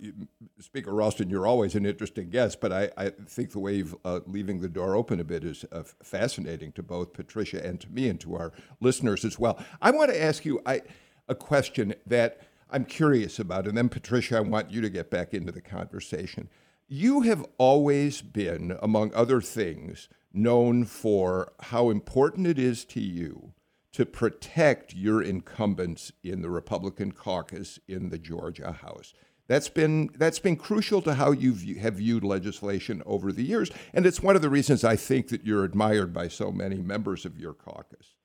Speaker 0.60 0.92
Ralston, 0.92 1.30
you're 1.30 1.46
always 1.46 1.76
an 1.76 1.86
interesting 1.86 2.32
guest, 2.32 2.60
but 2.60 2.72
I, 2.72 2.90
I 2.98 3.10
think 3.28 3.52
the 3.52 3.60
way 3.60 3.76
you're 3.76 3.96
uh, 4.04 4.22
leaving 4.26 4.60
the 4.60 4.68
door 4.68 4.96
open 4.96 5.20
a 5.20 5.24
bit 5.24 5.44
is 5.44 5.66
uh, 5.72 5.84
fascinating 6.02 6.72
to 6.72 6.82
both 6.82 7.14
Patricia 7.14 7.64
and 7.64 7.80
to 7.82 7.90
me 7.92 8.10
and 8.10 8.20
to 8.22 8.34
our 8.34 8.54
listeners 8.82 9.24
as 9.24 9.38
well. 9.38 9.64
I 9.84 9.92
want 9.92 10.10
to 10.10 10.20
ask 10.20 10.46
you 10.46 10.64
I, 10.66 10.82
a 11.28 11.36
question 11.36 11.94
that 12.08 12.42
I'm 12.72 12.86
curious 12.86 13.38
about, 13.38 13.68
and 13.68 13.78
then 13.78 13.88
Patricia, 13.88 14.38
I 14.38 14.40
want 14.40 14.72
you 14.72 14.82
to 14.82 14.90
get 14.90 15.12
back 15.12 15.36
into 15.36 15.52
the 15.52 15.62
conversation. 15.62 16.50
You 16.88 17.22
have 17.22 17.46
always 17.60 18.24
been, 18.24 18.80
among 18.82 19.14
other 19.14 19.42
things, 19.42 20.10
known 20.34 20.86
for 20.86 21.54
how 21.66 21.92
important 21.92 22.48
it 22.48 22.58
is 22.58 22.84
to 22.86 23.00
you 23.00 23.54
to 23.94 24.06
protect 24.06 24.94
your 24.94 25.22
incumbents 25.22 26.12
in 26.24 26.41
the 26.41 26.50
Republican 26.50 27.12
caucus 27.12 27.80
in 27.88 28.10
the 28.10 28.18
Georgia 28.18 28.72
House. 28.72 29.14
That's 29.48 29.70
been 29.70 30.10
that's 30.16 30.39
been 30.39 30.56
crucial 30.56 31.02
to 31.02 31.16
how 31.16 31.32
you 31.32 31.54
have 31.80 31.96
viewed 31.96 32.24
legislation 32.24 33.04
over 33.06 33.32
the 33.32 33.44
years, 33.44 33.70
and 33.94 34.06
it's 34.06 34.24
one 34.24 34.36
of 34.36 34.41
the 34.41 34.50
reasons 34.50 34.84
I 34.84 34.96
think 34.96 35.28
that 35.30 35.46
you're 35.46 35.66
admired 35.66 36.14
by 36.14 36.30
so 36.30 36.52
many 36.52 36.78
members 36.78 37.26
of 37.26 37.38
your 37.38 37.54
caucus. 37.54 38.16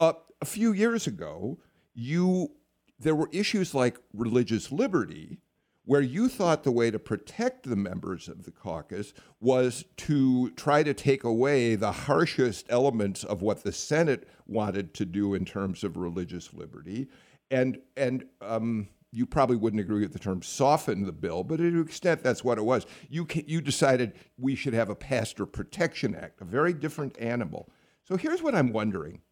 Uh, 0.00 0.14
a 0.40 0.44
few 0.44 0.72
years 0.72 1.06
ago, 1.06 1.58
you 1.94 2.50
there 2.98 3.14
were 3.14 3.30
issues 3.32 3.72
like 3.72 3.98
religious 4.12 4.72
liberty 4.72 5.38
where 5.88 6.02
you 6.02 6.28
thought 6.28 6.64
the 6.64 6.70
way 6.70 6.90
to 6.90 6.98
protect 6.98 7.66
the 7.66 7.74
members 7.74 8.28
of 8.28 8.44
the 8.44 8.50
caucus 8.50 9.14
was 9.40 9.86
to 9.96 10.50
try 10.50 10.82
to 10.82 10.92
take 10.92 11.24
away 11.24 11.76
the 11.76 11.90
harshest 11.90 12.66
elements 12.68 13.24
of 13.24 13.40
what 13.40 13.62
the 13.64 13.72
Senate 13.72 14.28
wanted 14.46 14.92
to 14.92 15.06
do 15.06 15.32
in 15.32 15.46
terms 15.46 15.82
of 15.82 15.96
religious 15.96 16.52
liberty, 16.52 17.08
and 17.50 17.80
and 17.96 18.26
um, 18.42 18.86
you 19.12 19.24
probably 19.24 19.56
wouldn't 19.56 19.80
agree 19.80 20.02
with 20.02 20.12
the 20.12 20.18
term 20.18 20.42
soften 20.42 21.06
the 21.06 21.10
bill, 21.10 21.42
but 21.42 21.56
to 21.56 21.66
an 21.66 21.80
extent 21.80 22.22
that's 22.22 22.44
what 22.44 22.58
it 22.58 22.66
was. 22.66 22.84
You 23.08 23.24
can, 23.24 23.44
you 23.46 23.62
decided 23.62 24.12
we 24.36 24.56
should 24.56 24.74
have 24.74 24.90
a 24.90 24.94
Pastor 24.94 25.46
Protection 25.46 26.14
Act, 26.14 26.42
a 26.42 26.44
very 26.44 26.74
different 26.74 27.18
animal. 27.18 27.70
So 28.04 28.18
here's 28.18 28.42
what 28.42 28.54
I'm 28.54 28.74
wondering: 28.74 29.22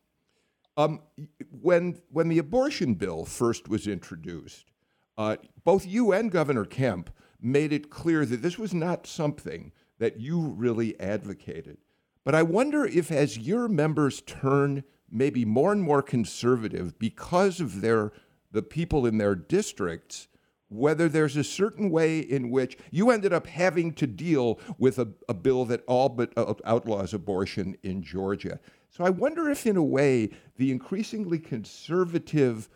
um, 0.79 1.03
when 1.51 2.01
when 2.09 2.29
the 2.29 2.39
abortion 2.39 2.95
bill 2.95 3.27
first 3.27 3.69
was 3.69 3.87
introduced 3.87 4.73
uh, 5.17 5.37
both 5.65 5.87
you 5.87 6.13
and 6.13 6.31
Governor 6.31 6.65
Kemp 6.65 7.11
made 7.41 7.73
it 7.73 7.91
clear 7.91 8.25
that 8.27 8.43
this 8.43 8.59
was 8.59 8.75
not 8.75 9.07
something 9.07 9.73
that 9.99 10.21
you 10.21 10.41
really 10.41 10.99
advocated. 11.01 11.79
But 12.25 12.35
I 12.35 12.43
wonder 12.43 12.85
if, 12.85 13.11
as 13.11 13.39
your 13.39 13.69
members 13.69 14.21
turn 14.21 14.85
maybe 15.11 15.45
more 15.45 15.73
and 15.73 15.83
more 15.83 16.03
conservative 16.03 16.99
because 16.99 17.61
of 17.61 17.81
their 17.81 18.13
the 18.51 18.63
people 18.63 19.07
in 19.07 19.19
their 19.19 19.35
districts 19.35 20.29
whether 20.69 21.09
there's 21.09 21.37
a 21.37 21.45
certain 21.45 21.91
way 21.91 22.19
in 22.19 22.51
which 22.51 22.77
you 22.91 23.11
ended 23.11 23.33
up 23.33 23.47
having 23.47 23.93
to 23.93 24.07
deal 24.07 24.59
with 24.79 24.99
a, 24.99 25.09
a 25.29 25.35
bill 25.35 25.65
that 25.65 25.85
all 25.87 26.09
but 26.09 26.33
outlaws 26.65 27.15
abortion 27.15 27.77
in 27.83 28.03
Georgia. 28.03 28.59
So 28.91 29.05
I 29.05 29.11
wonder 29.11 29.49
if, 29.49 29.67
in 29.67 29.77
a 29.77 29.83
way, 29.83 30.31
the 30.57 30.73
increasingly 30.73 31.39
conservative 31.39 32.69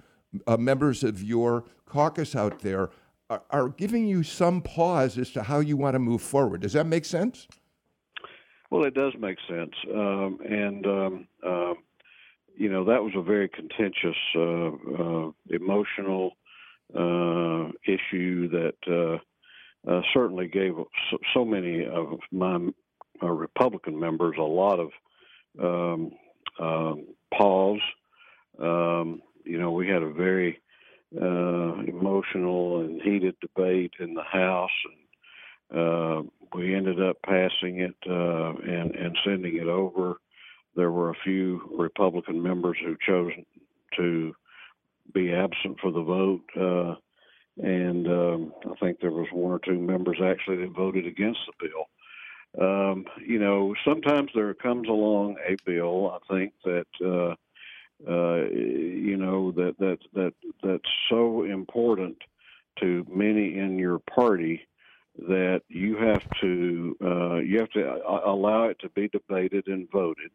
uh, 0.47 0.57
members 0.57 1.03
of 1.03 1.23
your 1.23 1.65
caucus 1.87 2.37
out 2.37 2.61
there 2.61 2.91
are, 3.29 3.43
are, 3.51 3.69
giving 3.69 4.07
you 4.07 4.23
some 4.23 4.61
pause 4.61 5.19
as 5.19 5.31
to 5.31 5.43
how 5.43 5.61
you 5.61 5.77
want 5.77 5.95
to 5.95 5.99
move 5.99 6.23
forward. 6.23 6.61
Does 6.61 6.73
that 6.73 6.87
make 6.87 7.05
sense? 7.05 7.47
Well, 8.71 8.85
it 8.85 8.95
does 8.95 9.13
make 9.19 9.39
sense. 9.49 9.73
Um, 9.93 10.39
and, 10.49 10.87
um, 10.87 11.29
uh, 11.45 11.75
you 12.57 12.71
know, 12.71 12.85
that 12.85 13.03
was 13.03 13.13
a 13.17 13.23
very 13.23 13.49
contentious, 13.49 14.17
uh, 14.37 14.71
uh 14.99 15.31
emotional, 15.51 16.33
uh, 16.95 17.71
issue 17.87 18.49
that 18.49 18.75
uh, 18.89 19.91
uh, 19.91 20.01
certainly 20.13 20.49
gave 20.49 20.75
so, 21.11 21.19
so, 21.35 21.45
many 21.45 21.87
of 21.87 22.19
my 22.33 22.59
Republican 23.23 23.99
members 23.99 24.37
a 24.39 24.43
lot 24.43 24.81
of 24.81 24.91
um, 25.61 26.11
um, 26.59 27.07
pause. 27.33 27.81
You 29.51 29.59
know, 29.59 29.73
we 29.73 29.89
had 29.89 30.05
a 30.05 30.13
very 30.13 30.61
uh, 31.21 31.75
emotional 31.83 32.83
and 32.83 33.03
heated 33.03 33.35
debate 33.41 33.95
in 33.99 34.15
the 34.15 34.23
House, 34.23 34.71
and 35.73 35.81
uh, 35.81 36.23
we 36.55 36.73
ended 36.73 37.03
up 37.03 37.17
passing 37.27 37.81
it 37.81 37.97
uh, 38.09 38.53
and, 38.63 38.95
and 38.95 39.19
sending 39.25 39.57
it 39.57 39.67
over. 39.67 40.19
There 40.77 40.93
were 40.93 41.11
a 41.11 41.23
few 41.25 41.69
Republican 41.77 42.41
members 42.41 42.77
who 42.81 42.97
chose 43.05 43.33
to 43.97 44.37
be 45.13 45.33
absent 45.33 45.81
for 45.81 45.91
the 45.91 46.03
vote. 46.03 46.45
Uh, 46.57 46.95
and 47.61 48.07
um, 48.07 48.53
I 48.71 48.75
think 48.79 49.01
there 49.01 49.11
was 49.11 49.27
one 49.33 49.51
or 49.51 49.59
two 49.59 49.81
members 49.81 50.19
actually 50.23 50.59
that 50.59 50.71
voted 50.77 51.09
against 51.09 51.41
the 51.47 51.69
bill. 51.69 51.89
Um, 52.65 53.05
you 53.27 53.41
know, 53.41 53.75
sometimes 53.85 54.31
there 54.33 54.55
comes 54.55 54.89
along 54.89 55.39
a 55.45 55.57
bill. 55.65 56.21
I 56.23 56.33
think 56.33 56.53
that 56.65 56.87
uh, 57.05 57.35
uh, 58.09 58.49
you 58.51 59.17
know 59.17 59.53
that 59.53 59.77
that 59.79 59.99
that 60.15 60.33
that's 60.63 60.89
so 61.09 61.45
important 61.45 62.17
to 62.81 63.05
many 63.09 63.59
in 63.59 63.79
your 63.79 63.99
party 63.99 64.67
that 65.19 65.63
you 65.69 65.97
have 65.97 66.23
to 66.41 66.97
uh, 67.05 67.37
you 67.37 67.59
have 67.59 67.71
to 67.71 67.87
uh, 67.87 68.21
allow 68.25 68.65
it 68.65 68.79
to 68.81 68.89
be 68.91 69.09
debated 69.09 69.67
and 69.67 69.91
voted. 69.91 70.31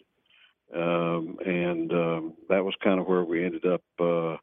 Um, 0.75 1.37
and 1.45 1.91
um, 1.91 2.33
that 2.49 2.65
was 2.65 2.73
kind 2.83 2.99
of 2.99 3.07
where 3.07 3.23
we 3.23 3.45
ended 3.45 3.65
up 3.65 3.83
uh, 3.99 4.37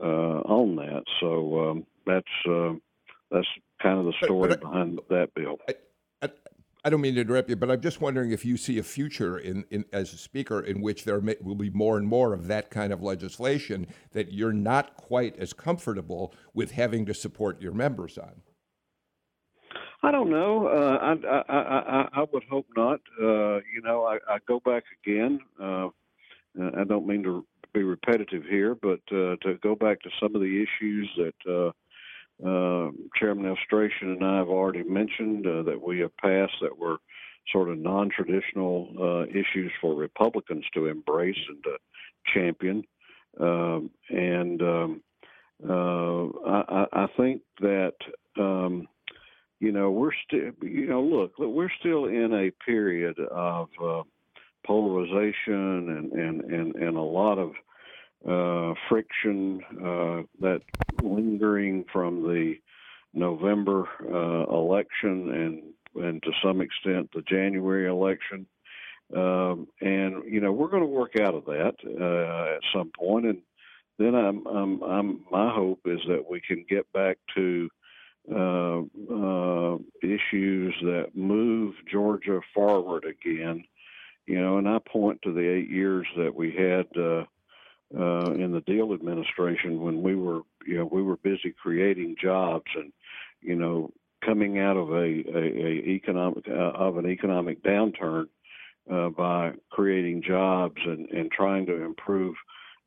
uh, 0.00 0.40
on 0.44 0.76
that. 0.76 1.02
So 1.20 1.70
um, 1.70 1.86
that's 2.06 2.24
uh, 2.48 2.74
that's 3.30 3.48
kind 3.82 3.98
of 3.98 4.06
the 4.06 4.14
story 4.24 4.50
but, 4.50 4.60
but 4.60 4.70
behind 4.70 5.00
that 5.10 5.34
bill. 5.34 5.58
I, 5.68 5.74
I, 6.22 6.28
I, 6.86 6.90
don't 6.90 7.00
mean 7.00 7.16
to 7.16 7.22
interrupt 7.22 7.50
you, 7.50 7.56
but 7.56 7.70
I'm 7.70 7.80
just 7.80 8.00
wondering 8.00 8.30
if 8.30 8.44
you 8.44 8.56
see 8.56 8.78
a 8.78 8.82
future 8.82 9.38
in, 9.38 9.64
in 9.70 9.84
as 9.92 10.12
a 10.12 10.16
speaker 10.16 10.60
in 10.60 10.80
which 10.80 11.04
there 11.04 11.20
may, 11.20 11.36
will 11.40 11.56
be 11.56 11.70
more 11.70 11.98
and 11.98 12.06
more 12.06 12.32
of 12.32 12.46
that 12.46 12.70
kind 12.70 12.92
of 12.92 13.02
legislation 13.02 13.88
that 14.12 14.32
you're 14.32 14.52
not 14.52 14.96
quite 14.96 15.36
as 15.36 15.52
comfortable 15.52 16.32
with 16.54 16.70
having 16.72 17.04
to 17.06 17.14
support 17.14 17.60
your 17.60 17.72
members 17.72 18.16
on. 18.18 18.42
I 20.02 20.12
don't 20.12 20.30
know. 20.30 20.68
Uh, 20.68 20.98
I, 21.00 21.52
I, 21.52 21.58
I, 21.58 22.08
I 22.20 22.26
would 22.32 22.44
hope 22.44 22.66
not. 22.76 23.00
Uh, 23.20 23.56
you 23.56 23.82
know, 23.82 24.04
I, 24.04 24.18
I 24.28 24.38
go 24.46 24.60
back 24.60 24.84
again. 25.02 25.40
Uh, 25.60 25.88
I 26.76 26.84
don't 26.84 27.06
mean 27.06 27.24
to 27.24 27.44
be 27.74 27.82
repetitive 27.82 28.44
here, 28.48 28.74
but 28.74 29.00
uh, 29.10 29.36
to 29.42 29.58
go 29.62 29.74
back 29.74 30.00
to 30.02 30.10
some 30.20 30.34
of 30.34 30.40
the 30.40 30.64
issues 30.64 31.10
that 31.18 31.72
uh, 32.44 32.76
uh, 32.86 32.90
Chairman 33.18 33.50
Efstration 33.50 34.12
and 34.12 34.24
I 34.24 34.36
have 34.38 34.48
already 34.48 34.82
mentioned 34.82 35.46
uh, 35.46 35.62
that 35.62 35.80
we 35.80 36.00
have 36.00 36.16
passed 36.16 36.54
that 36.60 36.78
were 36.78 36.98
sort 37.52 37.68
of 37.68 37.78
non-traditional 37.78 38.88
uh, 39.00 39.26
issues 39.30 39.72
for 39.80 39.94
Republicans 39.94 40.64
to 40.74 40.86
embrace 40.86 41.36
and 41.48 41.62
to 41.64 41.76
champion, 42.34 42.84
um, 43.40 43.90
and 44.10 44.62
um, 44.62 45.02
uh, 45.68 46.26
I, 46.46 46.86
I, 46.92 47.06
think 47.16 47.42
that. 47.60 47.94
Um, 48.38 48.88
you 49.58 49.72
know, 49.72 49.90
we're 49.90 50.12
still, 50.26 50.50
you 50.60 50.86
know, 50.86 51.00
look, 51.00 51.32
we're 51.38 51.70
still 51.80 52.04
in 52.04 52.34
a 52.34 52.50
period 52.62 53.18
of 53.18 53.68
polarization 54.66 55.32
and, 55.88 56.12
and, 56.12 56.40
and, 56.42 56.74
and 56.74 56.96
a 56.98 57.00
lot 57.00 57.38
of 57.38 57.52
uh, 58.28 58.74
friction 58.88 59.60
uh, 59.80 60.22
that 60.40 60.60
lingering 61.02 61.84
from 61.92 62.22
the 62.22 62.54
November 63.14 63.88
uh, 64.02 64.52
election 64.52 65.32
and 65.32 65.62
and 66.04 66.22
to 66.22 66.30
some 66.44 66.60
extent 66.60 67.10
the 67.14 67.22
January 67.22 67.88
election. 67.88 68.46
Um, 69.14 69.68
and 69.80 70.24
you 70.26 70.40
know 70.40 70.52
we're 70.52 70.68
going 70.68 70.82
to 70.82 70.88
work 70.88 71.12
out 71.20 71.34
of 71.34 71.44
that 71.44 71.74
uh, 71.84 72.56
at 72.56 72.62
some 72.74 72.90
point, 72.98 73.26
and 73.26 73.38
then 73.98 74.14
I'm, 74.14 74.46
I'm, 74.46 74.82
I'm, 74.82 75.24
my 75.30 75.52
hope 75.54 75.80
is 75.86 76.00
that 76.08 76.24
we 76.28 76.40
can 76.40 76.64
get 76.68 76.92
back 76.92 77.18
to 77.36 77.68
uh, 78.30 78.80
uh, 78.80 79.76
issues 80.02 80.74
that 80.82 81.10
move 81.14 81.74
Georgia 81.90 82.40
forward 82.52 83.04
again. 83.04 83.64
You 84.26 84.40
know, 84.40 84.58
and 84.58 84.68
I 84.68 84.78
point 84.80 85.20
to 85.22 85.32
the 85.32 85.48
eight 85.48 85.70
years 85.70 86.06
that 86.16 86.34
we 86.34 86.50
had 86.50 86.86
uh, 87.94 88.32
in 88.32 88.52
the 88.52 88.62
Deal 88.66 88.92
administration 88.92 89.80
when 89.80 90.02
we 90.02 90.16
were, 90.16 90.40
you 90.66 90.78
know, 90.78 90.88
we 90.90 91.02
were 91.02 91.16
busy 91.18 91.54
creating 91.60 92.16
jobs 92.20 92.66
and, 92.74 92.92
you 93.40 93.54
know, 93.54 93.92
coming 94.24 94.58
out 94.58 94.76
of 94.76 94.90
a, 94.90 94.94
a, 94.94 95.44
a 95.44 95.70
economic 95.88 96.44
uh, 96.48 96.72
of 96.72 96.96
an 96.96 97.06
economic 97.06 97.62
downturn 97.62 98.26
uh, 98.90 99.08
by 99.10 99.52
creating 99.70 100.22
jobs 100.26 100.80
and, 100.84 101.08
and 101.10 101.30
trying 101.30 101.66
to 101.66 101.84
improve 101.84 102.34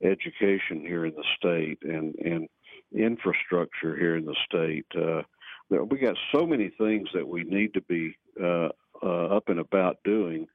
education 0.04 0.82
here 0.82 1.06
in 1.06 1.14
the 1.16 1.24
state 1.38 1.80
and 1.84 2.16
and 2.16 2.48
infrastructure 2.94 3.96
here 3.96 4.18
in 4.18 4.26
the 4.26 4.36
state. 4.46 4.86
Uh, 4.96 5.22
we 5.70 6.00
got 6.00 6.16
so 6.34 6.46
many 6.46 6.72
things 6.78 7.08
that 7.14 7.28
we 7.28 7.44
need 7.44 7.74
to 7.74 7.82
be 7.82 8.16
uh, 8.42 8.70
uh, 9.04 9.26
up 9.28 9.50
and 9.50 9.60
about 9.60 9.98
doing. 10.04 10.48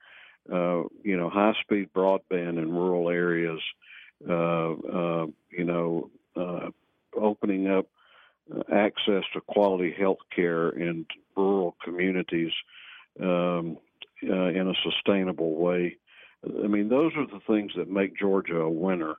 Uh, 0.52 0.82
you 1.02 1.16
know, 1.16 1.30
high 1.30 1.54
speed 1.62 1.88
broadband 1.94 2.58
in 2.58 2.70
rural 2.70 3.08
areas, 3.08 3.60
you 4.20 5.64
know, 5.64 6.10
uh, 6.36 6.70
opening 7.16 7.68
up 7.68 7.86
access 8.72 9.24
to 9.32 9.40
quality 9.48 9.94
health 9.98 10.18
care 10.34 10.70
in 10.70 11.06
rural 11.36 11.76
communities 11.82 12.52
um, 13.20 13.78
in 14.22 14.74
a 14.74 14.90
sustainable 14.90 15.56
way. 15.56 15.96
I 16.44 16.66
mean, 16.66 16.88
those 16.88 17.12
are 17.16 17.26
the 17.26 17.40
things 17.46 17.72
that 17.76 17.88
make 17.88 18.18
Georgia 18.18 18.60
a 18.60 18.70
winner, 18.70 19.14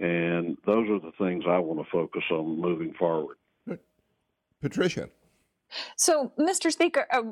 and 0.00 0.56
those 0.64 0.88
are 0.88 1.00
the 1.00 1.12
things 1.18 1.44
I 1.48 1.58
want 1.58 1.80
to 1.80 1.90
focus 1.90 2.22
on 2.30 2.60
moving 2.60 2.94
forward. 2.94 3.36
Patricia. 4.60 5.08
So, 5.96 6.32
Mr. 6.38 6.72
Speaker, 6.72 7.06
a, 7.10 7.22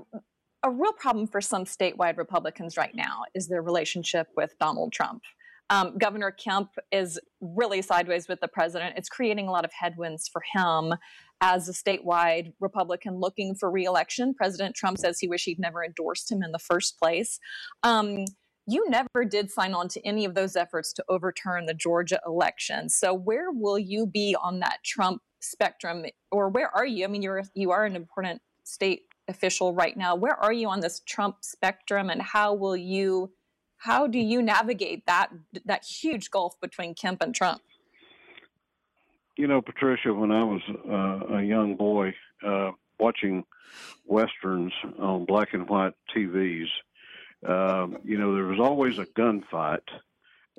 a 0.62 0.70
real 0.70 0.92
problem 0.92 1.26
for 1.26 1.40
some 1.40 1.64
statewide 1.64 2.16
Republicans 2.16 2.76
right 2.76 2.94
now 2.94 3.22
is 3.34 3.48
their 3.48 3.62
relationship 3.62 4.28
with 4.36 4.58
Donald 4.58 4.92
Trump. 4.92 5.22
Um, 5.70 5.98
Governor 5.98 6.30
Kemp 6.30 6.70
is 6.92 7.18
really 7.40 7.82
sideways 7.82 8.28
with 8.28 8.40
the 8.40 8.48
president. 8.48 8.94
It's 8.96 9.08
creating 9.08 9.48
a 9.48 9.50
lot 9.50 9.64
of 9.64 9.72
headwinds 9.72 10.28
for 10.28 10.42
him 10.54 10.94
as 11.40 11.68
a 11.68 11.72
statewide 11.72 12.52
Republican 12.60 13.18
looking 13.18 13.54
for 13.54 13.70
reelection. 13.70 14.34
President 14.34 14.74
Trump 14.74 14.98
says 14.98 15.18
he 15.18 15.28
wished 15.28 15.44
he'd 15.44 15.58
never 15.58 15.84
endorsed 15.84 16.30
him 16.30 16.42
in 16.42 16.52
the 16.52 16.58
first 16.58 16.98
place. 16.98 17.38
Um, 17.82 18.24
you 18.66 18.88
never 18.88 19.24
did 19.28 19.50
sign 19.50 19.74
on 19.74 19.88
to 19.88 20.04
any 20.04 20.24
of 20.24 20.34
those 20.34 20.56
efforts 20.56 20.92
to 20.94 21.04
overturn 21.08 21.66
the 21.66 21.74
Georgia 21.74 22.20
election. 22.26 22.88
So 22.88 23.14
where 23.14 23.50
will 23.50 23.78
you 23.78 24.06
be 24.06 24.36
on 24.40 24.60
that 24.60 24.78
Trump 24.84 25.22
spectrum, 25.40 26.04
or 26.32 26.48
where 26.48 26.74
are 26.74 26.86
you? 26.86 27.04
I 27.04 27.08
mean, 27.08 27.22
you're 27.22 27.44
you 27.54 27.70
are 27.70 27.84
an 27.84 27.94
important 27.94 28.42
state 28.64 29.02
official 29.28 29.72
right 29.72 29.96
now. 29.96 30.16
Where 30.16 30.34
are 30.34 30.52
you 30.52 30.68
on 30.68 30.80
this 30.80 31.00
Trump 31.06 31.36
spectrum, 31.42 32.10
and 32.10 32.20
how 32.20 32.54
will 32.54 32.76
you 32.76 33.32
how 33.86 34.08
do 34.08 34.18
you 34.18 34.42
navigate 34.42 35.06
that 35.06 35.28
that 35.64 35.84
huge 35.84 36.30
gulf 36.30 36.60
between 36.60 36.94
Kemp 36.94 37.22
and 37.22 37.34
Trump? 37.34 37.62
You 39.36 39.46
know, 39.46 39.62
Patricia, 39.62 40.12
when 40.12 40.32
I 40.32 40.42
was 40.42 40.62
uh, 40.98 41.36
a 41.36 41.42
young 41.42 41.76
boy 41.76 42.14
uh, 42.44 42.72
watching 42.98 43.44
westerns 44.04 44.72
on 44.98 45.24
black 45.24 45.54
and 45.54 45.68
white 45.68 45.92
TVs, 46.14 46.68
um, 47.46 47.98
you 48.04 48.18
know, 48.18 48.34
there 48.34 48.46
was 48.46 48.58
always 48.58 48.98
a 48.98 49.06
gunfight 49.06 49.86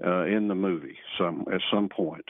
uh, 0.05 0.23
in 0.25 0.47
the 0.47 0.55
movie 0.55 0.97
some 1.17 1.45
at 1.51 1.61
some 1.69 1.89
point, 1.89 2.29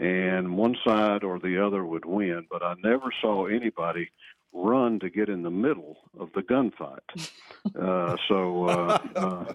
and 0.00 0.56
one 0.56 0.76
side 0.84 1.22
or 1.22 1.38
the 1.38 1.64
other 1.64 1.84
would 1.84 2.04
win. 2.04 2.46
But 2.50 2.64
I 2.64 2.74
never 2.82 3.12
saw 3.20 3.46
anybody 3.46 4.10
run 4.52 4.98
to 4.98 5.10
get 5.10 5.28
in 5.28 5.42
the 5.42 5.50
middle 5.50 5.96
of 6.18 6.30
the 6.34 6.42
gunfight. 6.42 7.08
Uh, 7.78 8.16
so 8.28 8.64
uh, 8.64 8.98
uh, 9.14 9.52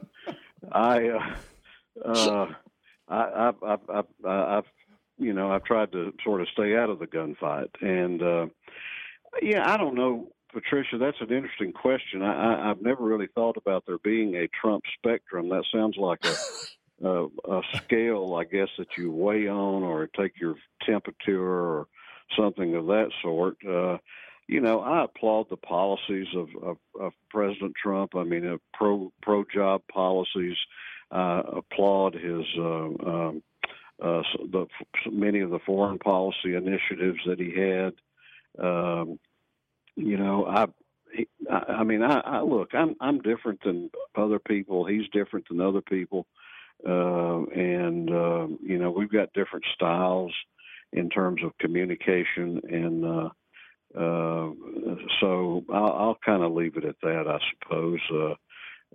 I, 0.72 1.10
uh, 1.10 2.08
uh, 2.08 2.48
I, 3.08 3.50
I've, 3.50 3.64
I've, 3.64 3.90
I've, 3.90 4.26
I've, 4.26 4.64
you 5.18 5.34
know, 5.34 5.52
I've 5.52 5.64
tried 5.64 5.92
to 5.92 6.14
sort 6.24 6.42
of 6.42 6.48
stay 6.50 6.76
out 6.76 6.90
of 6.90 7.00
the 7.00 7.08
gunfight, 7.08 7.70
and 7.82 8.22
uh, 8.22 8.46
yeah, 9.42 9.70
I 9.72 9.78
don't 9.78 9.96
know, 9.96 10.30
Patricia. 10.52 10.98
That's 10.98 11.22
an 11.22 11.32
interesting 11.32 11.72
question. 11.74 12.22
I, 12.22 12.34
I, 12.34 12.70
I've 12.70 12.82
never 12.82 13.04
really 13.04 13.28
thought 13.28 13.58
about 13.58 13.84
there 13.86 14.00
being 14.00 14.36
a 14.36 14.48
Trump 14.48 14.84
spectrum. 14.98 15.50
That 15.50 15.66
sounds 15.74 15.98
like 15.98 16.26
a, 16.26 17.08
a, 17.08 17.26
a 17.50 17.62
scale, 17.76 18.36
I 18.40 18.44
guess, 18.46 18.70
that 18.78 18.98
you 18.98 19.12
weigh 19.12 19.48
on 19.48 19.84
or 19.84 20.08
take 20.08 20.40
your 20.40 20.56
temperature 20.86 21.42
or 21.42 21.88
something 22.38 22.76
of 22.76 22.88
that 22.88 23.10
sort. 23.22 23.58
Uh, 23.68 23.98
you 24.48 24.60
know, 24.60 24.82
I 24.82 25.06
applaud 25.06 25.50
the 25.50 25.58
policies 25.58 26.28
of, 26.36 26.50
of, 26.62 26.78
of 27.00 27.14
President 27.30 27.74
Trump. 27.82 28.16
I 28.16 28.24
mean, 28.24 28.46
uh, 28.46 28.58
pro 28.74 29.12
pro 29.22 29.44
job 29.54 29.82
policies. 29.92 30.58
Uh, 31.12 31.44
applaud 31.58 32.16
his 32.16 32.44
uh, 32.58 32.64
um, 32.64 33.44
uh, 34.02 34.24
the 34.52 34.66
many 35.12 35.42
of 35.42 35.52
the 35.52 35.60
foreign 35.60 36.00
policy 36.00 36.56
initiatives 36.56 37.20
that 37.28 37.40
he 37.40 37.54
had. 37.54 37.94
Um, 38.58 39.20
you 39.96 40.18
know, 40.18 40.48
I, 40.48 40.66
I, 41.52 41.74
I 41.74 41.84
mean, 41.84 42.02
I, 42.02 42.20
I 42.20 42.42
look, 42.42 42.70
I'm 42.74 42.96
I'm 43.00 43.20
different 43.22 43.62
than 43.64 43.92
other 44.16 44.40
people. 44.40 44.86
He's 44.86 45.08
different 45.12 45.48
than 45.50 45.62
other 45.62 45.82
people, 45.82 46.26
uh, 46.88 47.44
and 47.52 48.10
uh, 48.10 48.48
you 48.62 48.80
know, 48.80 48.90
we've 48.90 49.12
got 49.12 49.34
different 49.34 49.66
styles 49.76 50.34
in 50.92 51.10
terms 51.10 51.44
of 51.44 51.58
communication 51.60 52.60
and. 52.70 53.06
Uh, 53.06 53.30
uh, 53.96 54.50
so 55.20 55.64
I'll, 55.72 55.94
I'll 55.94 56.20
kind 56.26 56.44
of 56.44 56.54
leave 56.54 56.78
it 56.78 56.86
at 56.86 56.96
that, 57.02 57.26
I 57.28 57.40
suppose. 57.52 58.00
Uh, 58.12 58.36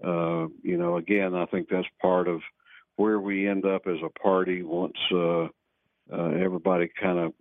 uh, 0.06 0.48
you 0.62 0.76
know, 0.76 0.96
again, 0.96 1.34
I 1.34 1.46
think 1.46 1.68
that's 1.68 1.86
part 2.00 2.28
of 2.28 2.40
where 2.96 3.20
we 3.20 3.48
end 3.48 3.64
up 3.64 3.86
as 3.86 3.98
a 4.04 4.18
party 4.18 4.62
once 4.62 4.96
uh, 5.12 5.44
uh, 6.12 6.30
everybody 6.40 6.90
kind 7.00 7.18
of 7.18 7.32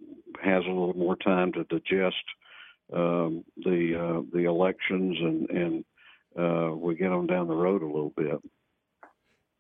has 0.44 0.64
a 0.66 0.70
little 0.70 0.96
more 0.96 1.16
time 1.16 1.52
to 1.54 1.64
digest 1.66 2.16
um, 2.94 3.44
the 3.58 3.96
uh, 4.00 4.22
the 4.34 4.46
elections 4.46 5.18
and 5.20 5.50
and 5.50 5.86
uh, 6.38 6.76
we 6.76 6.96
get 6.96 7.10
them 7.10 7.28
down 7.28 7.48
the 7.48 7.56
road 7.56 7.82
a 7.82 7.86
little 7.86 8.14
bit. 8.16 8.40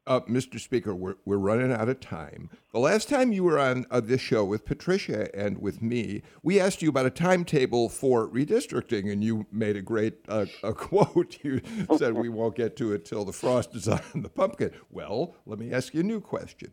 Uh, 0.08 0.22
Mr. 0.22 0.58
Speaker, 0.58 0.95
we're, 0.95 1.16
we're 1.26 1.38
running 1.38 1.74
out 1.74 1.89
of 1.89 1.99
time. 1.99 2.49
The 2.72 2.80
last 2.80 3.10
time 3.10 3.34
you 3.34 3.43
were 3.43 3.60
on 3.60 3.86
uh, 3.91 3.99
this 3.99 4.22
show 4.22 4.45
with 4.45 4.64
Patricia 4.64 5.30
and 5.38 5.58
with 5.58 5.82
me, 5.82 6.24
we 6.41 6.62
asked 6.62 6.82
you 6.82 6.88
about 6.88 7.05
a 7.05 7.10
timetable 7.10 7.89
for 7.89 8.30
redistricting, 8.30 9.12
and 9.12 9.22
you 9.22 9.45
made 9.51 9.76
a 9.76 9.82
great 9.82 10.20
uh, 10.30 10.45
a 10.64 10.74
quote. 10.74 11.38
You 11.43 11.62
said, 11.97 12.14
We 12.14 12.30
won't 12.30 12.55
get 12.55 12.78
to 12.78 12.93
it 12.93 13.03
till 13.03 13.26
the 13.26 13.34
frost 13.34 13.76
is 13.76 13.88
on 13.89 14.01
the 14.16 14.30
pumpkin. 14.30 14.72
Well, 14.89 15.36
let 15.45 15.60
me 15.60 15.74
ask 15.74 15.93
you 15.93 15.99
a 15.99 16.03
new 16.03 16.22
question. 16.22 16.72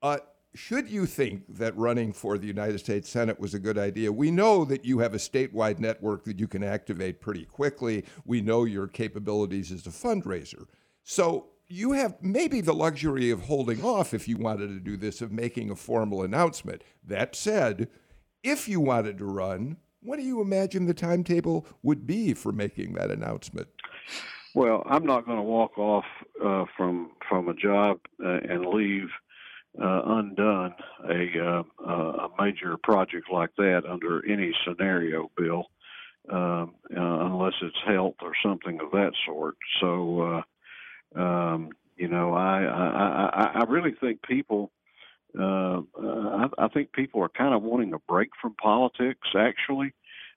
Uh, 0.00 0.18
should 0.54 0.88
you 0.88 1.06
think 1.06 1.42
that 1.48 1.76
running 1.76 2.12
for 2.12 2.38
the 2.38 2.46
United 2.46 2.78
States 2.78 3.08
Senate 3.08 3.40
was 3.40 3.54
a 3.54 3.58
good 3.58 3.78
idea, 3.78 4.12
we 4.12 4.30
know 4.30 4.64
that 4.66 4.84
you 4.84 5.00
have 5.00 5.14
a 5.14 5.18
statewide 5.18 5.80
network 5.80 6.24
that 6.24 6.38
you 6.38 6.46
can 6.46 6.62
activate 6.62 7.20
pretty 7.20 7.44
quickly. 7.44 8.04
We 8.24 8.40
know 8.40 8.64
your 8.64 8.86
capabilities 8.86 9.72
as 9.72 9.84
a 9.86 9.90
fundraiser. 9.90 10.66
So, 11.02 11.48
you 11.72 11.92
have 11.92 12.16
maybe 12.20 12.60
the 12.60 12.74
luxury 12.74 13.30
of 13.30 13.40
holding 13.40 13.82
off 13.82 14.12
if 14.12 14.28
you 14.28 14.36
wanted 14.36 14.68
to 14.68 14.78
do 14.78 14.94
this, 14.94 15.22
of 15.22 15.32
making 15.32 15.70
a 15.70 15.76
formal 15.76 16.22
announcement. 16.22 16.82
That 17.02 17.34
said, 17.34 17.88
if 18.42 18.68
you 18.68 18.78
wanted 18.78 19.16
to 19.18 19.24
run, 19.24 19.78
what 20.02 20.18
do 20.18 20.22
you 20.22 20.42
imagine 20.42 20.84
the 20.84 20.92
timetable 20.92 21.66
would 21.82 22.06
be 22.06 22.34
for 22.34 22.52
making 22.52 22.92
that 22.94 23.10
announcement? 23.10 23.68
Well, 24.54 24.82
I'm 24.84 25.06
not 25.06 25.24
going 25.24 25.38
to 25.38 25.42
walk 25.42 25.78
off 25.78 26.04
uh, 26.44 26.66
from 26.76 27.12
from 27.26 27.48
a 27.48 27.54
job 27.54 28.00
uh, 28.22 28.40
and 28.50 28.66
leave 28.66 29.08
uh, 29.82 30.02
undone 30.04 30.74
a 31.08 31.40
uh, 31.42 31.88
a 31.88 32.28
major 32.38 32.76
project 32.82 33.28
like 33.32 33.56
that 33.56 33.84
under 33.88 34.22
any 34.28 34.52
scenario, 34.66 35.30
Bill, 35.38 35.64
um, 36.30 36.74
uh, 36.94 37.24
unless 37.24 37.54
it's 37.62 37.76
health 37.86 38.16
or 38.20 38.32
something 38.44 38.78
of 38.78 38.90
that 38.90 39.12
sort. 39.24 39.56
So 39.80 40.20
uh, 40.20 40.42
um, 41.16 41.70
you 41.96 42.08
know, 42.08 42.34
I, 42.34 42.62
I, 42.62 43.30
I, 43.32 43.60
I 43.60 43.64
really 43.68 43.94
think 44.00 44.22
people, 44.22 44.70
uh, 45.38 45.80
I, 46.00 46.48
I 46.58 46.68
think 46.68 46.92
people 46.92 47.22
are 47.22 47.28
kind 47.28 47.54
of 47.54 47.62
wanting 47.62 47.92
a 47.92 47.98
break 48.00 48.30
from 48.40 48.54
politics. 48.54 49.28
Actually, 49.36 49.92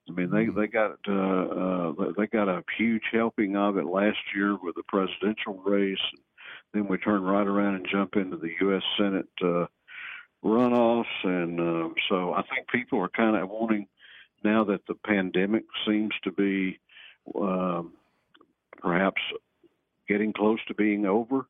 I 0.07 0.11
mean, 0.11 0.29
they 0.29 0.45
they 0.45 0.67
got 0.67 0.97
uh, 1.07 1.11
uh, 1.11 1.93
they 2.17 2.27
got 2.27 2.47
a 2.47 2.63
huge 2.77 3.03
helping 3.11 3.55
of 3.55 3.77
it 3.77 3.85
last 3.85 4.17
year 4.35 4.57
with 4.61 4.75
the 4.75 4.83
presidential 4.87 5.55
race. 5.65 5.97
Then 6.73 6.87
we 6.87 6.97
turn 6.97 7.23
right 7.23 7.47
around 7.47 7.75
and 7.75 7.87
jump 7.89 8.15
into 8.15 8.37
the 8.37 8.51
U.S. 8.61 8.83
Senate 8.97 9.29
uh, 9.41 9.65
runoffs, 10.43 11.05
and 11.23 11.59
uh, 11.59 11.89
so 12.09 12.33
I 12.33 12.43
think 12.43 12.67
people 12.67 12.99
are 12.99 13.09
kind 13.09 13.35
of 13.35 13.49
wanting 13.49 13.87
now 14.43 14.63
that 14.65 14.85
the 14.87 14.95
pandemic 14.95 15.63
seems 15.87 16.13
to 16.23 16.31
be 16.31 16.79
um, 17.33 17.93
perhaps 18.79 19.21
getting 20.07 20.33
close 20.33 20.59
to 20.67 20.73
being 20.73 21.05
over. 21.05 21.47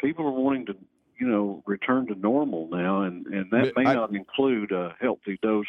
People 0.00 0.26
are 0.26 0.30
wanting 0.30 0.66
to, 0.66 0.76
you 1.18 1.26
know, 1.26 1.62
return 1.66 2.06
to 2.08 2.14
normal 2.14 2.68
now, 2.70 3.02
and 3.02 3.26
and 3.26 3.50
that 3.50 3.76
may 3.76 3.86
I, 3.86 3.94
not 3.94 4.14
include 4.14 4.72
a 4.72 4.94
healthy 5.00 5.38
dose 5.42 5.66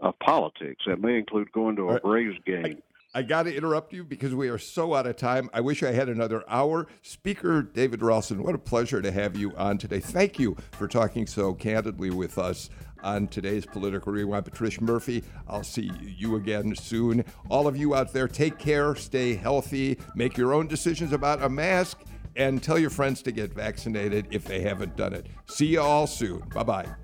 of 0.00 0.18
politics. 0.18 0.84
That 0.86 1.00
may 1.00 1.18
include 1.18 1.52
going 1.52 1.76
to 1.76 1.90
a 1.90 2.00
Braves 2.00 2.38
game. 2.46 2.82
I, 3.14 3.22
got 3.22 3.44
to 3.44 3.54
interrupt 3.54 3.92
you 3.92 4.04
because 4.04 4.34
we 4.34 4.48
are 4.48 4.58
so 4.58 4.94
out 4.94 5.06
of 5.06 5.16
time. 5.16 5.48
I 5.52 5.60
wish 5.60 5.82
I 5.82 5.92
had 5.92 6.08
another 6.08 6.44
hour. 6.48 6.86
Speaker 7.02 7.62
David 7.62 8.02
Ralston, 8.02 8.42
what 8.42 8.54
a 8.54 8.58
pleasure 8.58 9.00
to 9.00 9.10
have 9.10 9.36
you 9.36 9.54
on 9.56 9.78
today. 9.78 10.00
Thank 10.00 10.38
you 10.38 10.56
for 10.72 10.88
talking 10.88 11.26
so 11.26 11.54
candidly 11.54 12.10
with 12.10 12.38
us 12.38 12.70
on 13.02 13.28
today's 13.28 13.66
Political 13.66 14.12
Rewind. 14.12 14.44
Patricia 14.44 14.82
Murphy, 14.82 15.22
I'll 15.46 15.62
see 15.62 15.90
you 16.02 16.36
again 16.36 16.74
soon. 16.74 17.24
All 17.50 17.68
of 17.68 17.76
you 17.76 17.94
out 17.94 18.12
there, 18.12 18.26
take 18.26 18.58
care, 18.58 18.96
stay 18.96 19.34
healthy, 19.34 19.98
make 20.14 20.36
your 20.36 20.54
own 20.54 20.66
decisions 20.66 21.12
about 21.12 21.42
a 21.42 21.48
mask, 21.48 22.00
and 22.36 22.62
tell 22.62 22.78
your 22.78 22.90
friends 22.90 23.22
to 23.22 23.32
get 23.32 23.54
vaccinated 23.54 24.26
if 24.30 24.44
they 24.44 24.60
haven't 24.60 24.96
done 24.96 25.12
it. 25.12 25.26
See 25.46 25.66
you 25.66 25.80
all 25.80 26.06
soon. 26.06 26.40
Bye 26.52 26.64
bye. 26.64 27.03